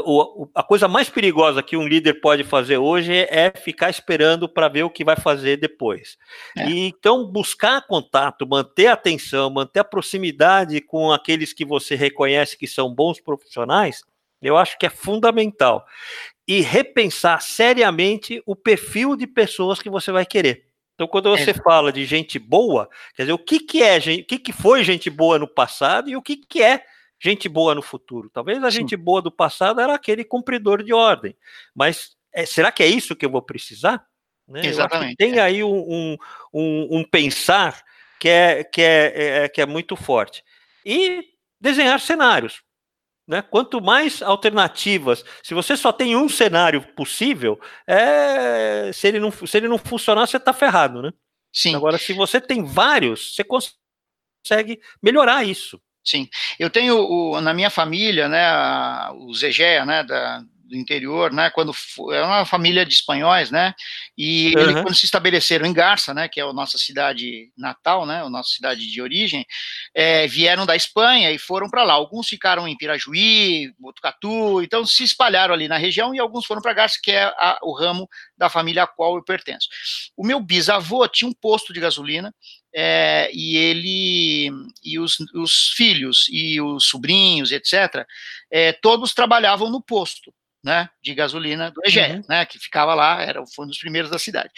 a 0.55 0.63
coisa 0.63 0.87
mais 0.87 1.11
perigosa 1.11 1.61
que 1.61 1.77
um 1.77 1.87
líder 1.87 2.15
pode 2.15 2.43
fazer 2.43 2.79
hoje 2.79 3.13
é 3.13 3.53
ficar 3.55 3.91
esperando 3.91 4.49
para 4.49 4.67
ver 4.67 4.81
o 4.81 4.89
que 4.89 5.03
vai 5.03 5.15
fazer 5.15 5.57
depois. 5.57 6.17
É. 6.57 6.67
E, 6.69 6.87
então, 6.87 7.23
buscar 7.23 7.85
contato, 7.85 8.47
manter 8.47 8.87
a 8.87 8.93
atenção, 8.93 9.51
manter 9.51 9.81
a 9.81 9.83
proximidade 9.83 10.81
com 10.81 11.11
aqueles 11.11 11.53
que 11.53 11.63
você 11.63 11.93
reconhece 11.93 12.57
que 12.57 12.65
são 12.65 12.91
bons 12.91 13.21
profissionais, 13.21 14.01
eu 14.41 14.57
acho 14.57 14.75
que 14.79 14.87
é 14.87 14.89
fundamental. 14.89 15.85
E 16.47 16.61
repensar 16.61 17.43
seriamente 17.43 18.41
o 18.43 18.55
perfil 18.55 19.15
de 19.15 19.27
pessoas 19.27 19.79
que 19.79 19.89
você 19.89 20.11
vai 20.11 20.25
querer. 20.25 20.72
Então, 20.93 21.07
quando 21.07 21.29
você 21.29 21.51
é. 21.51 21.53
fala 21.53 21.91
de 21.91 22.05
gente 22.05 22.37
boa, 22.37 22.87
quer 23.15 23.23
dizer, 23.23 23.33
o 23.33 23.39
que, 23.39 23.59
que 23.59 23.81
é 23.81 23.97
o 23.97 24.25
que, 24.25 24.37
que 24.37 24.53
foi 24.53 24.83
gente 24.83 25.09
boa 25.09 25.39
no 25.39 25.47
passado 25.47 26.09
e 26.09 26.15
o 26.15 26.21
que, 26.21 26.37
que 26.37 26.61
é 26.61 26.83
gente 27.19 27.49
boa 27.49 27.73
no 27.73 27.81
futuro? 27.81 28.29
Talvez 28.29 28.63
a 28.63 28.69
Sim. 28.69 28.79
gente 28.79 28.95
boa 28.95 29.21
do 29.21 29.31
passado 29.31 29.81
era 29.81 29.95
aquele 29.95 30.23
cumpridor 30.23 30.83
de 30.83 30.93
ordem, 30.93 31.35
mas 31.73 32.15
é, 32.31 32.45
será 32.45 32.71
que 32.71 32.83
é 32.83 32.87
isso 32.87 33.15
que 33.15 33.25
eu 33.25 33.31
vou 33.31 33.41
precisar? 33.41 34.05
Né? 34.47 34.65
Exatamente. 34.65 35.15
tem 35.15 35.37
é. 35.37 35.41
aí 35.41 35.63
um, 35.63 36.17
um, 36.53 36.99
um, 36.99 37.03
pensar 37.03 37.81
que 38.19 38.29
é, 38.29 38.63
que, 38.63 38.81
é, 38.81 39.43
é, 39.43 39.49
que 39.49 39.61
é 39.61 39.65
muito 39.65 39.95
forte. 39.95 40.43
E 40.85 41.23
desenhar 41.59 41.99
cenários. 41.99 42.61
Né? 43.27 43.41
Quanto 43.41 43.81
mais 43.81 44.21
alternativas, 44.21 45.23
se 45.41 45.53
você 45.53 45.77
só 45.77 45.93
tem 45.93 46.15
um 46.15 46.27
cenário 46.27 46.81
possível, 46.93 47.59
é, 47.87 48.91
se, 48.93 49.07
ele 49.07 49.19
não, 49.19 49.31
se 49.31 49.57
ele 49.57 49.67
não 49.67 49.77
funcionar, 49.77 50.27
você 50.27 50.37
está 50.37 50.51
ferrado, 50.51 51.01
né? 51.01 51.11
Sim. 51.53 51.75
Agora, 51.75 51.97
se 51.97 52.11
você 52.13 52.41
tem 52.41 52.65
vários, 52.65 53.35
você 53.35 53.43
consegue 53.43 54.79
melhorar 55.01 55.45
isso. 55.45 55.79
Sim. 56.03 56.27
Eu 56.59 56.69
tenho 56.69 56.97
o, 56.97 57.39
na 57.39 57.53
minha 57.53 57.69
família, 57.69 58.27
né, 58.27 59.09
o 59.11 59.33
Zegea, 59.33 59.85
né, 59.85 60.03
da, 60.03 60.43
do 60.63 60.75
interior, 60.75 61.31
né, 61.31 61.49
quando 61.49 61.73
é 62.11 62.21
uma 62.23 62.45
família 62.45 62.85
de 62.85 62.93
espanhóis, 62.93 63.51
né, 63.51 63.73
e 64.17 64.53
uhum. 64.55 64.61
ele, 64.61 64.73
quando 64.73 64.95
se 64.95 65.05
estabeleceram 65.05 65.65
em 65.65 65.73
Garça, 65.73 66.13
né, 66.13 66.27
que 66.27 66.39
é 66.39 66.43
a 66.43 66.53
nossa 66.53 66.77
cidade 66.77 67.51
natal, 67.57 68.05
né, 68.05 68.21
a 68.23 68.29
nossa 68.29 68.49
cidade 68.49 68.89
de 68.89 69.01
origem, 69.01 69.45
é, 69.93 70.25
vieram 70.27 70.65
da 70.65 70.75
Espanha 70.75 71.31
e 71.31 71.37
foram 71.37 71.69
para 71.69 71.83
lá. 71.83 71.93
Alguns 71.93 72.27
ficaram 72.27 72.67
em 72.67 72.77
Pirajuí, 72.77 73.73
Botucatu, 73.77 74.61
então 74.61 74.85
se 74.85 75.03
espalharam 75.03 75.53
ali 75.53 75.67
na 75.67 75.77
região 75.77 76.15
e 76.15 76.19
alguns 76.19 76.45
foram 76.45 76.61
para 76.61 76.73
Garça, 76.73 76.99
que 77.01 77.11
é 77.11 77.23
a, 77.23 77.59
o 77.61 77.73
ramo 77.73 78.09
da 78.37 78.49
família 78.49 78.83
a 78.83 78.87
qual 78.87 79.15
eu 79.15 79.23
pertenço. 79.23 79.67
O 80.15 80.25
meu 80.25 80.39
bisavô 80.39 81.07
tinha 81.07 81.29
um 81.29 81.33
posto 81.33 81.73
de 81.73 81.79
gasolina 81.79 82.33
é, 82.73 83.29
e 83.33 83.55
ele 83.57 84.51
e 84.83 84.97
os, 84.97 85.19
os, 85.35 85.73
filhos 85.75 86.25
e 86.29 86.59
os 86.59 86.85
sobrinhos, 86.85 87.51
etc., 87.51 88.05
é, 88.49 88.71
todos 88.71 89.13
trabalhavam 89.13 89.69
no 89.69 89.81
posto 89.81 90.33
né, 90.63 90.89
de 91.01 91.13
gasolina 91.13 91.69
do 91.71 91.81
Egea, 91.85 92.15
uhum. 92.15 92.23
né, 92.29 92.45
que 92.45 92.57
ficava 92.57 92.95
lá, 92.95 93.21
era, 93.21 93.43
foi 93.53 93.65
um 93.65 93.67
dos 93.67 93.77
primeiros 93.77 94.09
da 94.09 94.17
cidade. 94.17 94.51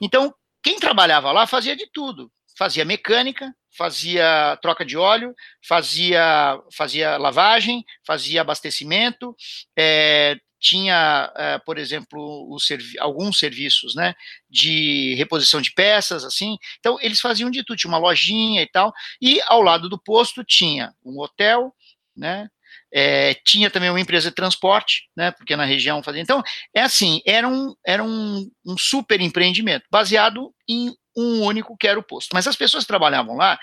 Então, 0.00 0.34
quem 0.62 0.78
trabalhava 0.78 1.30
lá 1.30 1.46
fazia 1.46 1.76
de 1.76 1.86
tudo, 1.92 2.30
fazia 2.56 2.84
mecânica, 2.84 3.54
fazia 3.76 4.58
troca 4.60 4.84
de 4.84 4.96
óleo, 4.96 5.32
fazia, 5.66 6.60
fazia 6.76 7.16
lavagem, 7.16 7.84
fazia 8.04 8.40
abastecimento, 8.40 9.36
é, 9.78 10.36
tinha, 10.58 11.32
é, 11.36 11.58
por 11.58 11.78
exemplo, 11.78 12.58
servi 12.58 12.98
alguns 12.98 13.38
serviços, 13.38 13.94
né, 13.94 14.14
de 14.50 15.14
reposição 15.14 15.60
de 15.60 15.72
peças, 15.72 16.24
assim, 16.24 16.58
então 16.80 16.98
eles 17.00 17.20
faziam 17.20 17.48
de 17.48 17.62
tudo, 17.62 17.78
tinha 17.78 17.88
uma 17.88 17.98
lojinha 17.98 18.62
e 18.62 18.66
tal, 18.66 18.92
e 19.22 19.40
ao 19.46 19.62
lado 19.62 19.88
do 19.88 19.98
posto 19.98 20.42
tinha 20.42 20.92
um 21.04 21.20
hotel, 21.20 21.72
né, 22.16 22.50
é, 22.92 23.34
tinha 23.44 23.70
também 23.70 23.90
uma 23.90 24.00
empresa 24.00 24.30
de 24.30 24.34
transporte, 24.34 25.08
né, 25.16 25.30
porque 25.30 25.56
na 25.56 25.64
região 25.64 26.02
fazia. 26.02 26.22
Então, 26.22 26.42
é 26.74 26.82
assim, 26.82 27.20
era 27.26 27.46
um, 27.46 27.74
era 27.86 28.02
um, 28.02 28.50
um 28.64 28.76
super 28.78 29.20
empreendimento, 29.20 29.84
baseado 29.90 30.52
em 30.68 30.94
um 31.16 31.42
único 31.42 31.76
que 31.76 31.88
era 31.88 31.98
o 31.98 32.02
posto. 32.02 32.30
Mas 32.32 32.46
as 32.46 32.54
pessoas 32.54 32.84
que 32.84 32.88
trabalhavam 32.88 33.36
lá 33.36 33.58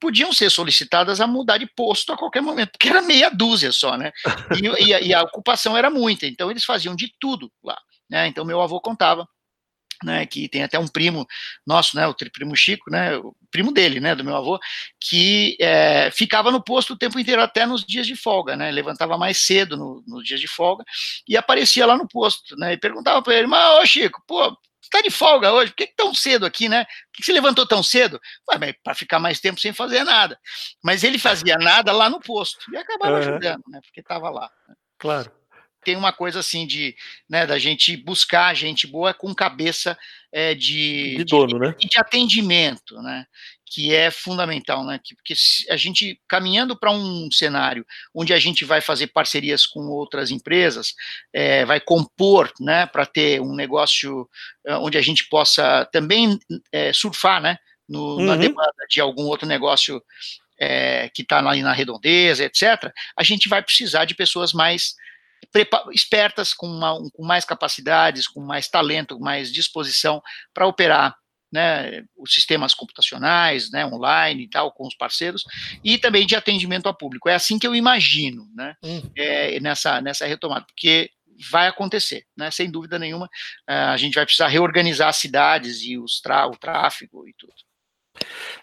podiam 0.00 0.32
ser 0.32 0.48
solicitadas 0.50 1.20
a 1.20 1.26
mudar 1.26 1.58
de 1.58 1.66
posto 1.66 2.12
a 2.12 2.16
qualquer 2.16 2.40
momento, 2.40 2.70
porque 2.72 2.88
era 2.88 3.02
meia 3.02 3.30
dúzia 3.30 3.72
só, 3.72 3.96
né? 3.96 4.12
E, 4.80 4.88
e, 4.88 4.94
a, 4.94 5.00
e 5.00 5.14
a 5.14 5.22
ocupação 5.22 5.76
era 5.76 5.90
muita, 5.90 6.26
então 6.26 6.50
eles 6.50 6.64
faziam 6.64 6.94
de 6.94 7.12
tudo 7.18 7.50
lá. 7.64 7.78
Né? 8.08 8.26
Então, 8.26 8.44
meu 8.44 8.60
avô 8.60 8.80
contava 8.80 9.26
né, 10.02 10.26
que 10.26 10.48
tem 10.48 10.62
até 10.62 10.78
um 10.78 10.88
primo 10.88 11.26
nosso, 11.66 11.96
né, 11.96 12.06
o 12.06 12.14
primo 12.14 12.56
Chico, 12.56 12.90
né, 12.90 13.16
o 13.16 13.34
primo 13.50 13.72
dele, 13.72 14.00
né, 14.00 14.14
do 14.14 14.24
meu 14.24 14.36
avô, 14.36 14.58
que 15.00 15.56
é, 15.60 16.10
ficava 16.10 16.50
no 16.50 16.62
posto 16.62 16.94
o 16.94 16.98
tempo 16.98 17.18
inteiro, 17.18 17.42
até 17.42 17.66
nos 17.66 17.84
dias 17.84 18.06
de 18.06 18.16
folga, 18.16 18.56
né, 18.56 18.70
levantava 18.70 19.16
mais 19.18 19.38
cedo 19.38 19.76
no, 19.76 20.02
nos 20.06 20.24
dias 20.24 20.40
de 20.40 20.48
folga 20.48 20.84
e 21.28 21.36
aparecia 21.36 21.86
lá 21.86 21.96
no 21.96 22.08
posto, 22.08 22.56
né, 22.56 22.72
e 22.72 22.76
perguntava 22.76 23.22
para 23.22 23.34
ele, 23.34 23.46
mas, 23.46 23.82
ô 23.82 23.86
Chico, 23.86 24.22
pô, 24.26 24.56
está 24.80 25.00
de 25.00 25.10
folga 25.10 25.52
hoje, 25.52 25.70
por 25.70 25.76
que, 25.76 25.86
que 25.86 25.94
tão 25.94 26.12
cedo 26.12 26.44
aqui, 26.44 26.68
né? 26.68 26.84
Por 26.84 27.12
que, 27.12 27.20
que 27.20 27.26
você 27.26 27.32
levantou 27.32 27.64
tão 27.64 27.80
cedo? 27.80 28.20
Para 28.82 28.94
ficar 28.94 29.20
mais 29.20 29.38
tempo 29.38 29.60
sem 29.60 29.72
fazer 29.72 30.02
nada. 30.02 30.36
Mas 30.82 31.04
ele 31.04 31.16
fazia 31.16 31.56
nada 31.56 31.92
lá 31.92 32.10
no 32.10 32.18
posto 32.18 32.58
e 32.72 32.76
acabava 32.76 33.12
uhum. 33.12 33.18
ajudando, 33.18 33.62
né? 33.68 33.80
Porque 33.84 34.00
estava 34.00 34.28
lá. 34.30 34.50
Né? 34.68 34.74
Claro 34.98 35.39
tem 35.84 35.96
uma 35.96 36.12
coisa 36.12 36.40
assim 36.40 36.66
de, 36.66 36.94
né, 37.28 37.46
da 37.46 37.58
gente 37.58 37.96
buscar 37.96 38.54
gente 38.54 38.86
boa 38.86 39.14
com 39.14 39.34
cabeça 39.34 39.96
é, 40.32 40.54
de, 40.54 41.16
de 41.16 41.24
dono, 41.24 41.48
de, 41.48 41.58
né? 41.58 41.74
de 41.78 41.98
atendimento, 41.98 43.00
né? 43.02 43.26
Que 43.66 43.94
é 43.94 44.10
fundamental, 44.10 44.84
né? 44.84 45.00
Que, 45.02 45.14
porque 45.14 45.34
a 45.68 45.76
gente 45.76 46.20
caminhando 46.28 46.78
para 46.78 46.90
um 46.90 47.30
cenário 47.30 47.86
onde 48.14 48.32
a 48.32 48.38
gente 48.38 48.64
vai 48.64 48.80
fazer 48.80 49.08
parcerias 49.08 49.64
com 49.64 49.80
outras 49.88 50.30
empresas, 50.30 50.94
é, 51.32 51.64
vai 51.64 51.80
compor, 51.80 52.52
né? 52.60 52.86
Para 52.86 53.06
ter 53.06 53.40
um 53.40 53.54
negócio 53.54 54.28
onde 54.80 54.98
a 54.98 55.02
gente 55.02 55.28
possa 55.28 55.88
também 55.92 56.38
é, 56.72 56.92
surfar, 56.92 57.40
né? 57.40 57.58
No, 57.88 58.16
uhum. 58.16 58.24
Na 58.24 58.36
demanda 58.36 58.86
de 58.88 59.00
algum 59.00 59.24
outro 59.24 59.48
negócio 59.48 60.00
é, 60.60 61.08
que 61.08 61.22
está 61.22 61.38
ali 61.38 61.62
na 61.62 61.72
redondeza, 61.72 62.44
etc., 62.44 62.92
a 63.16 63.24
gente 63.24 63.48
vai 63.48 63.62
precisar 63.62 64.04
de 64.04 64.14
pessoas 64.14 64.52
mais 64.52 64.94
espertas, 65.92 66.54
com, 66.54 66.66
uma, 66.66 66.98
com 67.12 67.24
mais 67.24 67.44
capacidades, 67.44 68.26
com 68.26 68.40
mais 68.40 68.68
talento, 68.68 69.16
com 69.16 69.24
mais 69.24 69.52
disposição 69.52 70.22
para 70.52 70.66
operar 70.66 71.16
né, 71.52 72.04
os 72.16 72.32
sistemas 72.32 72.74
computacionais, 72.74 73.70
né, 73.70 73.84
online 73.84 74.44
e 74.44 74.48
tal, 74.48 74.72
com 74.72 74.86
os 74.86 74.94
parceiros, 74.94 75.44
e 75.82 75.98
também 75.98 76.26
de 76.26 76.36
atendimento 76.36 76.86
ao 76.86 76.96
público. 76.96 77.28
É 77.28 77.34
assim 77.34 77.58
que 77.58 77.66
eu 77.66 77.74
imagino, 77.74 78.48
né, 78.54 78.76
hum. 78.82 79.02
é, 79.16 79.58
nessa, 79.60 80.00
nessa 80.00 80.26
retomada, 80.26 80.64
porque 80.66 81.10
vai 81.50 81.66
acontecer, 81.66 82.24
né, 82.36 82.50
sem 82.50 82.70
dúvida 82.70 82.98
nenhuma, 82.98 83.28
a 83.66 83.96
gente 83.96 84.14
vai 84.14 84.24
precisar 84.24 84.48
reorganizar 84.48 85.08
as 85.08 85.16
cidades 85.16 85.82
e 85.82 85.96
os 85.96 86.20
o 86.48 86.50
tráfego 86.56 87.26
e 87.26 87.34
tudo. 87.36 87.54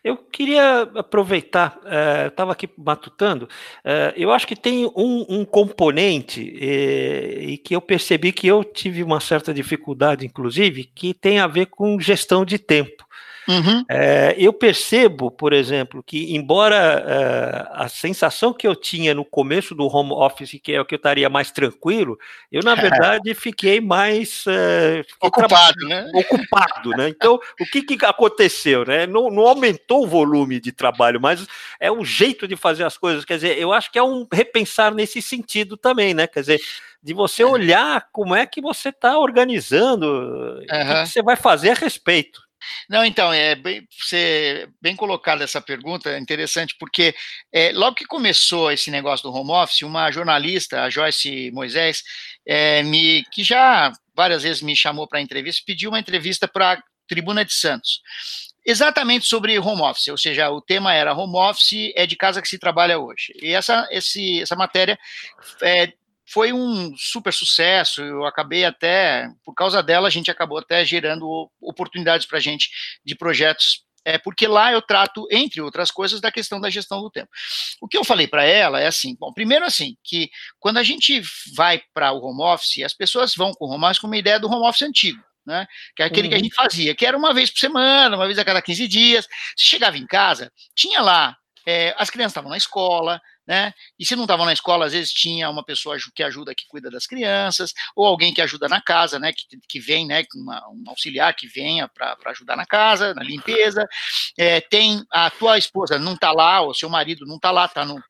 Eu 0.03 0.17
queria 0.17 0.81
aproveitar, 0.95 1.79
uh, 1.83 2.23
eu 2.23 2.27
estava 2.27 2.51
aqui 2.51 2.69
matutando, 2.77 3.45
uh, 3.45 4.13
eu 4.15 4.31
acho 4.31 4.45
que 4.45 4.55
tem 4.55 4.85
um, 4.85 5.25
um 5.27 5.45
componente 5.45 6.41
e, 6.41 7.53
e, 7.53 7.57
que 7.57 7.75
eu 7.75 7.81
percebi 7.81 8.31
que 8.31 8.47
eu 8.47 8.63
tive 8.63 9.03
uma 9.03 9.19
certa 9.19 9.53
dificuldade, 9.53 10.25
inclusive, 10.25 10.83
que 10.83 11.13
tem 11.13 11.39
a 11.39 11.47
ver 11.47 11.67
com 11.67 11.99
gestão 11.99 12.45
de 12.45 12.59
tempo. 12.59 13.06
Uhum. 13.47 13.85
É, 13.89 14.35
eu 14.37 14.51
percebo, 14.51 15.31
por 15.31 15.53
exemplo, 15.53 16.03
que 16.03 16.35
embora 16.35 16.75
é, 16.75 17.67
a 17.71 17.87
sensação 17.87 18.53
que 18.53 18.67
eu 18.67 18.75
tinha 18.75 19.13
no 19.13 19.23
começo 19.23 19.73
do 19.73 19.87
home 19.87 20.11
office, 20.11 20.59
que 20.61 20.73
é 20.73 20.81
o 20.81 20.85
que 20.85 20.95
eu 20.95 20.97
estaria 20.97 21.29
mais 21.29 21.49
tranquilo, 21.49 22.19
eu 22.51 22.61
na 22.61 22.75
verdade 22.75 23.33
fiquei 23.33 23.79
mais 23.79 24.43
é, 24.47 25.03
fiquei 25.07 25.29
ocupado, 25.29 25.87
né? 25.87 26.11
Ocupado, 26.13 26.89
né? 26.91 27.07
Então, 27.07 27.39
o 27.59 27.65
que, 27.65 27.81
que 27.81 28.05
aconteceu, 28.05 28.85
né? 28.85 29.07
Não, 29.07 29.29
não 29.29 29.47
aumentou 29.47 30.03
o 30.03 30.07
volume 30.07 30.59
de 30.59 30.73
trabalho, 30.73 31.21
mas 31.21 31.47
é 31.79 31.89
um 31.89 32.03
jeito 32.03 32.47
de 32.47 32.57
fazer 32.57 32.83
as 32.83 32.97
coisas. 32.97 33.23
Quer 33.23 33.35
dizer, 33.35 33.57
eu 33.57 33.71
acho 33.71 33.89
que 33.89 33.97
é 33.97 34.03
um 34.03 34.27
repensar 34.31 34.93
nesse 34.93 35.21
sentido 35.21 35.77
também, 35.77 36.13
né? 36.13 36.27
Quer 36.27 36.41
dizer, 36.41 36.59
de 37.01 37.13
você 37.13 37.43
é. 37.43 37.45
olhar 37.45 38.09
como 38.11 38.35
é 38.35 38.45
que 38.45 38.59
você 38.59 38.89
está 38.89 39.17
organizando, 39.17 40.05
uhum. 40.05 40.59
o 40.59 41.03
que 41.03 41.07
você 41.07 41.21
vai 41.23 41.37
fazer 41.37 41.69
a 41.69 41.75
respeito. 41.75 42.46
Não, 42.89 43.05
então, 43.05 43.31
é 43.31 43.55
bem, 43.55 43.87
você, 43.99 44.67
bem 44.81 44.95
colocada 44.95 45.43
essa 45.43 45.61
pergunta, 45.61 46.09
é 46.09 46.19
interessante, 46.19 46.75
porque 46.79 47.15
é, 47.51 47.71
logo 47.71 47.95
que 47.95 48.05
começou 48.05 48.71
esse 48.71 48.89
negócio 48.91 49.29
do 49.29 49.35
home 49.35 49.51
office, 49.51 49.81
uma 49.83 50.11
jornalista, 50.11 50.83
a 50.83 50.89
Joyce 50.89 51.51
Moisés, 51.51 52.03
é, 52.45 52.83
me, 52.83 53.23
que 53.31 53.43
já 53.43 53.91
várias 54.15 54.43
vezes 54.43 54.61
me 54.61 54.75
chamou 54.75 55.07
para 55.07 55.21
entrevista, 55.21 55.63
pediu 55.65 55.91
uma 55.91 55.99
entrevista 55.99 56.47
para 56.47 56.73
a 56.73 56.83
Tribuna 57.07 57.45
de 57.45 57.53
Santos 57.53 58.01
exatamente 58.67 59.25
sobre 59.25 59.57
home 59.57 59.81
office, 59.81 60.09
ou 60.09 60.17
seja, 60.17 60.49
o 60.49 60.59
tema 60.59 60.93
era 60.93 61.13
home 61.13 61.37
office 61.37 61.93
é 61.95 62.05
de 62.05 62.17
casa 62.17 62.41
que 62.41 62.49
se 62.49 62.59
trabalha 62.59 62.99
hoje. 62.99 63.31
E 63.41 63.53
essa, 63.53 63.87
esse, 63.89 64.41
essa 64.41 64.57
matéria 64.57 64.99
é, 65.61 65.93
foi 66.27 66.51
um 66.51 66.95
super 66.97 67.33
sucesso. 67.33 68.01
Eu 68.01 68.25
acabei 68.25 68.65
até, 68.65 69.29
por 69.45 69.53
causa 69.53 69.81
dela, 69.81 70.07
a 70.07 70.11
gente 70.11 70.29
acabou 70.29 70.57
até 70.57 70.83
gerando 70.83 71.49
oportunidades 71.61 72.27
para 72.27 72.37
a 72.37 72.41
gente 72.41 72.69
de 73.03 73.15
projetos. 73.15 73.85
É, 74.05 74.17
porque 74.17 74.47
lá 74.47 74.71
eu 74.71 74.81
trato, 74.81 75.27
entre 75.29 75.61
outras 75.61 75.91
coisas, 75.91 76.21
da 76.21 76.31
questão 76.31 76.61
da 76.61 76.69
gestão 76.69 77.01
do 77.01 77.09
tempo. 77.09 77.29
O 77.81 77.87
que 77.87 77.97
eu 77.97 78.05
falei 78.05 78.27
para 78.27 78.45
ela 78.45 78.79
é 78.79 78.87
assim: 78.87 79.15
bom, 79.19 79.33
primeiro, 79.33 79.65
assim, 79.65 79.97
que 80.03 80.29
quando 80.59 80.77
a 80.77 80.83
gente 80.83 81.21
vai 81.55 81.81
para 81.93 82.11
o 82.13 82.23
home 82.23 82.41
office, 82.41 82.83
as 82.83 82.93
pessoas 82.93 83.35
vão 83.35 83.51
com 83.53 83.65
o 83.65 83.73
home 83.73 83.85
office 83.85 83.99
com 83.99 84.07
uma 84.07 84.17
ideia 84.17 84.39
do 84.39 84.47
home 84.47 84.67
office 84.67 84.83
antigo. 84.83 85.21
Né? 85.45 85.65
Que 85.95 86.03
é 86.03 86.05
aquele 86.05 86.23
uhum. 86.23 86.29
que 86.29 86.35
a 86.35 86.37
uhum. 86.37 86.43
gente 86.43 86.55
fazia, 86.55 86.95
que 86.95 87.05
era 87.05 87.17
uma 87.17 87.33
vez 87.33 87.49
por 87.49 87.59
semana, 87.59 88.17
uma 88.17 88.25
vez 88.25 88.37
a 88.37 88.43
cada 88.43 88.61
15 88.61 88.85
dias. 88.87 89.25
Você 89.55 89.65
chegava 89.65 89.97
em 89.97 90.05
casa, 90.05 90.51
tinha 90.75 91.01
lá, 91.01 91.37
é, 91.65 91.93
as 91.97 92.09
crianças 92.09 92.31
estavam 92.31 92.49
na 92.49 92.57
escola, 92.57 93.21
né? 93.47 93.73
E 93.97 94.05
se 94.05 94.15
não 94.15 94.23
estavam 94.23 94.45
na 94.45 94.53
escola, 94.53 94.85
às 94.85 94.93
vezes 94.93 95.13
tinha 95.13 95.49
uma 95.49 95.63
pessoa 95.63 95.97
que 96.13 96.21
ajuda, 96.21 96.53
que 96.53 96.67
cuida 96.67 96.91
das 96.91 97.07
crianças, 97.07 97.73
ou 97.95 98.05
alguém 98.05 98.33
que 98.33 98.41
ajuda 98.41 98.67
na 98.67 98.81
casa, 98.81 99.17
né? 99.17 99.31
Que, 99.31 99.57
que 99.67 99.79
vem, 99.79 100.05
né? 100.05 100.23
Uma, 100.35 100.67
um 100.69 100.83
auxiliar 100.87 101.33
que 101.33 101.47
venha 101.47 101.87
para 101.87 102.17
ajudar 102.25 102.57
na 102.57 102.65
casa, 102.65 103.13
na 103.13 103.23
limpeza. 103.23 103.87
É, 104.37 104.59
tem 104.59 105.03
a 105.11 105.29
tua 105.29 105.57
esposa 105.57 105.97
não 105.97 106.13
está 106.13 106.31
lá, 106.31 106.61
ou 106.61 106.73
seu 106.73 106.89
marido 106.89 107.25
não 107.25 107.37
está 107.37 107.51
lá, 107.51 107.65
está 107.65 107.85
no 107.85 108.01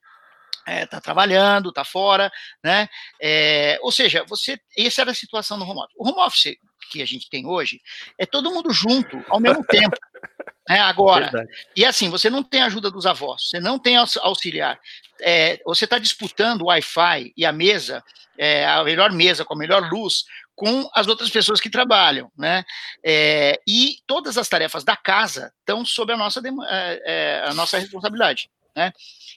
é, 0.66 0.86
tá 0.86 1.00
trabalhando, 1.00 1.72
tá 1.72 1.86
fora, 1.86 2.30
né? 2.62 2.90
É, 3.22 3.80
ou 3.82 3.92
seja, 3.92 4.26
você, 4.28 4.60
essa 4.78 5.02
era 5.02 5.12
a 5.12 5.16
situação 5.16 5.56
no 5.56 5.64
home 5.64 5.80
office. 5.80 5.96
O 5.96 6.10
home 6.10 6.20
office 6.20 6.58
que 6.90 7.02
a 7.02 7.06
gente 7.06 7.30
tem 7.30 7.46
hoje 7.46 7.82
é 8.18 8.26
todo 8.26 8.52
mundo 8.52 8.72
junto 8.72 9.24
ao 9.30 9.40
mesmo 9.40 9.64
tempo. 9.66 9.96
Né, 10.70 10.82
agora, 10.82 11.32
Verdade. 11.32 11.50
e 11.78 11.86
assim, 11.86 12.10
você 12.10 12.30
não 12.30 12.44
tem 12.44 12.62
ajuda 12.62 12.92
dos 12.92 13.06
avós, 13.06 13.48
você 13.48 13.58
não 13.58 13.80
tem 13.80 13.96
auxiliar, 13.96 14.78
é, 15.22 15.62
você 15.64 15.86
está 15.86 15.98
disputando 15.98 16.64
o 16.64 16.66
Wi-Fi 16.66 17.32
e 17.38 17.46
a 17.46 17.54
mesa, 17.54 18.04
é, 18.38 18.68
a 18.68 18.84
melhor 18.84 19.14
mesa 19.14 19.46
com 19.46 19.54
a 19.54 19.58
melhor 19.58 19.90
luz, 19.90 20.26
com 20.58 20.90
as 20.94 21.08
outras 21.08 21.30
pessoas 21.30 21.62
que 21.62 21.70
trabalham, 21.70 22.30
né? 22.38 22.66
É, 23.02 23.58
e 23.66 24.00
todas 24.06 24.38
as 24.38 24.50
tarefas 24.50 24.84
da 24.84 24.98
casa 24.98 25.54
estão 25.60 25.86
sob 25.86 26.12
a 26.12 26.18
nossa, 26.18 26.42
é, 26.70 27.02
é, 27.06 27.44
a 27.48 27.54
nossa 27.54 27.78
responsabilidade, 27.78 28.50
né? 28.76 28.92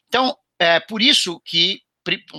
Então, 0.08 0.36
é 0.58 0.80
por 0.80 1.00
isso 1.00 1.40
que 1.44 1.80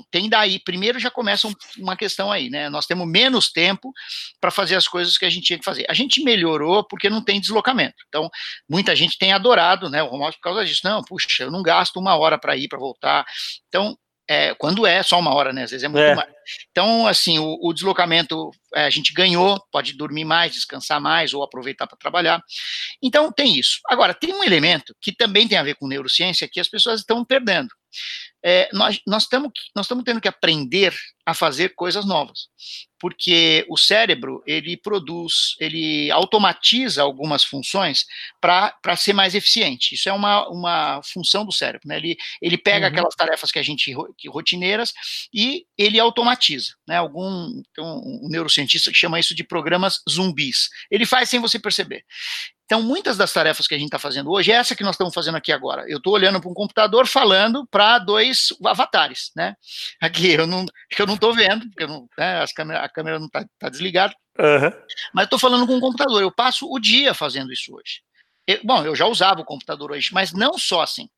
tem 0.10 0.30
daí, 0.30 0.60
primeiro 0.60 1.00
já 1.00 1.12
começa 1.12 1.48
uma 1.78 1.96
questão 1.96 2.32
aí, 2.32 2.50
né? 2.50 2.70
Nós 2.70 2.86
temos 2.86 3.08
menos 3.08 3.52
tempo 3.52 3.92
para 4.40 4.52
fazer 4.52 4.76
as 4.76 4.88
coisas 4.88 5.18
que 5.18 5.26
a 5.26 5.30
gente 5.30 5.46
tinha 5.46 5.60
que 5.60 5.66
fazer. 5.66 5.86
A 5.90 5.94
gente 5.94 6.24
melhorou 6.24 6.84
porque 6.84 7.10
não 7.10 7.24
tem 7.24 7.40
deslocamento. 7.40 7.96
Então, 8.08 8.30
muita 8.70 8.96
gente 8.96 9.18
tem 9.18 9.34
adorado, 9.34 9.90
né, 9.90 10.02
o 10.02 10.08
home 10.08 10.24
office 10.24 10.38
por 10.38 10.44
causa 10.44 10.66
disso. 10.66 10.82
Não, 10.84 11.04
puxa, 11.04 11.44
eu 11.44 11.52
não 11.52 11.62
gasto 11.62 11.98
uma 11.98 12.16
hora 12.16 12.38
para 12.38 12.56
ir, 12.56 12.68
para 12.68 12.80
voltar. 12.80 13.26
Então, 13.68 13.98
é, 14.28 14.56
quando 14.56 14.86
é 14.88 15.04
só 15.04 15.20
uma 15.20 15.34
hora, 15.34 15.52
né? 15.52 15.64
Às 15.64 15.72
vezes 15.72 15.84
é 15.84 15.90
muito 15.90 16.04
é. 16.04 16.16
mais. 16.16 16.30
Então, 16.72 17.06
assim, 17.06 17.38
o, 17.38 17.58
o 17.62 17.74
deslocamento 17.74 18.50
é, 18.74 18.86
a 18.86 18.90
gente 18.90 19.14
ganhou, 19.14 19.62
pode 19.72 19.94
dormir 19.94 20.24
mais, 20.24 20.54
descansar 20.54 21.02
mais 21.02 21.34
ou 21.34 21.44
aproveitar 21.44 21.86
para 21.86 21.98
trabalhar. 21.98 22.42
Então, 23.04 23.32
tem 23.32 23.60
isso. 23.60 23.80
Agora, 23.90 24.14
tem 24.14 24.34
um 24.34 24.44
elemento 24.44 24.96
que 25.02 25.12
também 25.12 25.48
tem 25.48 25.58
a 25.58 25.64
ver 25.64 25.76
com 25.76 25.88
neurociência 25.88 26.48
que 26.50 26.60
as 26.60 26.70
pessoas 26.70 27.02
estão 27.02 27.26
perdendo 27.26 27.70
é, 28.44 28.70
nós, 28.74 29.02
nós 29.06 29.24
estamos 29.24 29.52
nós 29.76 29.86
tendo 30.04 30.22
que 30.22 30.28
aprender 30.28 30.96
a 31.26 31.34
fazer 31.34 31.76
coisas 31.76 32.06
novas, 32.06 32.50
porque 33.00 33.66
o 33.70 33.78
cérebro 33.78 34.44
ele 34.46 34.76
produz, 34.76 35.56
ele 35.60 36.10
automatiza 36.12 37.02
algumas 37.02 37.44
funções 37.44 38.06
para 38.40 38.96
ser 38.96 39.14
mais 39.14 39.36
eficiente. 39.36 39.96
Isso 39.96 40.10
é 40.10 40.14
uma, 40.14 40.48
uma 40.50 41.02
função 41.04 41.46
do 41.46 41.52
cérebro, 41.52 41.88
né? 41.88 41.98
Ele, 41.98 42.18
ele 42.42 42.58
pega 42.58 42.88
uhum. 42.88 42.92
aquelas 42.92 43.16
tarefas 43.16 43.52
que 43.52 43.60
a 43.60 43.64
gente 43.64 43.94
que 44.18 44.30
rotineiras 44.30 44.94
e 45.34 45.66
ele 45.78 46.00
automatiza, 46.00 46.74
né? 46.88 46.98
Algum 46.98 47.62
um, 47.80 48.26
um 48.26 48.28
neurocientista 48.30 48.92
que 48.92 48.98
chama 48.98 49.20
isso 49.20 49.36
de 49.36 49.44
programas 49.44 50.02
zumbis. 50.10 50.70
Ele 50.90 51.06
faz 51.06 51.30
sem 51.30 51.40
você 51.40 51.60
perceber. 51.60 52.04
Então, 52.72 52.82
muitas 52.82 53.18
das 53.18 53.34
tarefas 53.34 53.68
que 53.68 53.76
a 53.76 53.78
gente 53.78 53.88
está 53.88 54.00
fazendo 54.00 54.32
hoje 54.32 54.50
é 54.50 54.56
essa 54.56 54.74
que 54.74 54.84
nós 54.84 54.96
estamos 54.96 55.14
fazendo 55.14 55.36
aqui 55.36 55.52
agora. 55.52 55.84
Eu 55.90 55.98
estou 55.98 56.14
olhando 56.14 56.40
para 56.40 56.50
um 56.50 56.54
computador 56.54 57.06
falando 57.06 57.68
para 57.68 58.00
dois 58.00 58.48
avatares, 58.64 59.30
né? 59.36 59.58
Aqui 60.00 60.30
eu 60.32 60.48
não, 60.48 60.66
eu 60.98 61.06
não 61.06 61.11
estou 61.16 61.34
vendo, 61.34 61.70
porque 61.70 61.86
não, 61.86 62.08
né, 62.18 62.46
câmera, 62.56 62.84
a 62.84 62.90
câmera 62.90 63.20
não 63.20 63.28
está 63.28 63.46
tá 63.60 63.70
desligada. 63.70 64.14
Uhum. 64.40 64.72
Mas 65.14 65.26
estou 65.26 65.40
falando 65.40 65.68
com 65.68 65.78
o 65.78 65.82
computador. 65.82 66.22
Eu 66.22 66.32
passo 66.32 66.72
o 66.72 66.80
dia 66.80 67.14
fazendo 67.14 67.52
isso 67.52 67.74
hoje. 67.74 68.02
Eu, 68.48 68.60
bom, 68.64 68.84
eu 68.84 68.96
já 68.96 69.06
usava 69.06 69.42
o 69.42 69.46
computador 69.46 69.92
hoje, 69.92 70.14
mas 70.14 70.34
não 70.34 70.58
só 70.58 70.82
assim. 70.82 71.10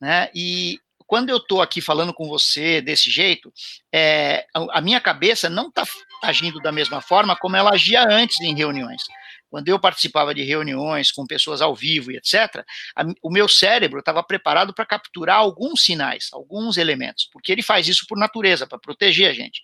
Né? 0.00 0.28
E 0.34 0.78
quando 1.12 1.28
eu 1.28 1.36
estou 1.36 1.60
aqui 1.60 1.82
falando 1.82 2.14
com 2.14 2.26
você 2.26 2.80
desse 2.80 3.10
jeito, 3.10 3.52
é, 3.94 4.46
a, 4.54 4.80
minha 4.80 4.98
cabeça 4.98 5.50
não 5.50 5.68
está 5.68 5.84
agindo 6.22 6.58
da 6.60 6.72
mesma 6.72 7.02
forma 7.02 7.36
como 7.36 7.54
ela 7.54 7.74
agia 7.74 8.02
antes 8.08 8.40
em 8.40 8.54
reuniões 8.54 9.02
quando 9.50 9.68
eu 9.68 9.78
participava 9.78 10.34
de 10.34 10.42
reuniões 10.42 11.12
com 11.12 11.26
pessoas 11.26 11.60
ao 11.60 11.76
vivo 11.76 12.10
e 12.10 12.16
etc., 12.16 12.64
a, 12.96 13.04
o 13.22 13.30
meu 13.30 13.46
cérebro 13.46 13.98
estava 13.98 14.22
preparado 14.22 14.72
para 14.72 14.86
capturar 14.86 15.36
alguns 15.36 15.84
sinais, 15.84 16.30
alguns 16.32 16.78
elementos, 16.78 17.28
porque 17.30 17.52
ele 17.52 17.62
faz 17.62 17.86
isso 17.86 18.06
por 18.08 18.16
natureza, 18.16 18.66
para 18.66 18.78
proteger 18.78 19.28
a 19.28 19.34
gente. 19.34 19.60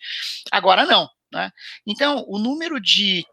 Agora 0.53 0.84
não. 0.84 1.09
Né? 1.32 1.51
Então, 1.86 2.26
o 2.28 2.38
número 2.38 2.78
de 2.78 3.24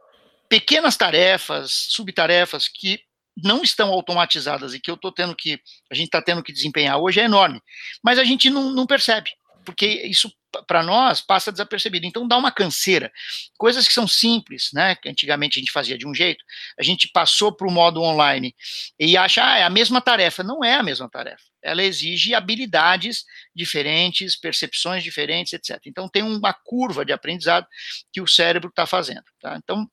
pequenas 0.48 0.96
tarefas, 0.96 1.88
subtarefas 1.90 2.70
que 2.70 3.02
não 3.36 3.64
estão 3.64 3.90
automatizadas 3.90 4.74
e 4.74 4.80
que 4.80 4.90
eu 4.90 4.96
estou 4.96 5.12
tendo 5.12 5.36
que, 5.36 5.60
a 5.92 5.96
gente 5.96 6.06
está 6.06 6.22
tendo 6.22 6.44
que 6.44 6.54
desempenhar 6.54 6.98
hoje 7.00 7.20
é 7.20 7.26
enorme, 7.26 7.62
mas 8.04 8.18
a 8.18 8.24
gente 8.24 8.50
não, 8.50 8.72
não 8.72 8.86
percebe. 8.86 9.30
porque 9.66 9.86
isso 9.86 10.32
para 10.64 10.84
nós 10.84 11.22
passa 11.22 11.52
desapercebido. 11.52 12.06
Então 12.06 12.28
dá 12.28 12.38
uma 12.38 12.52
canseira. 12.52 13.12
Coisas 13.58 13.88
que 13.88 13.94
são 13.94 14.08
simples, 14.08 14.70
né? 14.74 14.96
Que 14.96 15.10
antigamente 15.10 15.58
a 15.58 15.62
gente 15.62 15.72
fazia 15.72 15.98
de 15.98 16.08
um 16.08 16.14
jeito, 16.14 16.44
a 16.80 16.84
gente 16.84 17.10
passou 17.12 17.52
para 17.52 17.68
o 17.68 17.72
modo 17.72 18.02
online 18.02 18.56
e 19.00 19.18
acha, 19.18 19.46
ah, 19.46 19.58
é 19.58 19.64
a 19.64 19.70
mesma 19.70 20.02
tarefa. 20.02 20.44
Não 20.44 20.64
é 20.64 20.76
a 20.76 20.84
mesma 20.84 21.10
tarefa. 21.10 21.44
Ela 21.64 21.84
exige 21.84 22.36
habilidades 22.36 23.24
diferentes, 23.56 24.38
percepções 24.40 25.04
diferentes, 25.04 25.54
etc. 25.54 25.80
Então 25.88 26.08
tem 26.08 26.22
uma 26.24 26.54
curva 26.54 27.04
de 27.04 27.12
aprendizado 27.12 27.68
que 28.14 28.22
o 28.22 28.28
cérebro 28.28 28.70
está 28.70 28.86
fazendo. 28.86 29.24
Tá? 29.42 29.58
Então 29.62 29.90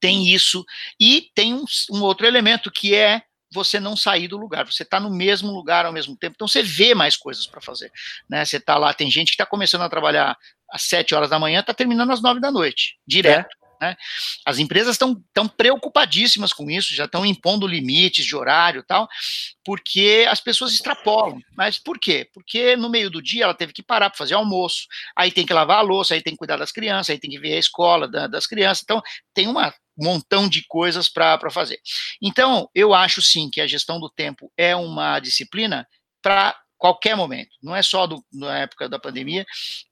tem 0.00 0.28
isso 0.28 0.64
e 1.00 1.30
tem 1.34 1.54
um, 1.54 1.64
um 1.90 2.02
outro 2.02 2.26
elemento 2.26 2.70
que 2.70 2.94
é 2.94 3.22
você 3.52 3.80
não 3.80 3.96
sair 3.96 4.28
do 4.28 4.36
lugar, 4.36 4.66
você 4.66 4.82
está 4.82 5.00
no 5.00 5.10
mesmo 5.10 5.50
lugar 5.50 5.86
ao 5.86 5.92
mesmo 5.92 6.16
tempo, 6.16 6.34
então 6.36 6.46
você 6.46 6.62
vê 6.62 6.94
mais 6.94 7.16
coisas 7.16 7.46
para 7.46 7.60
fazer, 7.60 7.90
né? 8.28 8.44
Você 8.44 8.58
está 8.58 8.76
lá, 8.76 8.92
tem 8.92 9.10
gente 9.10 9.28
que 9.28 9.34
está 9.34 9.46
começando 9.46 9.82
a 9.82 9.88
trabalhar 9.88 10.36
às 10.70 10.82
sete 10.82 11.14
horas 11.14 11.30
da 11.30 11.38
manhã, 11.38 11.60
está 11.60 11.72
terminando 11.72 12.10
às 12.10 12.20
nove 12.20 12.40
da 12.40 12.50
noite, 12.50 12.98
direto. 13.06 13.57
Né? 13.80 13.96
As 14.44 14.58
empresas 14.58 14.94
estão 14.94 15.22
tão 15.32 15.48
preocupadíssimas 15.48 16.52
com 16.52 16.70
isso, 16.70 16.94
já 16.94 17.04
estão 17.04 17.24
impondo 17.24 17.66
limites 17.66 18.24
de 18.24 18.34
horário 18.34 18.80
e 18.80 18.84
tal, 18.84 19.08
porque 19.64 20.26
as 20.28 20.40
pessoas 20.40 20.72
extrapolam. 20.72 21.40
Mas 21.56 21.78
por 21.78 21.98
quê? 21.98 22.28
Porque 22.32 22.76
no 22.76 22.88
meio 22.88 23.10
do 23.10 23.22
dia 23.22 23.44
ela 23.44 23.54
teve 23.54 23.72
que 23.72 23.82
parar 23.82 24.10
para 24.10 24.18
fazer 24.18 24.34
almoço, 24.34 24.86
aí 25.16 25.30
tem 25.30 25.46
que 25.46 25.52
lavar 25.52 25.78
a 25.78 25.82
louça, 25.82 26.14
aí 26.14 26.22
tem 26.22 26.32
que 26.32 26.38
cuidar 26.38 26.56
das 26.56 26.72
crianças, 26.72 27.10
aí 27.10 27.18
tem 27.18 27.30
que 27.30 27.38
ver 27.38 27.54
a 27.54 27.58
escola 27.58 28.08
da, 28.08 28.26
das 28.26 28.46
crianças. 28.46 28.82
Então, 28.82 29.02
tem 29.34 29.46
um 29.46 29.54
montão 29.96 30.48
de 30.48 30.64
coisas 30.66 31.08
para 31.08 31.50
fazer. 31.50 31.80
Então, 32.22 32.70
eu 32.74 32.94
acho 32.94 33.20
sim 33.20 33.50
que 33.50 33.60
a 33.60 33.66
gestão 33.66 33.98
do 33.98 34.08
tempo 34.08 34.52
é 34.56 34.74
uma 34.76 35.18
disciplina 35.18 35.86
para 36.22 36.56
qualquer 36.78 37.16
momento, 37.16 37.50
não 37.62 37.74
é 37.74 37.82
só 37.82 38.06
do, 38.06 38.24
na 38.32 38.60
época 38.60 38.88
da 38.88 38.98
pandemia. 38.98 39.44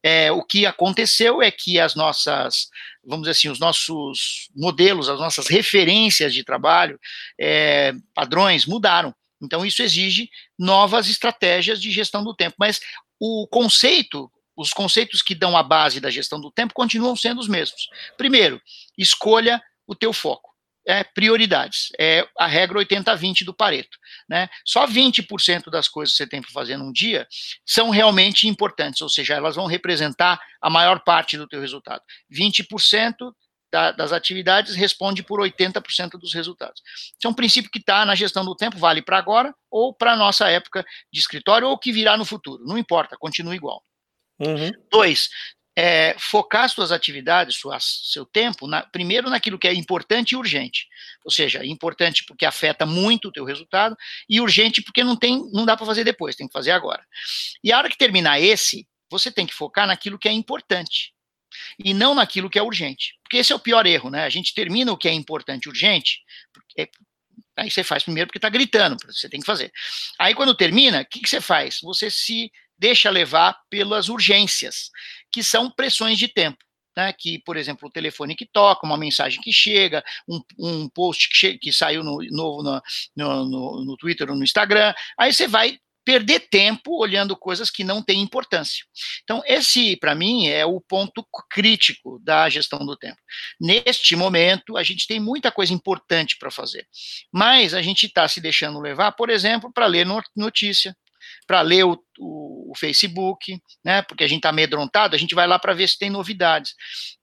É, 0.02 0.30
o 0.30 0.42
que 0.42 0.64
aconteceu 0.64 1.42
é 1.42 1.50
que 1.50 1.78
as 1.80 1.94
nossas, 1.94 2.68
vamos 3.04 3.22
dizer 3.22 3.32
assim, 3.32 3.48
os 3.48 3.58
nossos 3.58 4.48
modelos, 4.54 5.08
as 5.08 5.18
nossas 5.18 5.48
referências 5.48 6.32
de 6.32 6.44
trabalho, 6.44 6.98
é, 7.38 7.92
padrões 8.14 8.64
mudaram. 8.64 9.14
Então, 9.42 9.66
isso 9.66 9.82
exige 9.82 10.30
novas 10.58 11.08
estratégias 11.08 11.80
de 11.80 11.90
gestão 11.90 12.24
do 12.24 12.34
tempo. 12.34 12.56
Mas 12.58 12.80
o 13.20 13.46
conceito, 13.48 14.30
os 14.56 14.70
conceitos 14.70 15.20
que 15.20 15.34
dão 15.34 15.56
a 15.56 15.62
base 15.62 16.00
da 16.00 16.10
gestão 16.10 16.40
do 16.40 16.50
tempo 16.50 16.72
continuam 16.72 17.16
sendo 17.16 17.40
os 17.40 17.48
mesmos. 17.48 17.88
Primeiro, 18.16 18.62
escolha 18.96 19.60
o 19.86 19.94
teu 19.94 20.12
foco 20.12 20.55
é, 20.86 21.02
prioridades. 21.02 21.88
É 21.98 22.26
a 22.38 22.46
regra 22.46 22.78
80-20 22.78 23.44
do 23.44 23.52
Pareto. 23.52 23.98
Né? 24.28 24.48
Só 24.64 24.86
20% 24.86 25.70
das 25.70 25.88
coisas 25.88 26.12
que 26.12 26.18
você 26.18 26.28
tem 26.28 26.40
para 26.40 26.50
fazer 26.50 26.76
num 26.76 26.92
dia 26.92 27.26
são 27.64 27.90
realmente 27.90 28.46
importantes, 28.46 29.00
ou 29.02 29.08
seja, 29.08 29.34
elas 29.34 29.56
vão 29.56 29.66
representar 29.66 30.40
a 30.62 30.70
maior 30.70 31.00
parte 31.00 31.36
do 31.36 31.48
teu 31.48 31.60
resultado. 31.60 32.02
20% 32.32 33.32
da, 33.70 33.90
das 33.90 34.12
atividades 34.12 34.76
responde 34.76 35.22
por 35.22 35.40
80% 35.40 36.10
dos 36.12 36.32
resultados. 36.32 36.80
Isso 36.86 37.26
é 37.26 37.28
um 37.28 37.34
princípio 37.34 37.70
que 37.70 37.78
está 37.78 38.04
na 38.06 38.14
gestão 38.14 38.44
do 38.44 38.54
tempo, 38.54 38.78
vale 38.78 39.02
para 39.02 39.18
agora 39.18 39.52
ou 39.70 39.92
para 39.92 40.12
a 40.12 40.16
nossa 40.16 40.48
época 40.48 40.84
de 41.12 41.18
escritório 41.18 41.68
ou 41.68 41.76
que 41.76 41.92
virá 41.92 42.16
no 42.16 42.24
futuro. 42.24 42.64
Não 42.64 42.78
importa, 42.78 43.16
continua 43.18 43.56
igual. 43.56 43.82
Uhum. 44.38 44.70
Dois, 44.90 45.28
é, 45.78 46.16
focar 46.18 46.68
suas 46.70 46.90
atividades, 46.90 47.60
seu 47.80 48.24
tempo, 48.24 48.66
na, 48.66 48.82
primeiro 48.82 49.28
naquilo 49.28 49.58
que 49.58 49.68
é 49.68 49.74
importante 49.74 50.32
e 50.32 50.36
urgente. 50.36 50.88
Ou 51.22 51.30
seja, 51.30 51.64
importante 51.64 52.24
porque 52.24 52.46
afeta 52.46 52.86
muito 52.86 53.28
o 53.28 53.32
teu 53.32 53.44
resultado 53.44 53.94
e 54.26 54.40
urgente 54.40 54.80
porque 54.80 55.04
não 55.04 55.14
tem, 55.14 55.38
não 55.52 55.66
dá 55.66 55.76
para 55.76 55.84
fazer 55.84 56.02
depois, 56.02 56.34
tem 56.34 56.46
que 56.46 56.52
fazer 56.52 56.70
agora. 56.70 57.04
E 57.62 57.70
a 57.70 57.76
hora 57.76 57.90
que 57.90 57.98
terminar 57.98 58.40
esse, 58.40 58.88
você 59.10 59.30
tem 59.30 59.46
que 59.46 59.52
focar 59.52 59.86
naquilo 59.86 60.18
que 60.18 60.28
é 60.28 60.32
importante 60.32 61.12
e 61.78 61.92
não 61.92 62.14
naquilo 62.14 62.48
que 62.48 62.58
é 62.58 62.62
urgente. 62.62 63.14
Porque 63.22 63.36
esse 63.36 63.52
é 63.52 63.56
o 63.56 63.60
pior 63.60 63.86
erro, 63.86 64.08
né? 64.08 64.24
A 64.24 64.30
gente 64.30 64.54
termina 64.54 64.90
o 64.92 64.96
que 64.96 65.08
é 65.08 65.12
importante 65.12 65.66
e 65.66 65.68
urgente, 65.68 66.20
porque, 66.54 66.90
aí 67.54 67.70
você 67.70 67.84
faz 67.84 68.02
primeiro 68.02 68.28
porque 68.28 68.38
está 68.38 68.48
gritando, 68.48 68.96
você 69.04 69.28
tem 69.28 69.40
que 69.40 69.46
fazer. 69.46 69.70
Aí 70.18 70.34
quando 70.34 70.54
termina, 70.54 71.02
o 71.02 71.06
que, 71.06 71.20
que 71.20 71.28
você 71.28 71.40
faz? 71.40 71.80
Você 71.82 72.10
se 72.10 72.50
deixa 72.78 73.10
levar 73.10 73.58
pelas 73.70 74.08
urgências, 74.08 74.90
que 75.36 75.42
são 75.42 75.70
pressões 75.70 76.18
de 76.18 76.28
tempo. 76.28 76.56
Né, 76.96 77.12
que, 77.12 77.38
por 77.40 77.58
exemplo, 77.58 77.86
o 77.86 77.92
telefone 77.92 78.34
que 78.34 78.46
toca, 78.50 78.86
uma 78.86 78.96
mensagem 78.96 79.38
que 79.42 79.52
chega, 79.52 80.02
um, 80.26 80.40
um 80.58 80.88
post 80.88 81.28
que, 81.28 81.58
que 81.58 81.70
saiu 81.70 82.02
no, 82.02 82.22
novo 82.30 82.62
no, 82.62 82.82
no, 83.14 83.44
no, 83.44 83.84
no 83.84 83.96
Twitter 83.98 84.30
ou 84.30 84.34
no 84.34 84.42
Instagram, 84.42 84.94
aí 85.18 85.30
você 85.30 85.46
vai 85.46 85.78
perder 86.06 86.48
tempo 86.48 86.98
olhando 86.98 87.36
coisas 87.36 87.70
que 87.70 87.84
não 87.84 88.02
têm 88.02 88.22
importância. 88.22 88.86
Então, 89.24 89.42
esse, 89.44 89.94
para 89.96 90.14
mim, 90.14 90.46
é 90.46 90.64
o 90.64 90.80
ponto 90.80 91.22
crítico 91.50 92.18
da 92.24 92.48
gestão 92.48 92.78
do 92.78 92.96
tempo. 92.96 93.18
Neste 93.60 94.16
momento, 94.16 94.78
a 94.78 94.82
gente 94.82 95.06
tem 95.06 95.20
muita 95.20 95.52
coisa 95.52 95.74
importante 95.74 96.38
para 96.38 96.50
fazer, 96.50 96.86
mas 97.30 97.74
a 97.74 97.82
gente 97.82 98.06
está 98.06 98.26
se 98.26 98.40
deixando 98.40 98.80
levar, 98.80 99.12
por 99.12 99.28
exemplo, 99.28 99.70
para 99.70 99.84
ler 99.84 100.06
notícia, 100.34 100.96
para 101.46 101.60
ler 101.60 101.84
o, 101.84 102.02
o, 102.18 102.72
o, 102.72 102.74
Facebook, 102.76 103.60
né? 103.84 104.02
Porque 104.02 104.24
a 104.24 104.26
gente 104.26 104.38
está 104.38 104.48
amedrontado, 104.48 105.14
a 105.14 105.18
gente 105.18 105.34
vai 105.34 105.46
lá 105.46 105.58
para 105.58 105.74
ver 105.74 105.88
se 105.88 105.98
tem 105.98 106.10
novidades. 106.10 106.74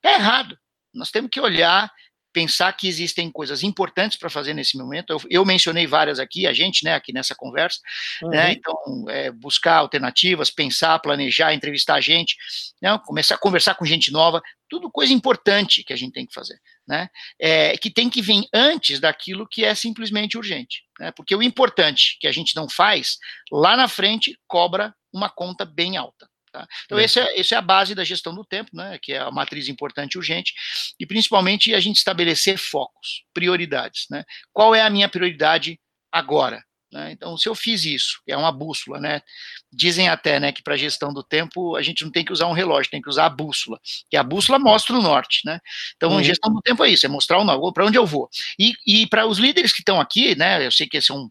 É 0.03 0.13
errado. 0.13 0.57
Nós 0.93 1.11
temos 1.11 1.29
que 1.31 1.39
olhar, 1.39 1.91
pensar 2.33 2.73
que 2.73 2.87
existem 2.87 3.31
coisas 3.31 3.61
importantes 3.63 4.17
para 4.17 4.29
fazer 4.29 4.53
nesse 4.53 4.75
momento. 4.77 5.13
Eu, 5.13 5.21
eu, 5.29 5.45
mencionei 5.45 5.85
várias 5.85 6.19
aqui, 6.19 6.47
a 6.47 6.51
gente, 6.51 6.83
né, 6.83 6.95
aqui 6.95 7.13
nessa 7.13 7.35
conversa, 7.35 7.79
né? 8.23 8.27
uhum. 8.27 8.29
né? 8.31 8.51
Então, 8.53 9.09
é, 9.09 9.31
buscar 9.31 9.75
alternativas, 9.75 10.49
pensar, 10.49 10.97
planejar, 10.99 11.53
entrevistar 11.53 12.01
gente, 12.01 12.35
né? 12.81 12.97
começar 13.05 13.35
a 13.35 13.39
conversar 13.39 13.75
com 13.75 13.85
gente 13.85 14.11
nova, 14.11 14.41
tudo 14.67 14.91
coisa 14.91 15.13
importante 15.13 15.83
que 15.83 15.93
a 15.93 15.95
gente 15.95 16.13
tem 16.13 16.25
que 16.25 16.33
fazer, 16.33 16.59
né? 16.87 17.09
É, 17.39 17.77
que 17.77 17.89
tem 17.89 18.09
que 18.09 18.21
vir 18.21 18.45
antes 18.53 18.99
daquilo 18.99 19.47
que 19.47 19.63
é 19.63 19.73
simplesmente 19.73 20.37
urgente, 20.37 20.83
né? 20.99 21.11
Porque 21.11 21.35
o 21.35 21.43
importante 21.43 22.17
que 22.19 22.27
a 22.27 22.31
gente 22.31 22.55
não 22.55 22.69
faz, 22.69 23.17
lá 23.51 23.75
na 23.75 23.87
frente 23.87 24.37
cobra 24.47 24.93
uma 25.11 25.29
conta 25.29 25.65
bem 25.65 25.97
alta. 25.97 26.27
Tá? 26.53 26.67
Então, 26.85 26.99
é. 26.99 27.05
Esse 27.05 27.19
é, 27.19 27.39
essa 27.39 27.55
é 27.55 27.57
a 27.57 27.61
base 27.61 27.95
da 27.95 28.03
gestão 28.03 28.33
do 28.33 28.45
tempo, 28.45 28.69
né, 28.73 28.99
que 29.01 29.13
é 29.13 29.17
a 29.17 29.31
matriz 29.31 29.67
importante 29.67 30.13
e 30.13 30.17
urgente, 30.19 30.53
e 30.99 31.05
principalmente 31.05 31.73
a 31.73 31.79
gente 31.79 31.97
estabelecer 31.97 32.57
focos, 32.59 33.25
prioridades. 33.33 34.05
Né? 34.09 34.23
Qual 34.53 34.75
é 34.75 34.81
a 34.81 34.89
minha 34.89 35.09
prioridade 35.09 35.79
agora? 36.11 36.63
Né? 36.93 37.11
Então, 37.11 37.35
se 37.35 37.49
eu 37.49 37.55
fiz 37.55 37.83
isso, 37.85 38.21
é 38.27 38.37
uma 38.37 38.51
bússola, 38.51 38.99
né? 38.99 39.23
Dizem 39.71 40.09
até 40.09 40.39
né, 40.39 40.51
que 40.51 40.61
para 40.61 40.75
a 40.75 40.77
gestão 40.77 41.11
do 41.11 41.23
tempo 41.23 41.75
a 41.75 41.81
gente 41.81 42.03
não 42.03 42.11
tem 42.11 42.23
que 42.23 42.31
usar 42.31 42.45
um 42.45 42.53
relógio, 42.53 42.91
tem 42.91 43.01
que 43.01 43.09
usar 43.09 43.25
a 43.25 43.29
bússola, 43.29 43.79
que 44.11 44.15
a 44.15 44.21
bússola 44.21 44.59
mostra 44.59 44.95
o 44.95 45.01
norte, 45.01 45.41
né? 45.43 45.59
Então, 45.95 46.11
uhum. 46.11 46.23
gestão 46.23 46.53
do 46.53 46.61
tempo 46.61 46.85
é 46.85 46.89
isso, 46.91 47.07
é 47.07 47.09
mostrar 47.09 47.39
o 47.39 47.43
norte, 47.43 47.73
para 47.73 47.85
onde 47.85 47.97
eu 47.97 48.05
vou. 48.05 48.29
E, 48.59 48.73
e 48.85 49.07
para 49.07 49.25
os 49.25 49.39
líderes 49.39 49.73
que 49.73 49.79
estão 49.79 49.99
aqui, 49.99 50.35
né? 50.35 50.63
Eu 50.63 50.71
sei 50.71 50.87
que 50.87 50.97
esse 50.97 51.11
é 51.11 51.15
um 51.15 51.27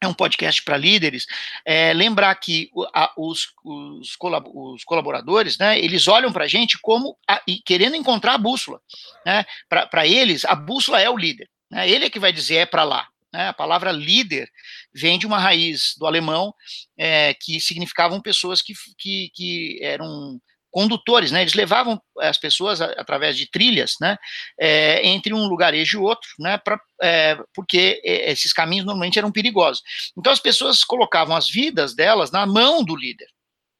é 0.00 0.06
um 0.08 0.14
podcast 0.14 0.60
para 0.64 0.76
líderes, 0.76 1.26
é, 1.64 1.92
lembrar 1.92 2.34
que 2.34 2.68
a, 2.92 3.12
os, 3.16 3.52
os, 3.64 4.16
colab 4.16 4.48
os, 4.52 4.82
colaboradores, 4.82 5.56
né, 5.58 5.78
eles 5.78 6.08
olham 6.08 6.32
para 6.32 6.44
a 6.44 6.48
gente 6.48 6.76
como, 6.82 7.16
a, 7.28 7.40
e 7.46 7.62
querendo 7.62 7.94
encontrar 7.94 8.34
a 8.34 8.38
bússola, 8.38 8.80
né, 9.24 9.44
para 9.68 10.04
eles, 10.04 10.44
a 10.44 10.56
bússola 10.56 11.00
é 11.00 11.08
o 11.08 11.16
líder, 11.16 11.48
né, 11.70 11.88
ele 11.88 12.06
é 12.06 12.10
que 12.10 12.18
vai 12.18 12.32
dizer 12.32 12.56
é 12.56 12.66
para 12.66 12.82
lá, 12.82 13.06
né, 13.32 13.48
a 13.48 13.52
palavra 13.52 13.90
líder 13.90 14.48
vem 14.94 15.18
de 15.18 15.26
uma 15.26 15.38
raiz 15.38 15.94
do 15.98 16.06
alemão 16.06 16.54
é, 16.96 17.34
que 17.34 17.60
significavam 17.60 18.20
pessoas 18.20 18.60
que, 18.60 18.74
que, 18.98 19.30
que 19.34 19.78
eram 19.82 20.40
condutores, 20.72 21.30
né? 21.30 21.42
Eles 21.42 21.52
levavam 21.52 22.00
as 22.18 22.38
pessoas 22.38 22.80
a, 22.80 22.86
através 22.92 23.36
de 23.36 23.48
trilhas, 23.48 23.94
né? 24.00 24.16
É, 24.58 25.06
entre 25.06 25.34
um 25.34 25.46
lugarejo 25.46 25.98
e 25.98 26.02
outro, 26.02 26.28
né? 26.38 26.56
Pra, 26.58 26.80
é, 27.00 27.38
porque 27.54 28.00
esses 28.04 28.52
caminhos 28.52 28.86
normalmente 28.86 29.18
eram 29.18 29.30
perigosos. 29.30 29.82
Então 30.16 30.32
as 30.32 30.40
pessoas 30.40 30.82
colocavam 30.82 31.36
as 31.36 31.48
vidas 31.48 31.94
delas 31.94 32.30
na 32.30 32.46
mão 32.46 32.82
do 32.82 32.96
líder, 32.96 33.28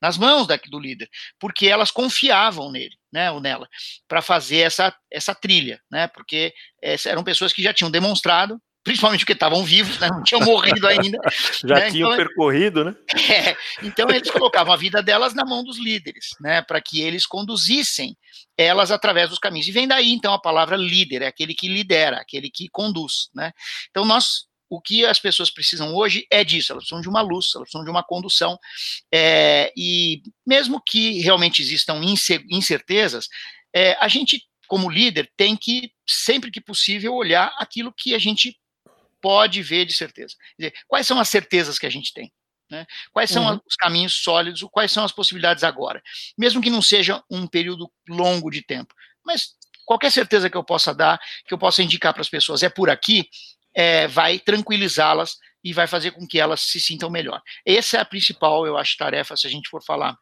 nas 0.00 0.18
mãos 0.18 0.46
da, 0.46 0.57
do 0.68 0.78
líder, 0.78 1.09
porque 1.40 1.66
elas 1.66 1.90
confiavam 1.90 2.70
nele, 2.70 2.96
né? 3.11 3.30
Ou 3.30 3.40
nela, 3.40 3.66
para 4.07 4.20
fazer 4.20 4.59
essa 4.59 4.94
essa 5.11 5.34
trilha, 5.34 5.80
né? 5.90 6.09
Porque 6.09 6.53
é, 6.82 6.94
eram 7.07 7.24
pessoas 7.24 7.55
que 7.55 7.62
já 7.62 7.72
tinham 7.72 7.90
demonstrado 7.90 8.61
principalmente 8.85 9.20
porque 9.20 9.33
estavam 9.33 9.64
vivos, 9.64 9.99
né, 9.99 10.09
não 10.09 10.22
tinham 10.22 10.43
morrido 10.43 10.87
ainda. 10.87 11.18
Já 11.64 11.74
né, 11.74 11.91
tinham 11.91 12.12
então, 12.12 12.24
percorrido, 12.24 12.85
né? 12.85 12.95
É, 13.33 13.57
então 13.83 14.09
eles 14.11 14.30
colocavam 14.30 14.72
a 14.72 14.76
vida 14.76 15.03
delas 15.03 15.35
na 15.35 15.45
mão 15.45 15.62
dos 15.62 15.78
líderes, 15.78 16.30
né, 16.41 16.62
para 16.62 16.80
que 16.80 17.01
eles 17.01 17.26
conduzissem 17.26 18.16
elas 18.57 18.91
através 18.91 19.30
dos 19.30 19.39
caminhos. 19.39 19.68
E 19.68 19.72
vem 19.72 19.89
daí 19.89 20.12
então 20.12 20.35
a 20.35 20.41
palavra 20.41 20.76
líder, 20.76 21.22
é 21.22 21.26
aquele 21.26 21.55
que 21.55 21.68
lidera, 21.68 22.18
aquele 22.18 22.51
que 22.51 22.68
conduz, 22.68 23.28
né? 23.35 23.53
Então 23.91 24.05
nós 24.05 24.51
o 24.72 24.80
que 24.80 25.05
as 25.05 25.18
pessoas 25.18 25.51
precisam 25.51 25.95
hoje 25.95 26.26
é 26.30 26.43
disso, 26.43 26.72
elas 26.72 26.85
precisam 26.85 27.03
de 27.03 27.09
uma 27.09 27.20
luz, 27.20 27.51
elas 27.55 27.68
precisam 27.68 27.85
de 27.85 27.91
uma 27.91 28.03
condução, 28.03 28.59
é, 29.12 29.70
e 29.76 30.22
mesmo 30.47 30.80
que 30.80 31.20
realmente 31.20 31.61
existam 31.61 32.01
incertezas, 32.51 33.28
é, 33.74 33.93
a 34.01 34.09
gente, 34.09 34.43
como 34.66 34.89
líder, 34.89 35.30
tem 35.37 35.57
que, 35.57 35.93
sempre 36.09 36.51
que 36.51 36.59
possível, 36.59 37.12
olhar 37.12 37.55
aquilo 37.59 37.93
que 37.95 38.14
a 38.14 38.18
gente 38.18 38.59
pode 39.22 39.62
ver 39.62 39.86
de 39.86 39.94
certeza. 39.94 40.34
Dizer, 40.58 40.74
quais 40.86 41.06
são 41.06 41.18
as 41.18 41.28
certezas 41.28 41.78
que 41.78 41.86
a 41.86 41.90
gente 41.90 42.12
tem? 42.12 42.30
Né? 42.70 42.86
Quais 43.12 43.30
são 43.30 43.46
uhum. 43.46 43.60
os 43.66 43.76
caminhos 43.76 44.14
sólidos, 44.14 44.62
quais 44.70 44.90
são 44.90 45.04
as 45.04 45.12
possibilidades 45.12 45.62
agora? 45.62 46.02
Mesmo 46.36 46.60
que 46.60 46.70
não 46.70 46.82
seja 46.82 47.22
um 47.30 47.46
período 47.46 47.90
longo 48.08 48.50
de 48.50 48.62
tempo, 48.62 48.94
mas 49.24 49.50
qualquer 49.84 50.10
certeza 50.10 50.48
que 50.50 50.56
eu 50.56 50.64
possa 50.64 50.94
dar, 50.94 51.20
que 51.46 51.54
eu 51.54 51.58
possa 51.58 51.82
indicar 51.82 52.12
para 52.12 52.22
as 52.22 52.30
pessoas, 52.30 52.62
é 52.62 52.68
por 52.68 52.88
aqui, 52.90 53.28
é, 53.74 54.06
vai 54.08 54.38
tranquilizá-las 54.38 55.36
e 55.62 55.72
vai 55.72 55.86
fazer 55.86 56.12
com 56.12 56.26
que 56.26 56.40
elas 56.40 56.62
se 56.62 56.80
sintam 56.80 57.10
melhor. 57.10 57.40
Essa 57.64 57.98
é 57.98 58.00
a 58.00 58.04
principal, 58.04 58.66
eu 58.66 58.76
acho, 58.76 58.96
tarefa, 58.96 59.36
se 59.36 59.46
a 59.46 59.50
gente 59.50 59.68
for 59.68 59.82
falar 59.84 60.16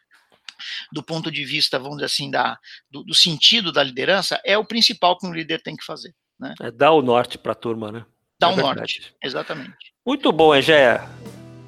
do 0.92 1.02
ponto 1.02 1.30
de 1.30 1.44
vista, 1.44 1.78
vamos 1.78 1.96
dizer 1.96 2.06
assim, 2.06 2.30
da, 2.30 2.58
do, 2.90 3.02
do 3.04 3.14
sentido 3.14 3.72
da 3.72 3.82
liderança, 3.82 4.40
é 4.44 4.58
o 4.58 4.64
principal 4.64 5.16
que 5.16 5.26
um 5.26 5.32
líder 5.32 5.62
tem 5.62 5.76
que 5.76 5.84
fazer. 5.84 6.14
Né? 6.38 6.54
É 6.60 6.70
dar 6.70 6.92
o 6.92 7.02
norte 7.02 7.38
para 7.38 7.52
a 7.52 7.54
turma, 7.54 7.92
né? 7.92 8.04
Dar 8.40 8.52
é 8.52 8.54
o 8.54 8.56
norte, 8.56 9.14
exatamente. 9.22 9.92
Muito 10.04 10.32
bom, 10.32 10.54
Egéia. 10.54 11.02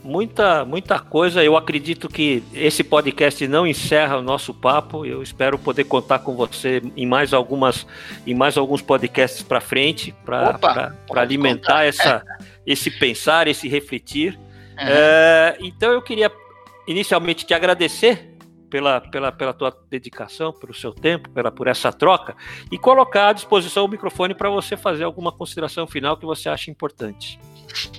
Muita, 0.02 0.64
muita 0.64 0.98
coisa. 0.98 1.44
Eu 1.44 1.54
acredito 1.54 2.08
que 2.08 2.42
esse 2.54 2.82
podcast 2.82 3.46
não 3.46 3.66
encerra 3.66 4.16
o 4.16 4.22
nosso 4.22 4.54
papo. 4.54 5.04
Eu 5.04 5.22
espero 5.22 5.58
poder 5.58 5.84
contar 5.84 6.20
com 6.20 6.34
você 6.34 6.82
em 6.96 7.06
mais 7.06 7.34
algumas, 7.34 7.86
em 8.26 8.34
mais 8.34 8.56
alguns 8.56 8.80
podcasts 8.80 9.42
para 9.42 9.60
frente, 9.60 10.14
para 10.24 10.92
alimentar 11.14 11.84
essa, 11.86 12.24
esse 12.66 12.90
pensar, 12.90 13.46
esse 13.46 13.68
refletir. 13.68 14.34
Uhum. 14.80 14.88
É, 14.88 15.58
então 15.60 15.92
eu 15.92 16.00
queria 16.00 16.32
inicialmente 16.88 17.44
te 17.44 17.52
agradecer 17.54 18.31
pela, 18.72 19.02
pela, 19.02 19.30
pela 19.30 19.52
tua 19.52 19.70
dedicação, 19.90 20.50
pelo 20.50 20.72
seu 20.72 20.94
tempo, 20.94 21.28
pela, 21.28 21.52
por 21.52 21.66
essa 21.66 21.92
troca 21.92 22.34
e 22.70 22.78
colocar 22.78 23.28
à 23.28 23.32
disposição 23.34 23.84
o 23.84 23.88
microfone 23.88 24.34
para 24.34 24.48
você 24.48 24.78
fazer 24.78 25.04
alguma 25.04 25.30
consideração 25.30 25.86
final 25.86 26.16
que 26.16 26.24
você 26.24 26.48
acha 26.48 26.70
importante. 26.70 27.38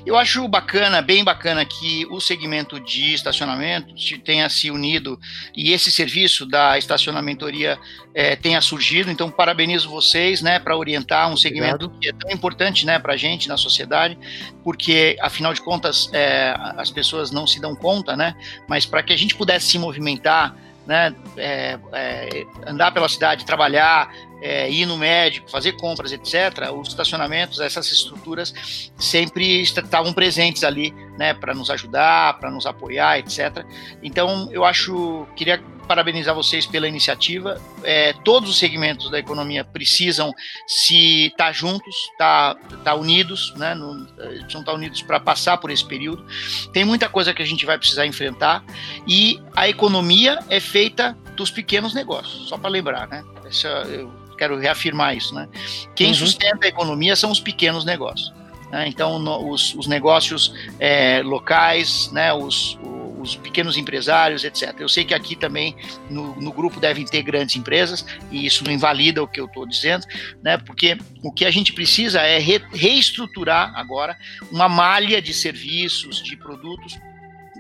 Eu 0.05 0.17
acho 0.17 0.47
bacana, 0.47 1.01
bem 1.01 1.24
bacana 1.24 1.65
que 1.65 2.05
o 2.09 2.19
segmento 2.19 2.80
de 2.80 3.13
estacionamento 3.13 3.93
tenha 4.24 4.49
se 4.49 4.69
unido 4.69 5.19
e 5.55 5.71
esse 5.71 5.91
serviço 5.91 6.45
da 6.45 6.78
estacionamentoria 6.78 7.78
é, 8.13 8.36
tenha 8.36 8.61
surgido. 8.61 9.09
Então, 9.09 9.30
parabenizo 9.30 9.89
vocês, 9.89 10.41
né, 10.41 10.59
para 10.59 10.78
orientar 10.78 11.30
um 11.30 11.38
segmento 11.38 11.86
Obrigado. 11.86 11.99
que 11.99 12.09
é 12.09 12.13
tão 12.13 12.32
importante, 12.32 12.86
né, 12.86 12.99
para 12.99 13.13
a 13.13 13.17
gente 13.17 13.47
na 13.47 13.57
sociedade, 13.57 14.17
porque 14.63 15.17
afinal 15.21 15.53
de 15.53 15.61
contas 15.61 16.09
é, 16.13 16.53
as 16.78 16.91
pessoas 16.91 17.32
não 17.32 17.47
se 17.47 17.59
dão 17.59 17.76
conta, 17.76 18.15
né, 18.15 18.36
mas 18.67 18.86
para 18.86 19.01
que 19.01 19.13
a 19.13 19.17
gente 19.17 19.36
pudesse 19.36 19.67
se 19.67 19.80
movimentar 19.80 20.55
né, 20.86 21.15
é, 21.38 21.80
é, 21.93 22.45
andar 22.67 22.91
pela 22.91 23.07
cidade, 23.07 23.45
trabalhar, 23.45 24.11
é, 24.44 24.70
ir 24.70 24.86
no 24.86 24.98
médico, 24.98 25.50
fazer 25.50 25.72
compras, 25.78 26.12
etc., 26.12 26.70
os 26.78 26.89
estacionamentos, 26.89 27.62
essas 27.62 27.89
estruturas 27.89 28.91
sempre 28.98 29.62
estavam 29.62 30.12
presentes 30.12 30.66
ali, 30.66 30.94
né, 31.18 31.34
para 31.34 31.54
nos 31.54 31.70
ajudar, 31.70 32.38
para 32.39 32.52
nos 32.52 32.66
apoiar, 32.66 33.20
etc. 33.20 33.66
Então, 34.04 34.50
eu 34.52 34.66
acho, 34.66 35.26
queria 35.38 35.64
parabenizar 35.88 36.36
vocês 36.36 36.66
pela 36.66 36.88
iniciativa. 36.88 37.60
É, 37.84 38.12
todos 38.26 38.50
os 38.50 38.58
segmentos 38.58 39.10
da 39.10 39.18
economia 39.18 39.64
precisam 39.64 40.34
se 40.68 41.28
estar 41.28 41.46
tá 41.46 41.52
juntos, 41.54 41.96
estar 42.12 42.56
tá, 42.56 42.78
tá 42.84 42.96
unidos, 42.96 43.54
né, 43.56 43.74
no, 43.74 44.06
precisam 44.08 44.60
estar 44.60 44.64
tá 44.66 44.74
unidos 44.74 45.02
para 45.02 45.22
passar 45.22 45.58
por 45.58 45.72
esse 45.72 45.86
período. 45.86 46.26
Tem 46.74 46.84
muita 46.84 47.08
coisa 47.08 47.34
que 47.34 47.41
a 47.41 47.46
gente 47.46 47.66
vai 47.66 47.78
precisar 47.78 48.06
enfrentar 48.06 48.62
e 49.08 49.41
a 49.56 49.70
economia 49.70 50.39
é 50.50 50.60
feita 50.60 51.18
dos 51.38 51.50
pequenos 51.50 51.94
negócios, 51.94 52.50
só 52.50 52.58
para 52.58 52.70
lembrar, 52.70 53.08
né? 53.08 53.24
Essa, 53.46 53.68
eu 53.68 54.22
quero 54.36 54.57
reafirmar 54.57 55.15
isso, 55.15 55.34
né? 55.34 55.47
Quem 55.95 56.09
uhum. 56.09 56.13
sustenta 56.15 56.65
a 56.65 56.69
economia 56.69 57.15
são 57.15 57.31
os 57.31 57.39
pequenos 57.39 57.86
negócios. 57.86 58.34
Né? 58.71 58.88
Então, 58.88 59.19
no, 59.19 59.51
os, 59.51 59.75
os, 59.75 59.88
negócios 59.88 60.53
é, 60.79 61.21
locais, 61.23 62.11
né? 62.11 62.34
Os, 62.34 62.77
os, 63.19 63.36
pequenos 63.36 63.77
empresários, 63.77 64.43
etc. 64.43 64.73
Eu 64.79 64.89
sei 64.89 65.05
que 65.05 65.13
aqui 65.13 65.36
também 65.36 65.75
no, 66.09 66.36
no 66.41 66.51
grupo 66.51 66.79
devem 66.79 67.05
ter 67.05 67.21
grandes 67.21 67.55
empresas 67.55 68.05
e 68.31 68.45
isso 68.45 68.63
não 68.63 68.71
invalida 68.71 69.21
o 69.21 69.27
que 69.27 69.39
eu 69.39 69.45
estou 69.45 69.67
dizendo, 69.67 70.05
né? 70.41 70.57
Porque 70.57 70.97
o 71.21 71.31
que 71.31 71.45
a 71.45 71.51
gente 71.51 71.71
precisa 71.71 72.21
é 72.21 72.39
re, 72.39 72.61
reestruturar 72.73 73.71
agora 73.75 74.17
uma 74.51 74.67
malha 74.67 75.21
de 75.21 75.34
serviços, 75.34 76.21
de 76.21 76.36
produtos 76.36 76.97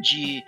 de, 0.03 0.43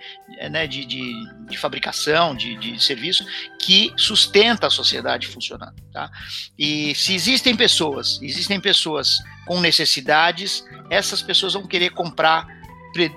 né, 0.50 0.66
de, 0.66 0.84
de, 0.84 1.12
de 1.48 1.56
fabricação, 1.56 2.36
de, 2.36 2.56
de 2.56 2.82
serviço, 2.82 3.24
que 3.58 3.92
sustenta 3.96 4.66
a 4.66 4.70
sociedade 4.70 5.26
funcionando. 5.26 5.74
Tá? 5.92 6.10
E 6.58 6.94
se 6.94 7.14
existem 7.14 7.56
pessoas, 7.56 8.20
existem 8.22 8.60
pessoas 8.60 9.16
com 9.46 9.60
necessidades, 9.60 10.64
essas 10.90 11.22
pessoas 11.22 11.54
vão 11.54 11.66
querer 11.66 11.90
comprar 11.90 12.46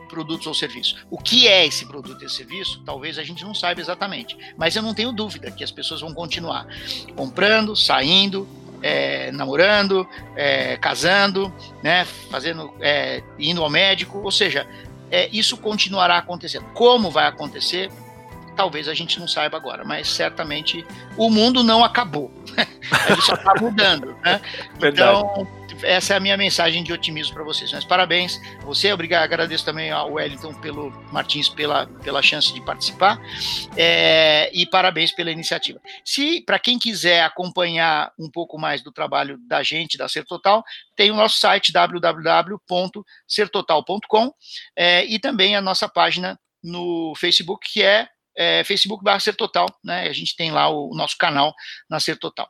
produtos 0.10 0.46
ou 0.46 0.54
serviços. 0.54 0.98
O 1.10 1.18
que 1.18 1.48
é 1.48 1.66
esse 1.66 1.86
produto 1.86 2.24
e 2.24 2.30
serviço? 2.30 2.82
Talvez 2.84 3.18
a 3.18 3.24
gente 3.24 3.44
não 3.44 3.54
saiba 3.54 3.80
exatamente, 3.80 4.38
mas 4.58 4.76
eu 4.76 4.82
não 4.82 4.94
tenho 4.94 5.14
dúvida 5.14 5.52
que 5.52 5.64
as 5.64 5.72
pessoas 5.72 6.02
vão 6.02 6.14
continuar 6.14 6.68
comprando, 7.16 7.76
saindo, 7.76 8.48
é, 8.82 9.32
namorando, 9.32 10.08
é, 10.36 10.78
casando, 10.78 11.54
né, 11.84 12.06
fazendo, 12.30 12.74
é, 12.80 13.24
indo 13.38 13.64
ao 13.64 13.70
médico, 13.70 14.20
ou 14.20 14.32
seja, 14.32 14.68
é, 15.12 15.28
isso 15.32 15.58
continuará 15.58 16.18
acontecendo. 16.18 16.66
Como 16.74 17.10
vai 17.10 17.28
acontecer? 17.28 17.90
Talvez 18.56 18.88
a 18.88 18.94
gente 18.94 19.20
não 19.20 19.28
saiba 19.28 19.56
agora, 19.58 19.86
mas 19.86 20.10
certamente 20.10 20.86
o 21.16 21.30
mundo 21.30 21.64
não 21.64 21.84
acabou. 21.84 22.32
Ele 23.10 23.22
só 23.22 23.34
está 23.34 23.54
mudando. 23.60 24.16
Né? 24.24 24.42
Então, 24.82 25.48
essa 25.84 26.14
é 26.14 26.18
a 26.18 26.20
minha 26.20 26.38
mensagem 26.38 26.84
de 26.84 26.92
otimismo 26.92 27.34
para 27.34 27.44
vocês. 27.44 27.72
Mas 27.72 27.86
parabéns 27.86 28.40
você, 28.64 28.92
obrigado, 28.92 29.24
agradeço 29.24 29.64
também 29.66 29.92
ao 29.92 30.14
Wellington 30.14 30.54
pelo 30.56 30.92
Martins 31.12 31.50
pela, 31.50 31.88
pela 31.88 32.22
chance 32.22 32.54
de 32.54 32.62
participar 32.62 33.20
é, 33.76 34.50
e 34.54 34.66
parabéns 34.66 35.12
pela 35.12 35.32
iniciativa. 35.32 35.82
Se 36.04 36.42
para 36.42 36.60
quem 36.60 36.80
quiser 36.80 37.24
acompanhar 37.24 38.12
um 38.18 38.30
pouco 38.30 38.58
mais 38.58 38.82
do 38.82 38.92
trabalho 38.92 39.38
da 39.48 39.64
gente 39.64 39.98
da 39.98 40.08
Ser 40.08 40.26
Total, 40.26 40.64
tem 40.96 41.12
o 41.12 41.16
nosso 41.16 41.38
site 41.40 41.72
www.sertotal.com 41.72 44.34
é, 44.76 45.06
e 45.06 45.20
também 45.20 45.56
a 45.56 45.62
nossa 45.62 45.88
página 45.88 46.40
no 46.64 47.14
Facebook 47.16 47.68
que 47.72 47.82
é, 47.82 48.08
é 48.36 48.64
Facebook 48.64 49.04
barra 49.04 49.20
Ser 49.20 49.36
Total, 49.36 49.68
né? 49.84 50.10
A 50.10 50.14
gente 50.14 50.36
tem 50.36 50.52
lá 50.52 50.70
o, 50.70 50.92
o 50.92 50.96
nosso 50.96 51.18
canal 51.18 51.54
na 51.90 52.00
Ser 52.00 52.18
Total. 52.18 52.50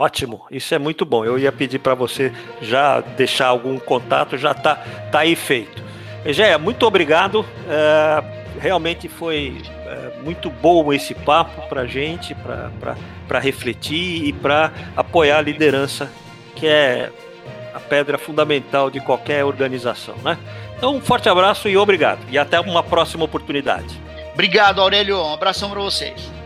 Ótimo, 0.00 0.46
isso 0.50 0.74
é 0.74 0.78
muito 0.78 1.04
bom. 1.04 1.26
Eu 1.26 1.38
ia 1.38 1.52
pedir 1.52 1.78
para 1.78 1.94
você 1.94 2.32
já 2.62 3.02
deixar 3.02 3.48
algum 3.48 3.78
contato, 3.78 4.38
já 4.38 4.52
está 4.52 4.76
tá 5.12 5.18
aí 5.18 5.36
feito. 5.36 5.82
Egéia, 6.24 6.56
muito 6.56 6.86
obrigado. 6.86 7.44
É, 7.68 8.24
realmente 8.58 9.10
foi 9.10 9.60
é, 9.84 10.22
muito 10.24 10.48
bom 10.48 10.90
esse 10.90 11.12
papo 11.14 11.68
para 11.68 11.84
gente, 11.84 12.34
para 12.34 13.38
refletir 13.40 14.24
e 14.24 14.32
para 14.32 14.72
apoiar 14.96 15.36
a 15.36 15.42
liderança, 15.42 16.10
que 16.56 16.66
é 16.66 17.10
a 17.74 17.78
pedra 17.78 18.16
fundamental 18.16 18.90
de 18.90 19.00
qualquer 19.00 19.44
organização. 19.44 20.14
Né? 20.24 20.38
Então, 20.78 20.96
um 20.96 21.00
forte 21.02 21.28
abraço 21.28 21.68
e 21.68 21.76
obrigado. 21.76 22.20
E 22.30 22.38
até 22.38 22.58
uma 22.58 22.82
próxima 22.82 23.26
oportunidade. 23.26 24.00
Obrigado, 24.32 24.80
Aurélio. 24.80 25.18
Um 25.18 25.34
abração 25.34 25.68
para 25.68 25.80
vocês. 25.80 26.40